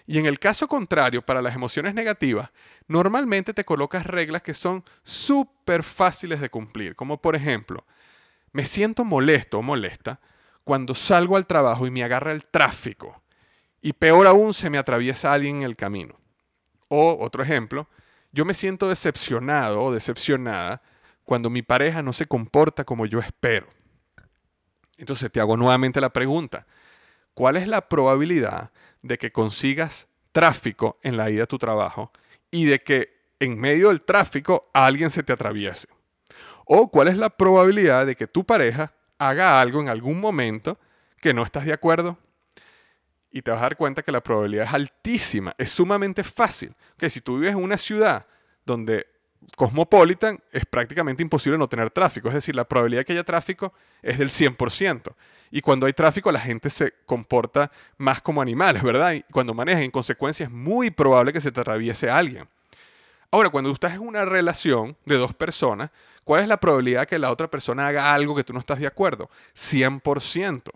Y 0.07 0.17
en 0.17 0.25
el 0.25 0.39
caso 0.39 0.67
contrario, 0.67 1.21
para 1.21 1.41
las 1.41 1.53
emociones 1.53 1.93
negativas, 1.93 2.49
normalmente 2.87 3.53
te 3.53 3.65
colocas 3.65 4.05
reglas 4.05 4.41
que 4.41 4.53
son 4.53 4.83
súper 5.03 5.83
fáciles 5.83 6.39
de 6.39 6.49
cumplir, 6.49 6.95
como 6.95 7.21
por 7.21 7.35
ejemplo, 7.35 7.85
me 8.57 8.65
siento 8.65 9.05
molesto 9.05 9.59
o 9.59 9.61
molesta 9.61 10.19
cuando 10.63 10.95
salgo 10.95 11.37
al 11.37 11.45
trabajo 11.45 11.85
y 11.85 11.91
me 11.91 12.03
agarra 12.03 12.31
el 12.31 12.47
tráfico 12.47 13.21
y 13.83 13.93
peor 13.93 14.25
aún 14.25 14.51
se 14.51 14.71
me 14.71 14.79
atraviesa 14.79 15.31
alguien 15.31 15.57
en 15.57 15.61
el 15.61 15.75
camino. 15.75 16.19
O 16.87 17.23
otro 17.23 17.43
ejemplo, 17.43 17.87
yo 18.31 18.45
me 18.45 18.55
siento 18.55 18.89
decepcionado 18.89 19.83
o 19.83 19.93
decepcionada 19.93 20.81
cuando 21.23 21.51
mi 21.51 21.61
pareja 21.61 22.01
no 22.01 22.13
se 22.13 22.25
comporta 22.25 22.83
como 22.83 23.05
yo 23.05 23.19
espero. 23.19 23.67
Entonces 24.97 25.31
te 25.31 25.39
hago 25.39 25.55
nuevamente 25.55 26.01
la 26.01 26.09
pregunta, 26.09 26.65
¿cuál 27.35 27.57
es 27.57 27.67
la 27.67 27.87
probabilidad 27.87 28.71
de 29.03 29.19
que 29.19 29.31
consigas 29.31 30.07
tráfico 30.31 30.97
en 31.03 31.15
la 31.15 31.29
ida 31.29 31.43
a 31.43 31.45
tu 31.45 31.59
trabajo 31.59 32.11
y 32.49 32.65
de 32.65 32.79
que 32.79 33.19
en 33.39 33.59
medio 33.59 33.89
del 33.89 34.01
tráfico 34.01 34.71
alguien 34.73 35.11
se 35.11 35.21
te 35.21 35.33
atraviese? 35.33 35.87
¿O 36.67 36.89
cuál 36.89 37.07
es 37.07 37.17
la 37.17 37.29
probabilidad 37.29 38.05
de 38.05 38.15
que 38.15 38.27
tu 38.27 38.43
pareja 38.43 38.93
haga 39.17 39.59
algo 39.59 39.79
en 39.81 39.89
algún 39.89 40.19
momento 40.19 40.77
que 41.21 41.33
no 41.33 41.43
estás 41.43 41.65
de 41.65 41.73
acuerdo? 41.73 42.17
Y 43.31 43.41
te 43.41 43.51
vas 43.51 43.59
a 43.59 43.63
dar 43.63 43.77
cuenta 43.77 44.03
que 44.03 44.11
la 44.11 44.21
probabilidad 44.21 44.65
es 44.65 44.73
altísima, 44.73 45.55
es 45.57 45.71
sumamente 45.71 46.23
fácil. 46.23 46.73
Que 46.97 47.09
si 47.09 47.21
tú 47.21 47.39
vives 47.39 47.53
en 47.53 47.63
una 47.63 47.77
ciudad 47.77 48.25
donde 48.65 49.07
Cosmopolitan 49.55 50.39
es 50.51 50.65
prácticamente 50.65 51.23
imposible 51.23 51.57
no 51.57 51.69
tener 51.69 51.89
tráfico, 51.91 52.27
es 52.27 52.33
decir, 52.33 52.55
la 52.55 52.65
probabilidad 52.65 53.01
de 53.01 53.05
que 53.05 53.13
haya 53.13 53.23
tráfico 53.23 53.73
es 54.01 54.17
del 54.17 54.29
100%. 54.29 55.13
Y 55.51 55.61
cuando 55.61 55.85
hay 55.85 55.93
tráfico 55.93 56.31
la 56.31 56.39
gente 56.39 56.69
se 56.69 56.93
comporta 57.05 57.71
más 57.97 58.21
como 58.21 58.41
animales, 58.41 58.83
¿verdad? 58.83 59.13
Y 59.13 59.23
cuando 59.31 59.53
maneja 59.53 59.81
en 59.81 59.91
consecuencia 59.91 60.45
es 60.45 60.51
muy 60.51 60.91
probable 60.91 61.31
que 61.31 61.41
se 61.41 61.51
te 61.51 61.61
atraviese 61.61 62.09
alguien. 62.09 62.47
Ahora, 63.31 63.49
cuando 63.49 63.71
estás 63.71 63.93
en 63.93 64.01
una 64.01 64.23
relación 64.25 64.95
de 65.05 65.17
dos 65.17 65.33
personas, 65.33 65.91
¿cuál 66.23 66.41
es 66.41 66.47
la 66.47 66.57
probabilidad 66.59 67.01
de 67.01 67.07
que 67.07 67.19
la 67.19 67.31
otra 67.31 67.49
persona 67.49 67.87
haga 67.87 68.13
algo 68.13 68.35
que 68.35 68.43
tú 68.43 68.53
no 68.53 68.59
estás 68.59 68.79
de 68.79 68.87
acuerdo? 68.87 69.29
100%. 69.53 70.71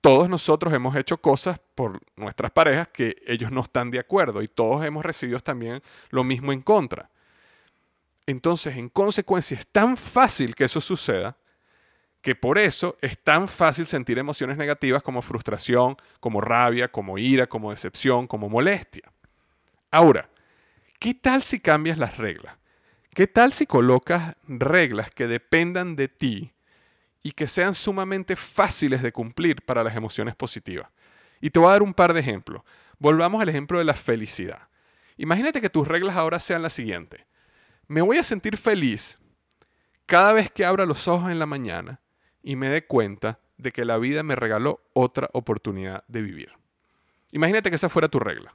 Todos 0.00 0.28
nosotros 0.28 0.72
hemos 0.72 0.96
hecho 0.96 1.18
cosas 1.18 1.58
por 1.74 2.00
nuestras 2.16 2.50
parejas 2.50 2.88
que 2.88 3.16
ellos 3.26 3.50
no 3.50 3.62
están 3.62 3.90
de 3.90 3.98
acuerdo 3.98 4.42
y 4.42 4.48
todos 4.48 4.84
hemos 4.84 5.04
recibido 5.04 5.40
también 5.40 5.82
lo 6.10 6.24
mismo 6.24 6.52
en 6.52 6.62
contra. 6.62 7.10
Entonces, 8.26 8.76
en 8.76 8.88
consecuencia, 8.88 9.56
es 9.56 9.66
tan 9.66 9.96
fácil 9.96 10.54
que 10.54 10.64
eso 10.64 10.80
suceda 10.80 11.36
que 12.24 12.34
por 12.34 12.56
eso 12.56 12.96
es 13.02 13.18
tan 13.18 13.48
fácil 13.48 13.86
sentir 13.86 14.18
emociones 14.18 14.56
negativas 14.56 15.02
como 15.02 15.20
frustración, 15.20 15.94
como 16.20 16.40
rabia, 16.40 16.88
como 16.90 17.18
ira, 17.18 17.46
como 17.46 17.70
decepción, 17.70 18.26
como 18.26 18.48
molestia. 18.48 19.12
Ahora, 19.90 20.30
¿qué 21.04 21.12
tal 21.12 21.42
si 21.42 21.60
cambias 21.60 21.98
las 21.98 22.16
reglas? 22.16 22.56
¿Qué 23.14 23.26
tal 23.26 23.52
si 23.52 23.66
colocas 23.66 24.34
reglas 24.48 25.10
que 25.10 25.26
dependan 25.26 25.96
de 25.96 26.08
ti 26.08 26.54
y 27.22 27.32
que 27.32 27.46
sean 27.46 27.74
sumamente 27.74 28.36
fáciles 28.36 29.02
de 29.02 29.12
cumplir 29.12 29.62
para 29.62 29.84
las 29.84 29.94
emociones 29.94 30.34
positivas? 30.34 30.88
Y 31.42 31.50
te 31.50 31.58
voy 31.58 31.68
a 31.68 31.72
dar 31.72 31.82
un 31.82 31.92
par 31.92 32.14
de 32.14 32.20
ejemplos. 32.20 32.62
Volvamos 32.98 33.42
al 33.42 33.50
ejemplo 33.50 33.78
de 33.78 33.84
la 33.84 33.92
felicidad. 33.92 34.68
Imagínate 35.18 35.60
que 35.60 35.68
tus 35.68 35.86
reglas 35.86 36.16
ahora 36.16 36.40
sean 36.40 36.62
las 36.62 36.72
siguientes 36.72 37.20
me 37.86 38.02
voy 38.02 38.18
a 38.18 38.22
sentir 38.22 38.56
feliz 38.56 39.18
cada 40.06 40.32
vez 40.32 40.50
que 40.50 40.64
abra 40.64 40.86
los 40.86 41.08
ojos 41.08 41.30
en 41.30 41.38
la 41.38 41.46
mañana 41.46 42.00
y 42.42 42.56
me 42.56 42.68
dé 42.68 42.86
cuenta 42.86 43.40
de 43.56 43.72
que 43.72 43.84
la 43.84 43.98
vida 43.98 44.22
me 44.22 44.36
regaló 44.36 44.80
otra 44.92 45.30
oportunidad 45.32 46.04
de 46.08 46.22
vivir. 46.22 46.52
Imagínate 47.32 47.70
que 47.70 47.76
esa 47.76 47.88
fuera 47.88 48.08
tu 48.08 48.18
regla. 48.18 48.54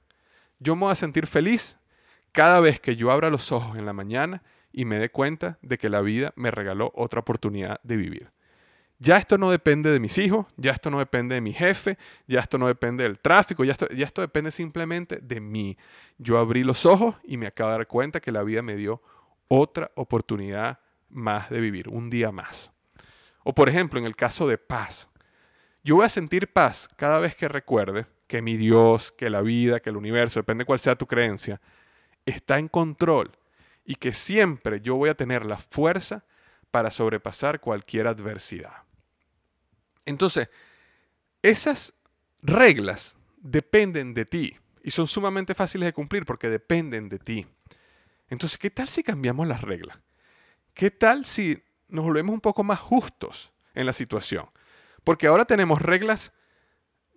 Yo 0.60 0.76
me 0.76 0.82
voy 0.82 0.92
a 0.92 0.96
sentir 0.96 1.28
feliz 1.28 1.78
cada 2.32 2.60
vez 2.60 2.80
que 2.80 2.96
yo 2.96 3.12
abra 3.12 3.30
los 3.30 3.52
ojos 3.52 3.78
en 3.78 3.86
la 3.86 3.94
mañana 3.94 4.44
y 4.72 4.86
me 4.86 5.00
dé 5.00 5.10
cuenta 5.10 5.58
de 5.62 5.78
que 5.78 5.90
la 5.90 6.02
vida 6.02 6.34
me 6.36 6.52
regaló 6.52 6.92
otra 6.96 7.22
oportunidad 7.22 7.80
de 7.84 7.98
vivir. 7.98 8.32
Ya 9.02 9.18
esto 9.18 9.38
no 9.38 9.50
depende 9.50 9.92
de 9.92 10.00
mis 10.00 10.18
hijos, 10.18 10.46
ya 10.58 10.72
esto 10.72 10.92
no 10.92 11.00
depende 11.00 11.34
de 11.34 11.42
mi 11.42 11.54
jefe, 11.54 11.98
ya 12.28 12.42
esto 12.42 12.58
no 12.58 12.68
depende 12.68 13.04
del 13.04 13.20
tráfico, 13.20 13.64
ya 13.64 13.72
esto, 13.72 13.88
ya 13.90 14.06
esto 14.06 14.22
depende 14.22 14.52
simplemente 14.52 15.20
de 15.22 15.40
mí. 15.40 15.78
Yo 16.18 16.38
abrí 16.38 16.66
los 16.66 16.86
ojos 16.86 17.16
y 17.24 17.38
me 17.38 17.48
acabo 17.48 17.72
de 17.72 17.78
dar 17.78 17.88
cuenta 17.88 18.20
que 18.20 18.34
la 18.34 18.44
vida 18.44 18.62
me 18.62 18.76
dio 18.76 19.02
otra 19.48 19.90
oportunidad 19.96 20.80
más 21.10 21.50
de 21.50 21.62
vivir, 21.62 21.88
un 21.88 22.10
día 22.10 22.32
más. 22.34 22.72
O 23.44 23.54
por 23.54 23.70
ejemplo, 23.70 24.00
en 24.00 24.06
el 24.06 24.18
caso 24.18 24.48
de 24.48 24.58
paz. 24.58 25.08
Yo 25.82 25.96
voy 25.96 26.06
a 26.06 26.10
sentir 26.10 26.52
paz 26.52 26.90
cada 26.98 27.20
vez 27.20 27.36
que 27.36 27.48
recuerde 27.48 28.06
que 28.28 28.42
mi 28.42 28.58
Dios, 28.58 29.14
que 29.14 29.30
la 29.30 29.42
vida, 29.42 29.80
que 29.80 29.90
el 29.90 29.98
universo, 29.98 30.42
depende 30.42 30.66
cuál 30.66 30.80
sea 30.80 30.98
tu 30.98 31.08
creencia, 31.08 31.62
está 32.30 32.58
en 32.60 32.68
control 32.68 33.32
y 33.86 33.96
que 33.96 34.14
siempre 34.14 34.82
yo 34.82 34.96
voy 34.96 35.10
a 35.10 35.16
tener 35.16 35.46
la 35.46 35.58
fuerza 35.58 36.24
para 36.72 36.92
sobrepasar 36.92 37.60
cualquier 37.60 38.08
adversidad. 38.08 38.84
Entonces, 40.06 40.50
esas 41.42 41.94
reglas 42.42 43.16
dependen 43.38 44.14
de 44.14 44.26
ti 44.26 44.58
y 44.84 44.92
son 44.92 45.08
sumamente 45.08 45.54
fáciles 45.54 45.88
de 45.88 45.94
cumplir 45.94 46.26
porque 46.26 46.50
dependen 46.50 47.10
de 47.10 47.20
ti. 47.20 47.48
Entonces, 48.30 48.58
¿qué 48.58 48.70
tal 48.70 48.90
si 48.90 49.04
cambiamos 49.04 49.48
las 49.48 49.62
reglas? 49.62 49.98
¿Qué 50.74 50.92
tal 50.92 51.26
si 51.26 51.62
nos 51.88 52.06
volvemos 52.06 52.34
un 52.34 52.42
poco 52.42 52.64
más 52.64 52.80
justos 52.80 53.52
en 53.74 53.86
la 53.86 53.94
situación? 53.94 54.50
Porque 55.04 55.28
ahora 55.28 55.46
tenemos 55.46 55.82
reglas 55.82 56.32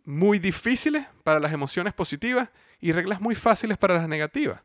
muy 0.05 0.39
difíciles 0.39 1.07
para 1.23 1.39
las 1.39 1.53
emociones 1.53 1.93
positivas 1.93 2.49
y 2.81 2.93
reglas 2.93 3.21
muy 3.21 3.35
fáciles 3.35 3.79
para 3.79 3.95
las 3.95 4.09
negativas. 4.09 4.61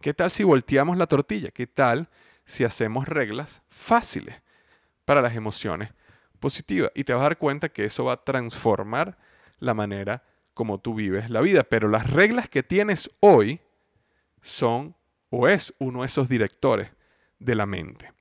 ¿Qué 0.00 0.14
tal 0.14 0.30
si 0.30 0.44
volteamos 0.44 0.96
la 0.96 1.06
tortilla? 1.06 1.50
¿Qué 1.50 1.66
tal 1.66 2.08
si 2.44 2.64
hacemos 2.64 3.08
reglas 3.08 3.62
fáciles 3.68 4.40
para 5.04 5.20
las 5.20 5.34
emociones 5.34 5.90
positivas? 6.38 6.92
Y 6.94 7.04
te 7.04 7.12
vas 7.12 7.20
a 7.20 7.24
dar 7.24 7.38
cuenta 7.38 7.68
que 7.68 7.84
eso 7.84 8.04
va 8.04 8.12
a 8.14 8.24
transformar 8.24 9.18
la 9.58 9.74
manera 9.74 10.22
como 10.54 10.78
tú 10.78 10.94
vives 10.94 11.30
la 11.30 11.40
vida. 11.40 11.64
Pero 11.64 11.88
las 11.88 12.10
reglas 12.10 12.48
que 12.48 12.62
tienes 12.62 13.10
hoy 13.20 13.60
son 14.40 14.94
o 15.30 15.48
es 15.48 15.74
uno 15.78 16.00
de 16.00 16.06
esos 16.06 16.28
directores 16.28 16.90
de 17.38 17.54
la 17.54 17.66
mente. 17.66 18.12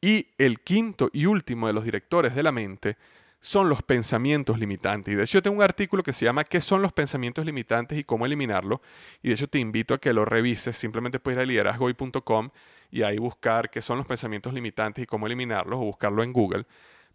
Y 0.00 0.28
el 0.38 0.60
quinto 0.60 1.10
y 1.12 1.26
último 1.26 1.66
de 1.66 1.72
los 1.72 1.84
directores 1.84 2.34
de 2.34 2.42
la 2.42 2.52
mente 2.52 2.96
son 3.40 3.68
los 3.68 3.82
pensamientos 3.82 4.58
limitantes. 4.58 5.12
Y 5.12 5.16
de 5.16 5.22
hecho 5.22 5.38
yo 5.38 5.42
tengo 5.42 5.56
un 5.56 5.62
artículo 5.62 6.02
que 6.02 6.12
se 6.12 6.26
llama 6.26 6.44
¿Qué 6.44 6.60
son 6.60 6.82
los 6.82 6.92
pensamientos 6.92 7.44
limitantes 7.44 7.98
y 7.98 8.04
cómo 8.04 8.26
eliminarlos? 8.26 8.80
Y 9.22 9.28
de 9.28 9.34
hecho 9.34 9.48
te 9.48 9.58
invito 9.58 9.94
a 9.94 9.98
que 9.98 10.12
lo 10.12 10.24
revises. 10.24 10.76
Simplemente 10.76 11.18
puedes 11.18 11.38
ir 11.38 11.42
a 11.42 11.46
liderazgoy.com 11.46 12.50
y 12.90 13.02
ahí 13.02 13.18
buscar 13.18 13.70
qué 13.70 13.80
son 13.80 13.98
los 13.98 14.06
pensamientos 14.06 14.52
limitantes 14.52 15.04
y 15.04 15.06
cómo 15.06 15.26
eliminarlos 15.26 15.78
o 15.78 15.84
buscarlo 15.84 16.22
en 16.22 16.32
Google. 16.32 16.66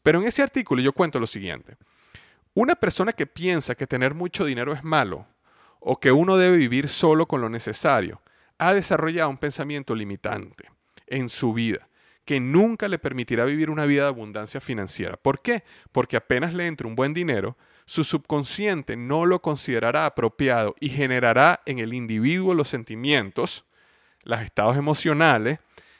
Pero 0.02 0.20
en 0.20 0.28
ese 0.28 0.42
artículo 0.42 0.82
yo 0.82 0.94
cuento 0.94 1.20
lo 1.20 1.28
siguiente. 1.28 1.78
Una 2.54 2.76
persona 2.76 3.12
que 3.12 3.28
piensa 3.28 3.76
que 3.76 3.86
tener 3.86 4.14
mucho 4.14 4.46
dinero 4.46 4.74
es 4.74 4.84
malo 4.84 5.28
o 5.80 6.00
que 6.00 6.12
uno 6.12 6.38
debe 6.38 6.58
vivir 6.58 6.88
solo 6.88 7.28
con 7.28 7.42
lo 7.42 7.50
necesario 7.50 8.22
ha 8.58 8.74
desarrollado 8.74 9.30
un 9.30 9.38
pensamiento 9.38 9.94
limitante 9.94 10.70
en 11.08 11.30
su 11.30 11.54
vida 11.54 11.88
que 12.26 12.40
nunca 12.40 12.88
le 12.88 12.98
permitirá 12.98 13.46
vivir 13.46 13.70
una 13.70 13.86
vida 13.86 14.04
de 14.04 14.10
abundancia 14.10 14.60
financiera. 14.60 15.16
¿Por 15.16 15.42
qué? 15.42 15.64
Porque 15.92 16.18
apenas 16.18 16.54
le 16.54 16.66
entre 16.66 16.88
un 16.88 16.96
buen 16.96 17.14
dinero, 17.14 17.56
su 17.86 18.04
subconsciente 18.04 18.96
no 18.96 19.28
lo 19.28 19.42
considerará 19.42 20.08
apropiado 20.08 20.76
y 20.80 20.90
generará 20.90 21.62
en 21.68 21.78
el 21.78 21.94
individuo 21.94 22.56
los 22.56 22.68
sentimientos, 22.68 23.66
los 24.24 24.42
estados 24.42 24.76
emocionales, 24.76 25.60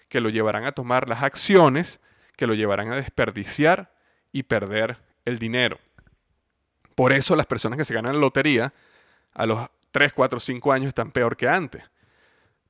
que 0.10 0.20
lo 0.20 0.30
llevarán 0.30 0.66
a 0.66 0.72
tomar 0.72 1.08
las 1.08 1.22
acciones, 1.22 2.00
que 2.36 2.48
lo 2.48 2.56
llevarán 2.56 2.92
a 2.92 2.96
desperdiciar 2.96 3.94
y 4.32 4.44
perder 4.44 4.98
el 5.26 5.38
dinero. 5.38 5.78
Por 6.96 7.14
eso 7.14 7.36
las 7.36 7.46
personas 7.46 7.78
que 7.78 7.86
se 7.86 7.94
ganan 7.94 8.14
la 8.14 8.20
lotería 8.20 8.74
a 9.34 9.46
los 9.46 9.68
3, 9.92 10.12
4, 10.14 10.40
5 10.40 10.72
años 10.72 10.88
están 10.88 11.12
peor 11.12 11.38
que 11.38 11.48
antes 11.48 11.84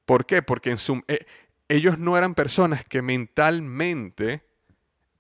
¿Por 0.06 0.26
qué? 0.26 0.42
Porque 0.42 0.70
en 0.70 0.78
su, 0.78 1.04
eh, 1.08 1.26
ellos 1.68 1.98
no 1.98 2.18
eran 2.18 2.36
personas 2.36 2.84
que 2.84 3.02
mentalmente 3.02 4.44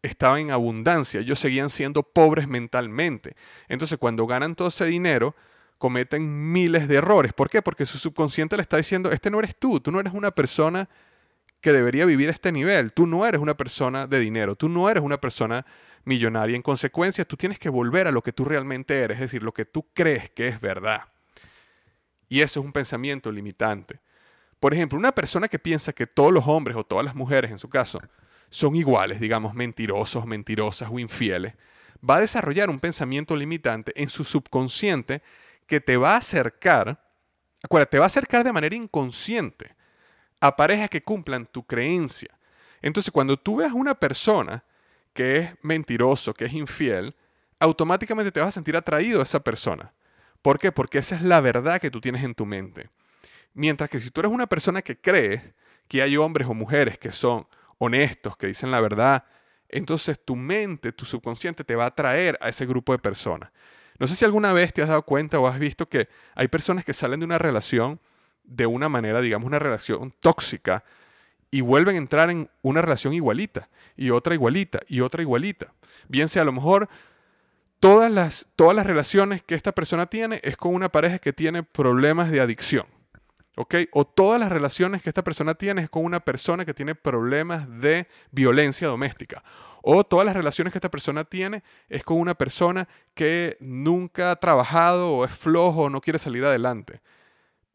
estaban 0.02 0.40
en 0.42 0.52
abundancia, 0.52 1.20
ellos 1.20 1.40
seguían 1.40 1.70
siendo 1.70 2.04
pobres 2.04 2.48
mentalmente. 2.48 3.36
Entonces, 3.68 3.98
cuando 3.98 4.28
ganan 4.28 4.56
todo 4.56 4.68
ese 4.68 4.86
dinero, 4.86 5.36
cometen 5.78 6.52
miles 6.52 6.88
de 6.88 6.96
errores. 6.96 7.34
¿Por 7.34 7.50
qué? 7.50 7.62
Porque 7.62 7.86
su 7.86 7.98
subconsciente 7.98 8.56
le 8.56 8.62
está 8.62 8.78
diciendo, 8.78 9.12
este 9.12 9.32
no 9.32 9.40
eres 9.40 9.56
tú, 9.56 9.80
tú 9.80 9.92
no 9.92 10.00
eres 10.00 10.14
una 10.14 10.32
persona 10.32 10.88
que 11.60 11.74
debería 11.74 12.06
vivir 12.06 12.30
a 12.30 12.32
este 12.32 12.52
nivel, 12.52 12.94
tú 12.94 13.08
no 13.08 13.26
eres 13.26 13.42
una 13.42 13.58
persona 13.58 14.06
de 14.06 14.20
dinero, 14.20 14.56
tú 14.56 14.70
no 14.70 14.90
eres 14.90 15.04
una 15.04 15.20
persona 15.20 15.66
millonaria. 16.04 16.56
En 16.56 16.62
consecuencia, 16.62 17.26
tú 17.26 17.36
tienes 17.36 17.58
que 17.58 17.70
volver 17.70 18.08
a 18.08 18.12
lo 18.12 18.22
que 18.22 18.32
tú 18.32 18.46
realmente 18.46 19.00
eres, 19.00 19.16
es 19.16 19.22
decir, 19.22 19.42
lo 19.42 19.54
que 19.54 19.66
tú 19.66 19.88
crees 19.94 20.30
que 20.30 20.48
es 20.48 20.62
verdad. 20.62 21.02
Y 22.30 22.42
eso 22.42 22.60
es 22.60 22.66
un 22.66 22.72
pensamiento 22.72 23.32
limitante. 23.32 24.00
Por 24.66 24.74
ejemplo, 24.74 24.98
una 24.98 25.12
persona 25.12 25.48
que 25.48 25.60
piensa 25.60 25.94
que 25.94 26.08
todos 26.08 26.34
los 26.34 26.48
hombres 26.48 26.76
o 26.76 26.84
todas 26.84 27.06
las 27.06 27.14
mujeres, 27.14 27.52
en 27.52 27.60
su 27.60 27.70
caso, 27.70 28.02
son 28.50 28.76
iguales, 28.76 29.20
digamos, 29.20 29.54
mentirosos, 29.54 30.26
mentirosas 30.26 30.90
o 30.92 30.98
infieles, 30.98 31.54
va 31.98 32.16
a 32.16 32.22
desarrollar 32.22 32.72
un 32.72 32.80
pensamiento 32.80 33.36
limitante 33.36 33.94
en 33.96 34.10
su 34.10 34.24
subconsciente 34.24 35.22
que 35.68 35.82
te 35.82 35.98
va 35.98 36.14
a 36.14 36.18
acercar, 36.18 37.00
acuérdate, 37.62 37.92
te 37.92 38.00
va 38.00 38.06
a 38.06 38.08
acercar 38.08 38.44
de 38.44 38.52
manera 38.52 38.76
inconsciente 38.76 39.76
a 40.42 40.56
parejas 40.56 40.90
que 40.90 41.04
cumplan 41.04 41.46
tu 41.46 41.64
creencia. 41.64 42.36
Entonces, 42.82 43.12
cuando 43.12 43.38
tú 43.38 43.58
veas 43.58 43.72
una 43.72 43.94
persona 43.94 44.64
que 45.14 45.38
es 45.38 45.50
mentiroso, 45.62 46.34
que 46.34 46.46
es 46.46 46.54
infiel, 46.54 47.14
automáticamente 47.60 48.32
te 48.32 48.40
vas 48.40 48.50
a 48.50 48.54
sentir 48.54 48.76
atraído 48.76 49.20
a 49.20 49.26
esa 49.26 49.42
persona. 49.42 49.94
¿Por 50.42 50.58
qué? 50.58 50.72
Porque 50.72 50.98
esa 50.98 51.18
es 51.18 51.22
la 51.22 51.40
verdad 51.40 51.80
que 51.80 51.92
tú 51.92 52.02
tienes 52.02 52.24
en 52.24 52.34
tu 52.34 52.48
mente. 52.48 52.90
Mientras 53.56 53.90
que 53.90 54.02
si 54.02 54.12
tú 54.12 54.20
eres 54.20 54.32
una 54.32 54.48
persona 54.48 54.82
que 54.82 55.00
cree 55.00 55.56
que 55.88 56.02
hay 56.02 56.18
hombres 56.18 56.48
o 56.48 56.54
mujeres 56.54 57.00
que 57.00 57.14
son 57.14 57.48
honestos, 57.78 58.36
que 58.36 58.48
dicen 58.48 58.70
la 58.70 58.82
verdad, 58.82 59.24
entonces 59.70 60.20
tu 60.24 60.36
mente, 60.36 60.92
tu 60.92 61.06
subconsciente 61.06 61.64
te 61.64 61.74
va 61.74 61.86
a 61.86 61.88
atraer 61.88 62.38
a 62.42 62.50
ese 62.50 62.66
grupo 62.66 62.92
de 62.92 63.00
personas. 63.00 63.52
No 63.98 64.08
sé 64.08 64.16
si 64.16 64.26
alguna 64.26 64.52
vez 64.52 64.74
te 64.74 64.82
has 64.82 64.90
dado 64.90 65.04
cuenta 65.04 65.40
o 65.40 65.48
has 65.48 65.58
visto 65.58 65.88
que 65.88 66.10
hay 66.36 66.50
personas 66.50 66.84
que 66.84 66.94
salen 66.94 67.22
de 67.22 67.26
una 67.26 67.38
relación 67.38 68.02
de 68.44 68.66
una 68.66 68.90
manera, 68.90 69.22
digamos, 69.22 69.48
una 69.48 69.58
relación 69.58 70.14
tóxica 70.20 70.84
y 71.50 71.62
vuelven 71.62 71.96
a 71.96 72.00
entrar 72.00 72.30
en 72.30 72.50
una 72.62 72.82
relación 72.82 73.14
igualita 73.14 73.70
y 73.96 74.10
otra 74.10 74.34
igualita 74.34 74.80
y 74.90 75.00
otra 75.00 75.22
igualita. 75.22 75.74
Bien 76.10 76.28
sea 76.28 76.42
a 76.42 76.46
lo 76.46 76.52
mejor 76.52 76.90
todas 77.80 78.12
las, 78.12 78.48
todas 78.58 78.76
las 78.76 78.86
relaciones 78.86 79.44
que 79.44 79.56
esta 79.56 79.72
persona 79.72 80.08
tiene 80.08 80.42
es 80.44 80.58
con 80.58 80.76
una 80.76 80.90
pareja 80.90 81.20
que 81.20 81.32
tiene 81.32 81.64
problemas 81.64 82.30
de 82.30 82.42
adicción. 82.42 82.95
O 83.56 84.06
todas 84.06 84.40
las 84.40 84.52
relaciones 84.52 85.02
que 85.02 85.10
esta 85.10 85.24
persona 85.24 85.56
tiene 85.56 85.84
es 85.84 85.90
con 85.90 86.04
una 86.04 86.20
persona 86.20 86.66
que 86.66 86.74
tiene 86.74 86.96
problemas 86.96 87.68
de 87.80 88.08
violencia 88.32 88.88
doméstica. 88.88 89.44
O 89.82 90.04
todas 90.04 90.26
las 90.26 90.36
relaciones 90.36 90.74
que 90.74 90.80
esta 90.80 90.90
persona 90.90 91.24
tiene 91.26 91.64
es 91.90 92.04
con 92.04 92.18
una 92.20 92.34
persona 92.34 92.88
que 93.14 93.56
nunca 93.60 94.32
ha 94.32 94.36
trabajado 94.38 95.12
o 95.12 95.26
es 95.26 95.32
flojo 95.32 95.84
o 95.84 95.90
no 95.90 96.02
quiere 96.02 96.20
salir 96.20 96.44
adelante. 96.44 97.02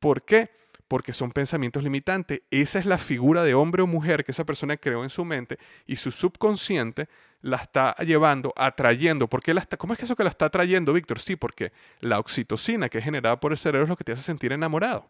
¿Por 0.00 0.22
qué? 0.24 0.50
Porque 0.88 1.12
son 1.12 1.30
pensamientos 1.30 1.84
limitantes. 1.84 2.42
Esa 2.50 2.80
es 2.80 2.84
la 2.84 2.98
figura 2.98 3.44
de 3.44 3.54
hombre 3.54 3.82
o 3.82 3.86
mujer 3.86 4.24
que 4.24 4.32
esa 4.32 4.44
persona 4.44 4.76
creó 4.76 5.04
en 5.04 5.10
su 5.10 5.24
mente 5.24 5.58
y 5.86 5.96
su 5.96 6.10
subconsciente 6.10 7.08
la 7.42 7.58
está 7.58 7.94
llevando, 7.96 8.52
atrayendo. 8.56 9.28
¿Por 9.28 9.42
qué 9.42 9.54
la 9.54 9.60
está, 9.60 9.76
¿Cómo 9.76 9.92
es 9.92 9.98
que 9.98 10.04
eso 10.04 10.16
que 10.16 10.24
la 10.24 10.30
está 10.30 10.46
atrayendo, 10.46 10.92
Víctor? 10.92 11.20
Sí, 11.20 11.36
porque 11.36 11.72
la 12.00 12.18
oxitocina 12.18 12.88
que 12.88 12.98
es 12.98 13.04
generada 13.04 13.38
por 13.38 13.52
el 13.52 13.58
cerebro 13.58 13.84
es 13.84 13.88
lo 13.88 13.96
que 13.96 14.04
te 14.04 14.12
hace 14.12 14.22
sentir 14.22 14.52
enamorado. 14.52 15.08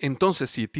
Entonces, 0.00 0.50
si, 0.50 0.70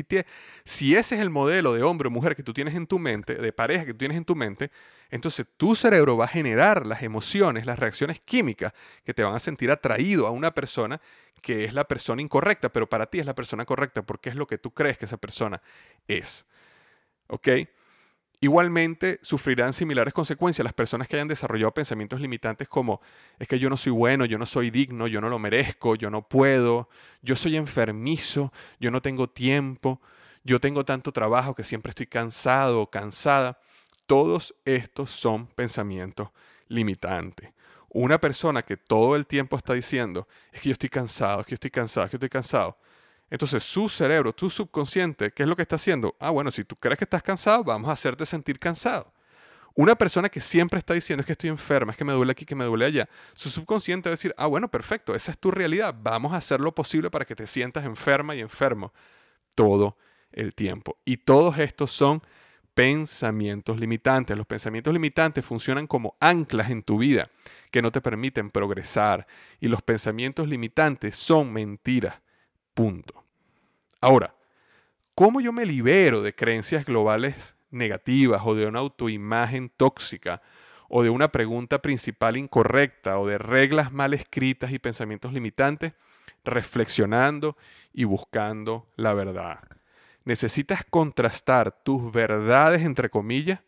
si 0.64 0.95
ese 0.95 1.14
es 1.16 1.21
el 1.21 1.31
modelo 1.31 1.75
de 1.75 1.83
hombre 1.83 2.09
o 2.09 2.11
mujer 2.11 2.37
que 2.37 2.43
tú 2.43 2.53
tienes 2.53 2.75
en 2.75 2.87
tu 2.87 2.99
mente, 2.99 3.35
de 3.35 3.53
pareja 3.53 3.85
que 3.85 3.93
tú 3.93 3.99
tienes 3.99 4.16
en 4.16 4.25
tu 4.25 4.37
mente, 4.37 4.71
entonces 5.11 5.47
tu 5.57 5.75
cerebro 5.75 6.16
va 6.16 6.27
a 6.27 6.29
generar 6.29 6.87
las 6.87 7.03
emociones, 7.03 7.66
las 7.66 7.79
reacciones 7.79 8.21
químicas 8.21 8.73
que 9.05 9.14
te 9.14 9.23
van 9.23 9.35
a 9.35 9.39
sentir 9.39 9.71
atraído 9.71 10.27
a 10.27 10.31
una 10.31 10.53
persona 10.53 11.01
que 11.41 11.64
es 11.64 11.73
la 11.73 11.85
persona 11.85 12.21
incorrecta, 12.21 12.69
pero 12.69 12.89
para 12.89 13.07
ti 13.07 13.19
es 13.19 13.27
la 13.27 13.35
persona 13.35 13.64
correcta 13.64 14.03
porque 14.03 14.29
es 14.29 14.37
lo 14.37 14.47
que 14.47 14.59
tú 14.59 14.73
crees 14.73 14.99
que 14.99 15.05
esa 15.07 15.16
persona 15.16 15.62
es. 16.07 16.45
¿Ok? 17.29 17.49
Igualmente 18.41 19.18
sufrirán 19.22 19.72
similares 19.72 20.14
consecuencias 20.14 20.62
las 20.62 20.72
personas 20.72 21.09
que 21.09 21.16
hayan 21.16 21.26
desarrollado 21.26 21.72
pensamientos 21.74 22.20
limitantes 22.20 22.68
como 22.68 23.01
es 23.36 23.49
que 23.49 23.59
yo 23.59 23.68
no 23.68 23.76
soy 23.76 23.91
bueno, 23.91 24.24
yo 24.26 24.39
no 24.39 24.47
soy 24.47 24.70
digno, 24.70 25.09
yo 25.09 25.20
no 25.20 25.28
lo 25.28 25.41
merezco, 25.41 25.97
yo 25.97 26.09
no 26.09 26.22
puedo, 26.28 26.89
yo 27.20 27.34
soy 27.34 27.57
enfermizo, 27.57 28.53
yo 28.78 28.93
no 28.93 29.03
tengo 29.03 29.28
tiempo, 29.28 30.01
yo 30.45 30.61
tengo 30.61 30.84
tanto 30.84 31.11
trabajo 31.11 31.55
que 31.55 31.64
siempre 31.64 31.91
estoy 31.91 32.07
cansado 32.07 32.80
o 32.82 32.91
cansada. 32.91 33.59
Todos 34.07 34.55
estos 34.64 35.11
son 35.11 35.49
pensamientos 35.49 36.28
limitantes. 36.68 37.51
Una 37.89 38.20
persona 38.20 38.62
que 38.62 38.76
todo 38.76 39.16
el 39.16 39.26
tiempo 39.26 39.57
está 39.57 39.74
diciendo 39.74 40.28
es 40.53 40.62
que 40.62 40.68
yo 40.68 40.74
estoy 40.74 40.91
cansado, 40.91 41.41
es 41.41 41.47
que 41.47 41.51
yo 41.51 41.55
estoy 41.57 41.70
cansado, 41.70 42.05
es 42.05 42.11
que 42.11 42.14
yo 42.14 42.18
estoy 42.18 42.28
cansado, 42.28 42.78
entonces 43.31 43.62
su 43.62 43.89
cerebro, 43.89 44.33
tu 44.33 44.49
subconsciente, 44.51 45.31
¿qué 45.33 45.43
es 45.43 45.49
lo 45.49 45.57
que 45.57 45.62
está 45.62 45.76
haciendo? 45.76 46.16
Ah, 46.18 46.31
bueno, 46.31 46.51
si 46.51 46.64
tú 46.64 46.76
crees 46.76 46.99
que 46.99 47.05
estás 47.05 47.22
cansado, 47.22 47.64
vamos 47.64 47.91
a 47.91 47.93
hacerte 47.93 48.24
sentir 48.26 48.59
cansado. 48.59 49.12
Una 49.74 49.95
persona 49.95 50.29
que 50.29 50.41
siempre 50.41 50.79
está 50.79 50.95
diciendo 50.95 51.20
es 51.20 51.26
que 51.26 51.33
estoy 51.33 51.51
enferma, 51.51 51.93
es 51.93 51.99
que 51.99 52.05
me 52.05 52.12
duele 52.12 52.33
aquí, 52.33 52.45
que 52.45 52.57
me 52.57 52.64
duele 52.64 52.87
allá, 52.87 53.09
su 53.35 53.49
subconsciente 53.49 54.09
va 54.09 54.12
a 54.12 54.16
decir, 54.16 54.35
ah, 54.37 54.47
bueno, 54.47 54.68
perfecto, 54.68 55.14
esa 55.14 55.31
es 55.31 55.39
tu 55.39 55.51
realidad, 55.51 55.95
vamos 55.97 56.33
a 56.33 56.37
hacer 56.37 56.61
lo 56.61 56.74
posible 56.74 57.11
para 57.11 57.24
que 57.24 57.37
te 57.37 57.47
sientas 57.47 57.85
enferma 57.85 58.35
y 58.35 58.41
enfermo 58.41 58.93
todo 59.55 59.97
el 60.33 60.55
tiempo. 60.55 60.99
Y 61.05 61.18
todos 61.18 61.59
estos 61.59 61.93
son 61.93 62.22
pensamientos 62.79 63.81
limitantes. 63.81 64.37
Los 64.37 64.47
pensamientos 64.47 64.93
limitantes 64.93 65.45
funcionan 65.45 65.89
como 65.89 66.16
anclas 66.20 66.70
en 66.70 66.85
tu 66.85 66.99
vida 66.99 67.29
que 67.72 67.83
no 67.83 67.91
te 67.91 68.01
permiten 68.01 68.51
progresar. 68.51 69.26
Y 69.59 69.66
los 69.66 69.83
pensamientos 69.83 70.49
limitantes 70.49 71.16
son 71.16 71.53
mentiras 71.53 72.20
Punto. 72.79 73.24
Ahora, 74.01 74.37
¿cómo 75.16 75.41
yo 75.41 75.53
me 75.53 75.66
libero 75.66 76.22
de 76.22 76.33
creencias 76.33 76.87
globales 76.87 77.57
negativas 77.72 78.43
o 78.45 78.55
de 78.55 78.66
una 78.66 78.79
autoimagen 78.79 79.68
tóxica 79.68 80.43
o 80.89 81.03
de 81.03 81.11
una 81.11 81.26
pregunta 81.26 81.83
principal 81.83 82.37
incorrecta 82.37 83.18
o 83.18 83.26
de 83.26 83.37
reglas 83.37 83.91
mal 83.91 84.14
escritas 84.14 84.70
y 84.70 84.79
pensamientos 84.79 85.33
limitantes? 85.33 85.95
Reflexionando 86.45 87.57
y 87.93 88.05
buscando 88.05 88.87
la 88.95 89.12
verdad. 89.12 89.59
Necesitas 90.22 90.85
contrastar 90.89 91.83
tus 91.83 92.12
verdades, 92.12 92.83
entre 92.83 93.11
comillas, 93.11 93.59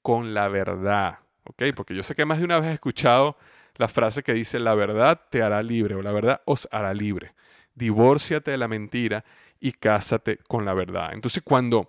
con 0.00 0.32
la 0.32 0.48
verdad. 0.48 1.18
¿Ok? 1.44 1.64
Porque 1.76 1.94
yo 1.94 2.02
sé 2.02 2.14
que 2.14 2.24
más 2.24 2.38
de 2.38 2.46
una 2.46 2.60
vez 2.60 2.70
he 2.70 2.72
escuchado 2.72 3.36
la 3.76 3.88
frase 3.88 4.22
que 4.22 4.32
dice 4.32 4.58
la 4.58 4.74
verdad 4.74 5.20
te 5.28 5.42
hará 5.42 5.62
libre 5.62 5.96
o 5.96 6.00
la 6.00 6.12
verdad 6.12 6.40
os 6.46 6.66
hará 6.72 6.94
libre 6.94 7.34
divórciate 7.74 8.50
de 8.50 8.58
la 8.58 8.68
mentira 8.68 9.24
y 9.60 9.72
cásate 9.72 10.38
con 10.48 10.64
la 10.64 10.74
verdad. 10.74 11.10
Entonces 11.12 11.42
cuando 11.44 11.88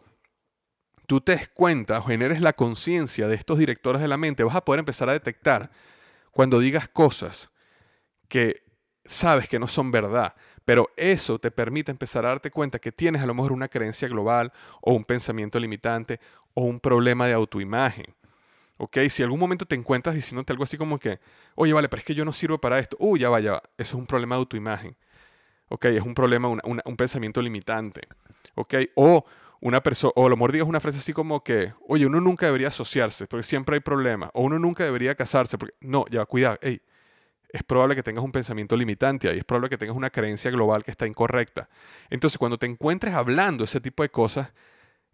tú 1.07 1.21
te 1.21 1.33
des 1.33 1.49
cuenta 1.49 1.99
o 1.99 2.03
generes 2.03 2.41
la 2.41 2.53
conciencia 2.53 3.27
de 3.27 3.35
estos 3.35 3.59
directores 3.59 4.01
de 4.01 4.07
la 4.07 4.17
mente, 4.17 4.43
vas 4.43 4.55
a 4.55 4.65
poder 4.65 4.79
empezar 4.79 5.09
a 5.09 5.13
detectar 5.13 5.71
cuando 6.31 6.59
digas 6.59 6.89
cosas 6.89 7.49
que 8.27 8.63
sabes 9.05 9.47
que 9.47 9.59
no 9.59 9.67
son 9.67 9.91
verdad, 9.91 10.33
pero 10.65 10.89
eso 10.97 11.39
te 11.39 11.51
permite 11.51 11.91
empezar 11.91 12.25
a 12.25 12.29
darte 12.29 12.49
cuenta 12.51 12.79
que 12.79 12.91
tienes 12.91 13.21
a 13.21 13.25
lo 13.27 13.35
mejor 13.35 13.51
una 13.51 13.67
creencia 13.67 14.07
global 14.07 14.51
o 14.81 14.93
un 14.93 15.05
pensamiento 15.05 15.59
limitante 15.59 16.19
o 16.53 16.63
un 16.63 16.79
problema 16.79 17.27
de 17.27 17.33
autoimagen. 17.33 18.15
¿Ok? 18.77 18.97
Si 19.09 19.23
algún 19.23 19.39
momento 19.39 19.65
te 19.65 19.75
encuentras 19.75 20.15
diciéndote 20.15 20.51
algo 20.51 20.65
así 20.65 20.77
como 20.77 20.99
que, 20.99 21.19
oye, 21.55 21.71
vale, 21.71 21.87
pero 21.87 21.99
es 21.99 22.05
que 22.05 22.15
yo 22.15 22.25
no 22.25 22.33
sirvo 22.33 22.57
para 22.57 22.79
esto. 22.79 22.97
Uy, 22.99 23.19
ya 23.19 23.29
vaya, 23.29 23.61
eso 23.77 23.89
es 23.89 23.93
un 23.93 24.07
problema 24.07 24.35
de 24.35 24.39
autoimagen. 24.39 24.97
¿Ok? 25.69 25.85
Es 25.85 26.03
un 26.03 26.13
problema, 26.13 26.47
un 26.47 26.97
pensamiento 26.97 27.41
limitante, 27.41 28.01
¿ok? 28.55 28.75
O 28.95 29.25
una 29.61 29.81
persona, 29.81 30.13
o 30.15 30.29
lo 30.29 30.35
mejor 30.35 30.51
digas 30.51 30.67
una 30.67 30.79
frase 30.79 30.99
así 30.99 31.13
como 31.13 31.43
que, 31.43 31.73
oye, 31.87 32.05
uno 32.05 32.21
nunca 32.21 32.45
debería 32.45 32.67
asociarse 32.67 33.25
porque 33.27 33.43
siempre 33.43 33.75
hay 33.75 33.79
problemas, 33.79 34.29
o 34.33 34.43
uno 34.43 34.59
nunca 34.59 34.83
debería 34.83 35.15
casarse 35.15 35.57
porque, 35.57 35.75
no, 35.81 36.05
ya, 36.09 36.25
cuidado, 36.25 36.57
hey, 36.61 36.81
es 37.49 37.63
probable 37.63 37.95
que 37.95 38.03
tengas 38.03 38.23
un 38.23 38.31
pensamiento 38.31 38.75
limitante 38.75 39.29
ahí, 39.29 39.37
es 39.37 39.45
probable 39.45 39.69
que 39.69 39.77
tengas 39.77 39.95
una 39.95 40.09
creencia 40.09 40.51
global 40.51 40.83
que 40.83 40.91
está 40.91 41.07
incorrecta. 41.07 41.69
Entonces, 42.09 42.37
cuando 42.37 42.57
te 42.57 42.65
encuentres 42.65 43.13
hablando 43.13 43.63
ese 43.63 43.79
tipo 43.79 44.03
de 44.03 44.09
cosas, 44.09 44.51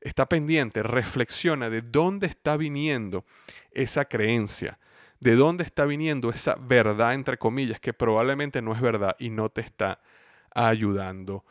está 0.02 0.26
pendiente, 0.26 0.82
reflexiona 0.82 1.70
de 1.70 1.82
dónde 1.82 2.26
está 2.26 2.58
viniendo 2.58 3.26
esa 3.72 4.06
creencia, 4.06 4.80
de 5.20 5.36
dónde 5.36 5.64
está 5.64 5.86
viniendo 5.86 6.32
esa 6.32 6.56
verdad, 6.56 7.14
entre 7.14 7.38
comillas, 7.38 7.80
que 7.80 7.93
probablemente 7.93 8.62
no 8.64 8.74
es 8.74 8.82
verdad 8.82 9.16
y 9.20 9.30
no 9.30 9.49
te 9.49 9.62
está 9.62 10.02
ayudando 10.54 11.43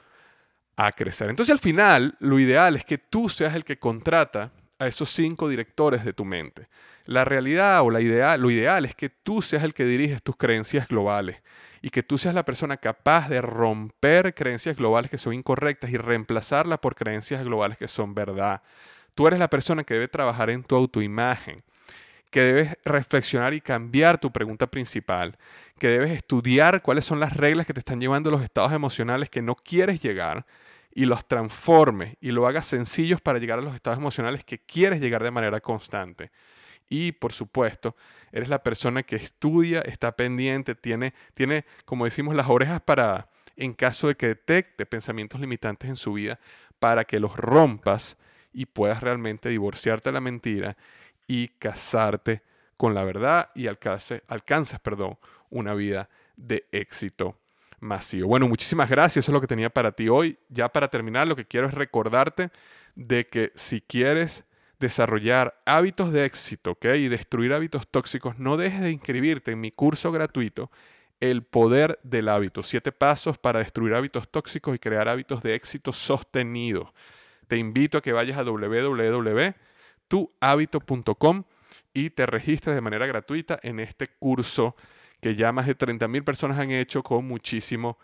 a 0.77 0.93
crecer. 0.93 1.29
Entonces 1.31 1.53
al 1.53 1.59
final 1.59 2.17
lo 2.21 2.39
ideal 2.39 2.77
es 2.77 2.85
que 2.85 2.99
tú 2.99 3.29
seas 3.29 3.55
el 3.55 3.65
que 3.65 3.79
contrata 3.79 4.53
a 4.79 4.87
esos 4.87 5.11
cinco 5.11 5.49
directores 5.49 6.05
de 6.05 6.13
tu 6.13 6.25
mente. 6.25 6.69
La 7.05 7.25
realidad 7.25 7.83
o 7.83 7.91
la 7.91 8.01
idea, 8.01 8.37
lo 8.37 8.51
ideal 8.51 8.85
es 8.85 8.95
que 8.95 9.11
tú 9.11 9.43
seas 9.43 9.63
el 9.63 9.75
que 9.75 9.85
diriges 9.85 10.23
tus 10.23 10.37
creencias 10.37 10.89
globales 10.89 11.43
y 11.83 11.91
que 11.91 12.03
tú 12.03 12.19
seas 12.19 12.35
la 12.35 12.45
persona 12.45 12.77
capaz 12.77 13.29
de 13.29 13.41
romper 13.41 14.35
creencias 14.35 14.77
globales 14.77 15.11
que 15.11 15.19
son 15.19 15.35
incorrectas 15.35 15.91
y 15.91 15.97
reemplazarlas 15.97 16.79
por 16.79 16.95
creencias 16.95 17.45
globales 17.45 17.79
que 17.79 17.89
son 17.89 18.15
verdad. 18.15 18.63
Tú 19.15 19.27
eres 19.27 19.39
la 19.39 19.49
persona 19.49 19.85
que 19.85 19.95
debe 19.95 20.09
trabajar 20.09 20.51
en 20.51 20.63
tu 20.63 20.77
autoimagen, 20.77 21.63
que 22.31 22.41
debes 22.41 22.77
reflexionar 22.85 23.55
y 23.55 23.61
cambiar 23.61 24.19
tu 24.19 24.31
pregunta 24.31 24.69
principal, 24.69 25.37
que 25.79 25.89
debes 25.89 26.13
estudiar 26.13 26.83
cuáles 26.83 27.05
son 27.05 27.21
las 27.21 27.37
reglas 27.37 27.67
que 27.67 27.75
te 27.75 27.81
están 27.81 28.01
llevando 28.01 28.31
a 28.31 28.33
los 28.33 28.43
estados 28.43 28.73
emocionales 28.73 29.31
que 29.31 29.43
no 29.43 29.57
quieres 29.57 30.01
llegar 30.01 30.47
y 30.95 31.05
los 31.07 31.27
transformes 31.27 32.17
y 32.21 32.31
lo 32.31 32.47
hagas 32.47 32.67
sencillos 32.67 33.21
para 33.21 33.39
llegar 33.39 33.59
a 33.59 33.63
los 33.63 33.75
estados 33.75 33.99
emocionales 33.99 34.45
que 34.45 34.59
quieres 34.59 35.01
llegar 35.01 35.23
de 35.23 35.31
manera 35.31 35.61
constante. 35.61 36.31
Y 36.89 37.13
por 37.13 37.33
supuesto, 37.33 37.97
eres 38.33 38.49
la 38.49 38.63
persona 38.63 39.03
que 39.03 39.17
estudia, 39.17 39.81
está 39.81 40.13
pendiente, 40.13 40.75
tiene, 40.75 41.15
tiene, 41.35 41.65
como 41.85 42.05
decimos, 42.05 42.35
las 42.35 42.49
orejas 42.49 42.81
paradas 42.81 43.27
en 43.57 43.75
caso 43.75 44.09
de 44.09 44.15
que 44.15 44.29
detecte 44.29 44.87
pensamientos 44.87 45.41
limitantes 45.41 45.89
en 45.89 45.97
su 45.97 46.15
vida 46.15 46.41
para 46.79 47.05
que 47.05 47.21
los 47.21 47.37
rompas 47.37 48.17
y 48.53 48.67
puedas 48.67 49.03
realmente 49.03 49.49
divorciarte 49.49 50.09
de 50.09 50.15
la 50.15 50.21
mentira 50.21 50.77
y 51.31 51.47
casarte 51.47 52.43
con 52.77 52.93
la 52.93 53.05
verdad 53.05 53.51
y 53.55 53.69
alcance, 53.69 54.25
alcances 54.27 54.81
perdón, 54.81 55.17
una 55.49 55.75
vida 55.75 56.09
de 56.37 56.67
éxito 56.73 57.39
masivo. 57.79 58.27
Bueno, 58.27 58.49
muchísimas 58.49 58.91
gracias, 58.91 59.23
eso 59.23 59.31
es 59.31 59.35
lo 59.35 59.41
que 59.41 59.47
tenía 59.47 59.71
para 59.71 59.93
ti 59.93 60.09
hoy. 60.09 60.37
Ya 60.49 60.69
para 60.69 60.89
terminar, 60.89 61.29
lo 61.29 61.37
que 61.37 61.45
quiero 61.45 61.69
es 61.69 61.75
recordarte 61.75 62.51
de 62.97 63.29
que 63.29 63.53
si 63.55 63.81
quieres 63.81 64.43
desarrollar 64.81 65.55
hábitos 65.67 66.13
de 66.13 66.25
éxito 66.25 66.77
y 66.83 67.07
destruir 67.07 67.53
hábitos 67.53 67.87
tóxicos, 67.87 68.41
no 68.41 68.57
dejes 68.57 68.81
de 68.81 68.91
inscribirte 68.91 69.53
en 69.53 69.61
mi 69.61 69.71
curso 69.71 70.11
gratuito, 70.11 70.69
El 71.21 71.45
Poder 71.45 72.01
del 72.03 72.29
Hábito. 72.29 72.65
Siete 72.65 72.91
pasos 72.91 73.39
para 73.39 73.61
destruir 73.61 73.95
hábitos 73.95 74.29
tóxicos 74.29 74.75
y 74.75 74.81
crear 74.81 75.09
hábitos 75.09 75.45
de 75.45 75.55
éxito 75.55 75.93
sostenidos. 75.93 76.93
Te 77.47 77.57
invito 77.57 77.99
a 77.99 78.01
que 78.01 78.11
vayas 78.11 78.37
a 78.37 78.43
www.tuhabito.com 80.11 81.45
y 81.95 82.11
te 82.11 82.27
registres 82.27 82.75
de 82.75 82.81
manera 82.81 83.07
gratuita 83.07 83.59
en 83.63 83.81
este 83.81 84.09
curso 84.09 84.77
que 85.21 85.35
ya 85.35 85.53
más 85.53 85.67
de 85.67 85.77
30.000 85.77 86.25
personas 86.25 86.59
han 86.59 86.71
hecho 86.71 87.03
con 87.03 87.27
muchísimo 87.27 87.99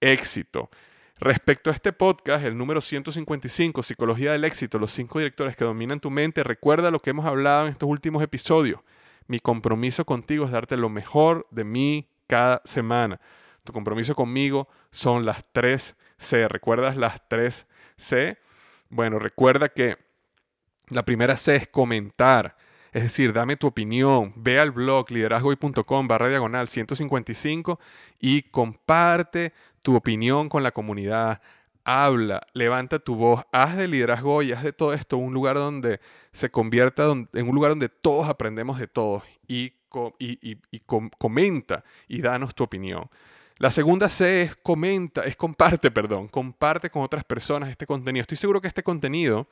éxito. 0.00 0.70
Respecto 1.18 1.70
a 1.70 1.72
este 1.72 1.92
podcast, 1.92 2.44
el 2.44 2.56
número 2.56 2.80
155, 2.80 3.82
Psicología 3.82 4.32
del 4.32 4.44
Éxito, 4.44 4.78
los 4.78 4.92
cinco 4.92 5.18
directores 5.18 5.56
que 5.56 5.64
dominan 5.64 5.98
tu 5.98 6.10
mente, 6.10 6.44
recuerda 6.44 6.92
lo 6.92 7.00
que 7.00 7.10
hemos 7.10 7.26
hablado 7.26 7.66
en 7.66 7.72
estos 7.72 7.88
últimos 7.88 8.22
episodios. 8.22 8.80
Mi 9.26 9.40
compromiso 9.40 10.04
contigo 10.04 10.44
es 10.44 10.52
darte 10.52 10.76
lo 10.76 10.88
mejor 10.88 11.46
de 11.50 11.64
mí 11.64 12.08
cada 12.28 12.62
semana. 12.64 13.20
Tu 13.64 13.72
compromiso 13.72 14.14
conmigo 14.14 14.68
son 14.92 15.26
las 15.26 15.44
tres 15.52 15.96
C. 16.18 16.46
¿Recuerdas 16.46 16.96
las 16.96 17.28
tres 17.28 17.66
C? 17.96 18.38
Bueno, 18.88 19.18
recuerda 19.18 19.70
que 19.70 19.96
la 20.90 21.04
primera 21.04 21.36
C 21.36 21.56
es 21.56 21.68
comentar. 21.68 22.56
Es 22.92 23.02
decir, 23.02 23.32
dame 23.32 23.56
tu 23.56 23.66
opinión, 23.66 24.32
ve 24.36 24.58
al 24.58 24.70
blog 24.70 25.10
liderazgoy.com 25.10 26.08
barra 26.08 26.28
diagonal 26.28 26.68
155 26.68 27.78
y 28.18 28.42
comparte 28.42 29.52
tu 29.82 29.94
opinión 29.94 30.48
con 30.48 30.62
la 30.62 30.72
comunidad. 30.72 31.40
Habla, 31.84 32.46
levanta 32.54 32.98
tu 32.98 33.14
voz, 33.14 33.44
haz 33.52 33.76
de 33.76 33.88
liderazgo 33.88 34.42
y 34.42 34.52
haz 34.52 34.62
de 34.62 34.72
todo 34.72 34.92
esto 34.94 35.16
un 35.16 35.32
lugar 35.32 35.56
donde 35.56 36.00
se 36.32 36.50
convierta 36.50 37.04
en 37.04 37.48
un 37.48 37.54
lugar 37.54 37.72
donde 37.72 37.88
todos 37.88 38.28
aprendemos 38.28 38.78
de 38.78 38.88
todos 38.88 39.22
y, 39.46 39.72
comenta 41.18 41.84
y 42.08 42.20
danos 42.20 42.54
tu 42.54 42.64
opinión. 42.64 43.08
La 43.58 43.70
segunda 43.70 44.08
C 44.08 44.42
es 44.42 44.56
comenta, 44.56 45.22
es 45.22 45.36
comparte, 45.36 45.90
perdón, 45.90 46.28
comparte 46.28 46.90
con 46.90 47.02
otras 47.02 47.24
personas 47.24 47.70
este 47.70 47.86
contenido. 47.86 48.22
Estoy 48.22 48.36
seguro 48.36 48.60
que 48.60 48.68
este 48.68 48.82
contenido 48.82 49.48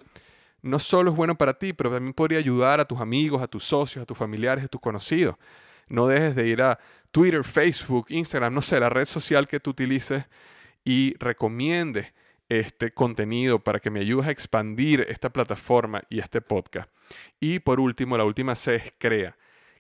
no 0.63 0.79
solo 0.79 1.11
es 1.11 1.17
bueno 1.17 1.37
para 1.37 1.59
ti, 1.59 1.73
pero 1.73 1.91
también 1.91 2.13
podría 2.13 2.39
ayudar 2.39 2.81
a 2.81 2.85
tus 2.85 3.01
amigos, 3.01 3.43
a 3.43 3.49
tus 3.49 3.65
socios, 3.65 4.03
a 4.03 4.07
tus 4.07 4.17
familiares, 4.17 4.65
a 4.65 4.69
tus 4.69 4.81
conocidos. 4.81 5.37
No 5.89 6.07
dejes 6.07 6.35
de 6.35 6.49
ir 6.49 6.63
a 6.63 6.79
Twitter, 7.13 7.45
Facebook, 7.45 8.07
Instagram, 8.09 8.53
no 8.53 8.63
sé, 8.63 8.81
la 8.81 8.89
red 8.89 9.07
social 9.07 9.47
que 9.47 9.61
tú 9.61 9.71
utilices 9.71 10.25
y 10.85 11.15
recomiendes 11.19 12.13
este 12.49 12.93
contenido 12.93 13.59
para 13.59 13.81
que 13.81 13.91
me 13.91 14.01
ayudes 14.01 14.27
a 14.27 14.31
expandir 14.31 15.07
esta 15.09 15.31
plataforma 15.31 16.03
y 16.09 16.21
este 16.21 16.41
podcast. 16.41 16.91
Y 17.41 17.59
por 17.59 17.81
último, 17.81 18.17
la 18.17 18.25
última 18.25 18.55
C 18.55 18.77
es 18.77 18.93
crea. 18.99 19.37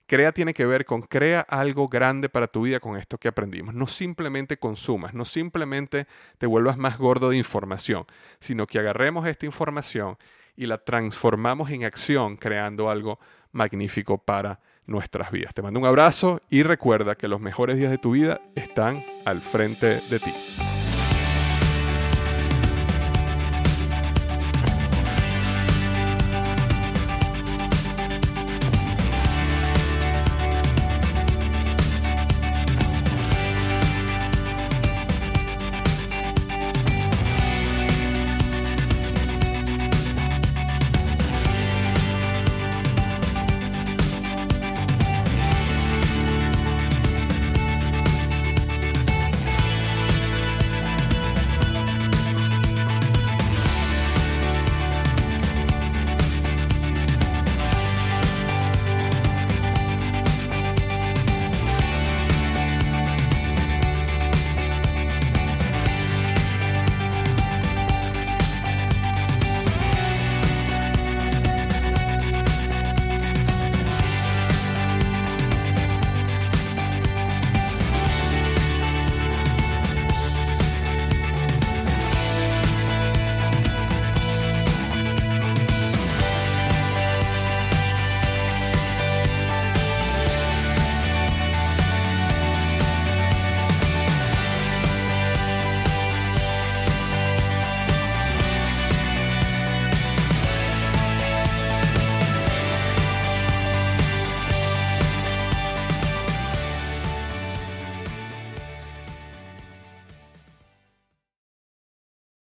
Crea 0.06 0.30
tiene 0.30 0.54
que 0.54 0.66
ver 0.66 0.84
con 0.84 1.02
crea 1.02 1.40
algo 1.40 1.88
grande 1.88 2.28
para 2.28 2.46
tu 2.46 2.62
vida 2.62 2.78
con 2.78 2.96
esto 2.96 3.18
que 3.18 3.26
aprendimos. 3.26 3.74
No 3.74 3.88
simplemente 3.88 4.56
consumas, 4.56 5.14
no 5.14 5.24
simplemente 5.24 6.06
te 6.38 6.46
vuelvas 6.46 6.76
más 6.76 6.96
gordo 6.96 7.30
de 7.30 7.36
información, 7.36 8.04
sino 8.38 8.68
que 8.68 8.78
agarremos 8.78 9.26
esta 9.26 9.46
información 9.46 10.16
y 10.56 10.66
la 10.66 10.78
transformamos 10.78 11.70
en 11.70 11.84
acción 11.84 12.36
creando 12.36 12.90
algo 12.90 13.18
magnífico 13.52 14.18
para 14.18 14.60
nuestras 14.86 15.30
vidas. 15.30 15.54
Te 15.54 15.62
mando 15.62 15.80
un 15.80 15.86
abrazo 15.86 16.40
y 16.50 16.62
recuerda 16.62 17.16
que 17.16 17.28
los 17.28 17.40
mejores 17.40 17.76
días 17.76 17.90
de 17.90 17.98
tu 17.98 18.12
vida 18.12 18.40
están 18.54 19.04
al 19.24 19.40
frente 19.40 20.00
de 20.08 20.18
ti. 20.18 20.32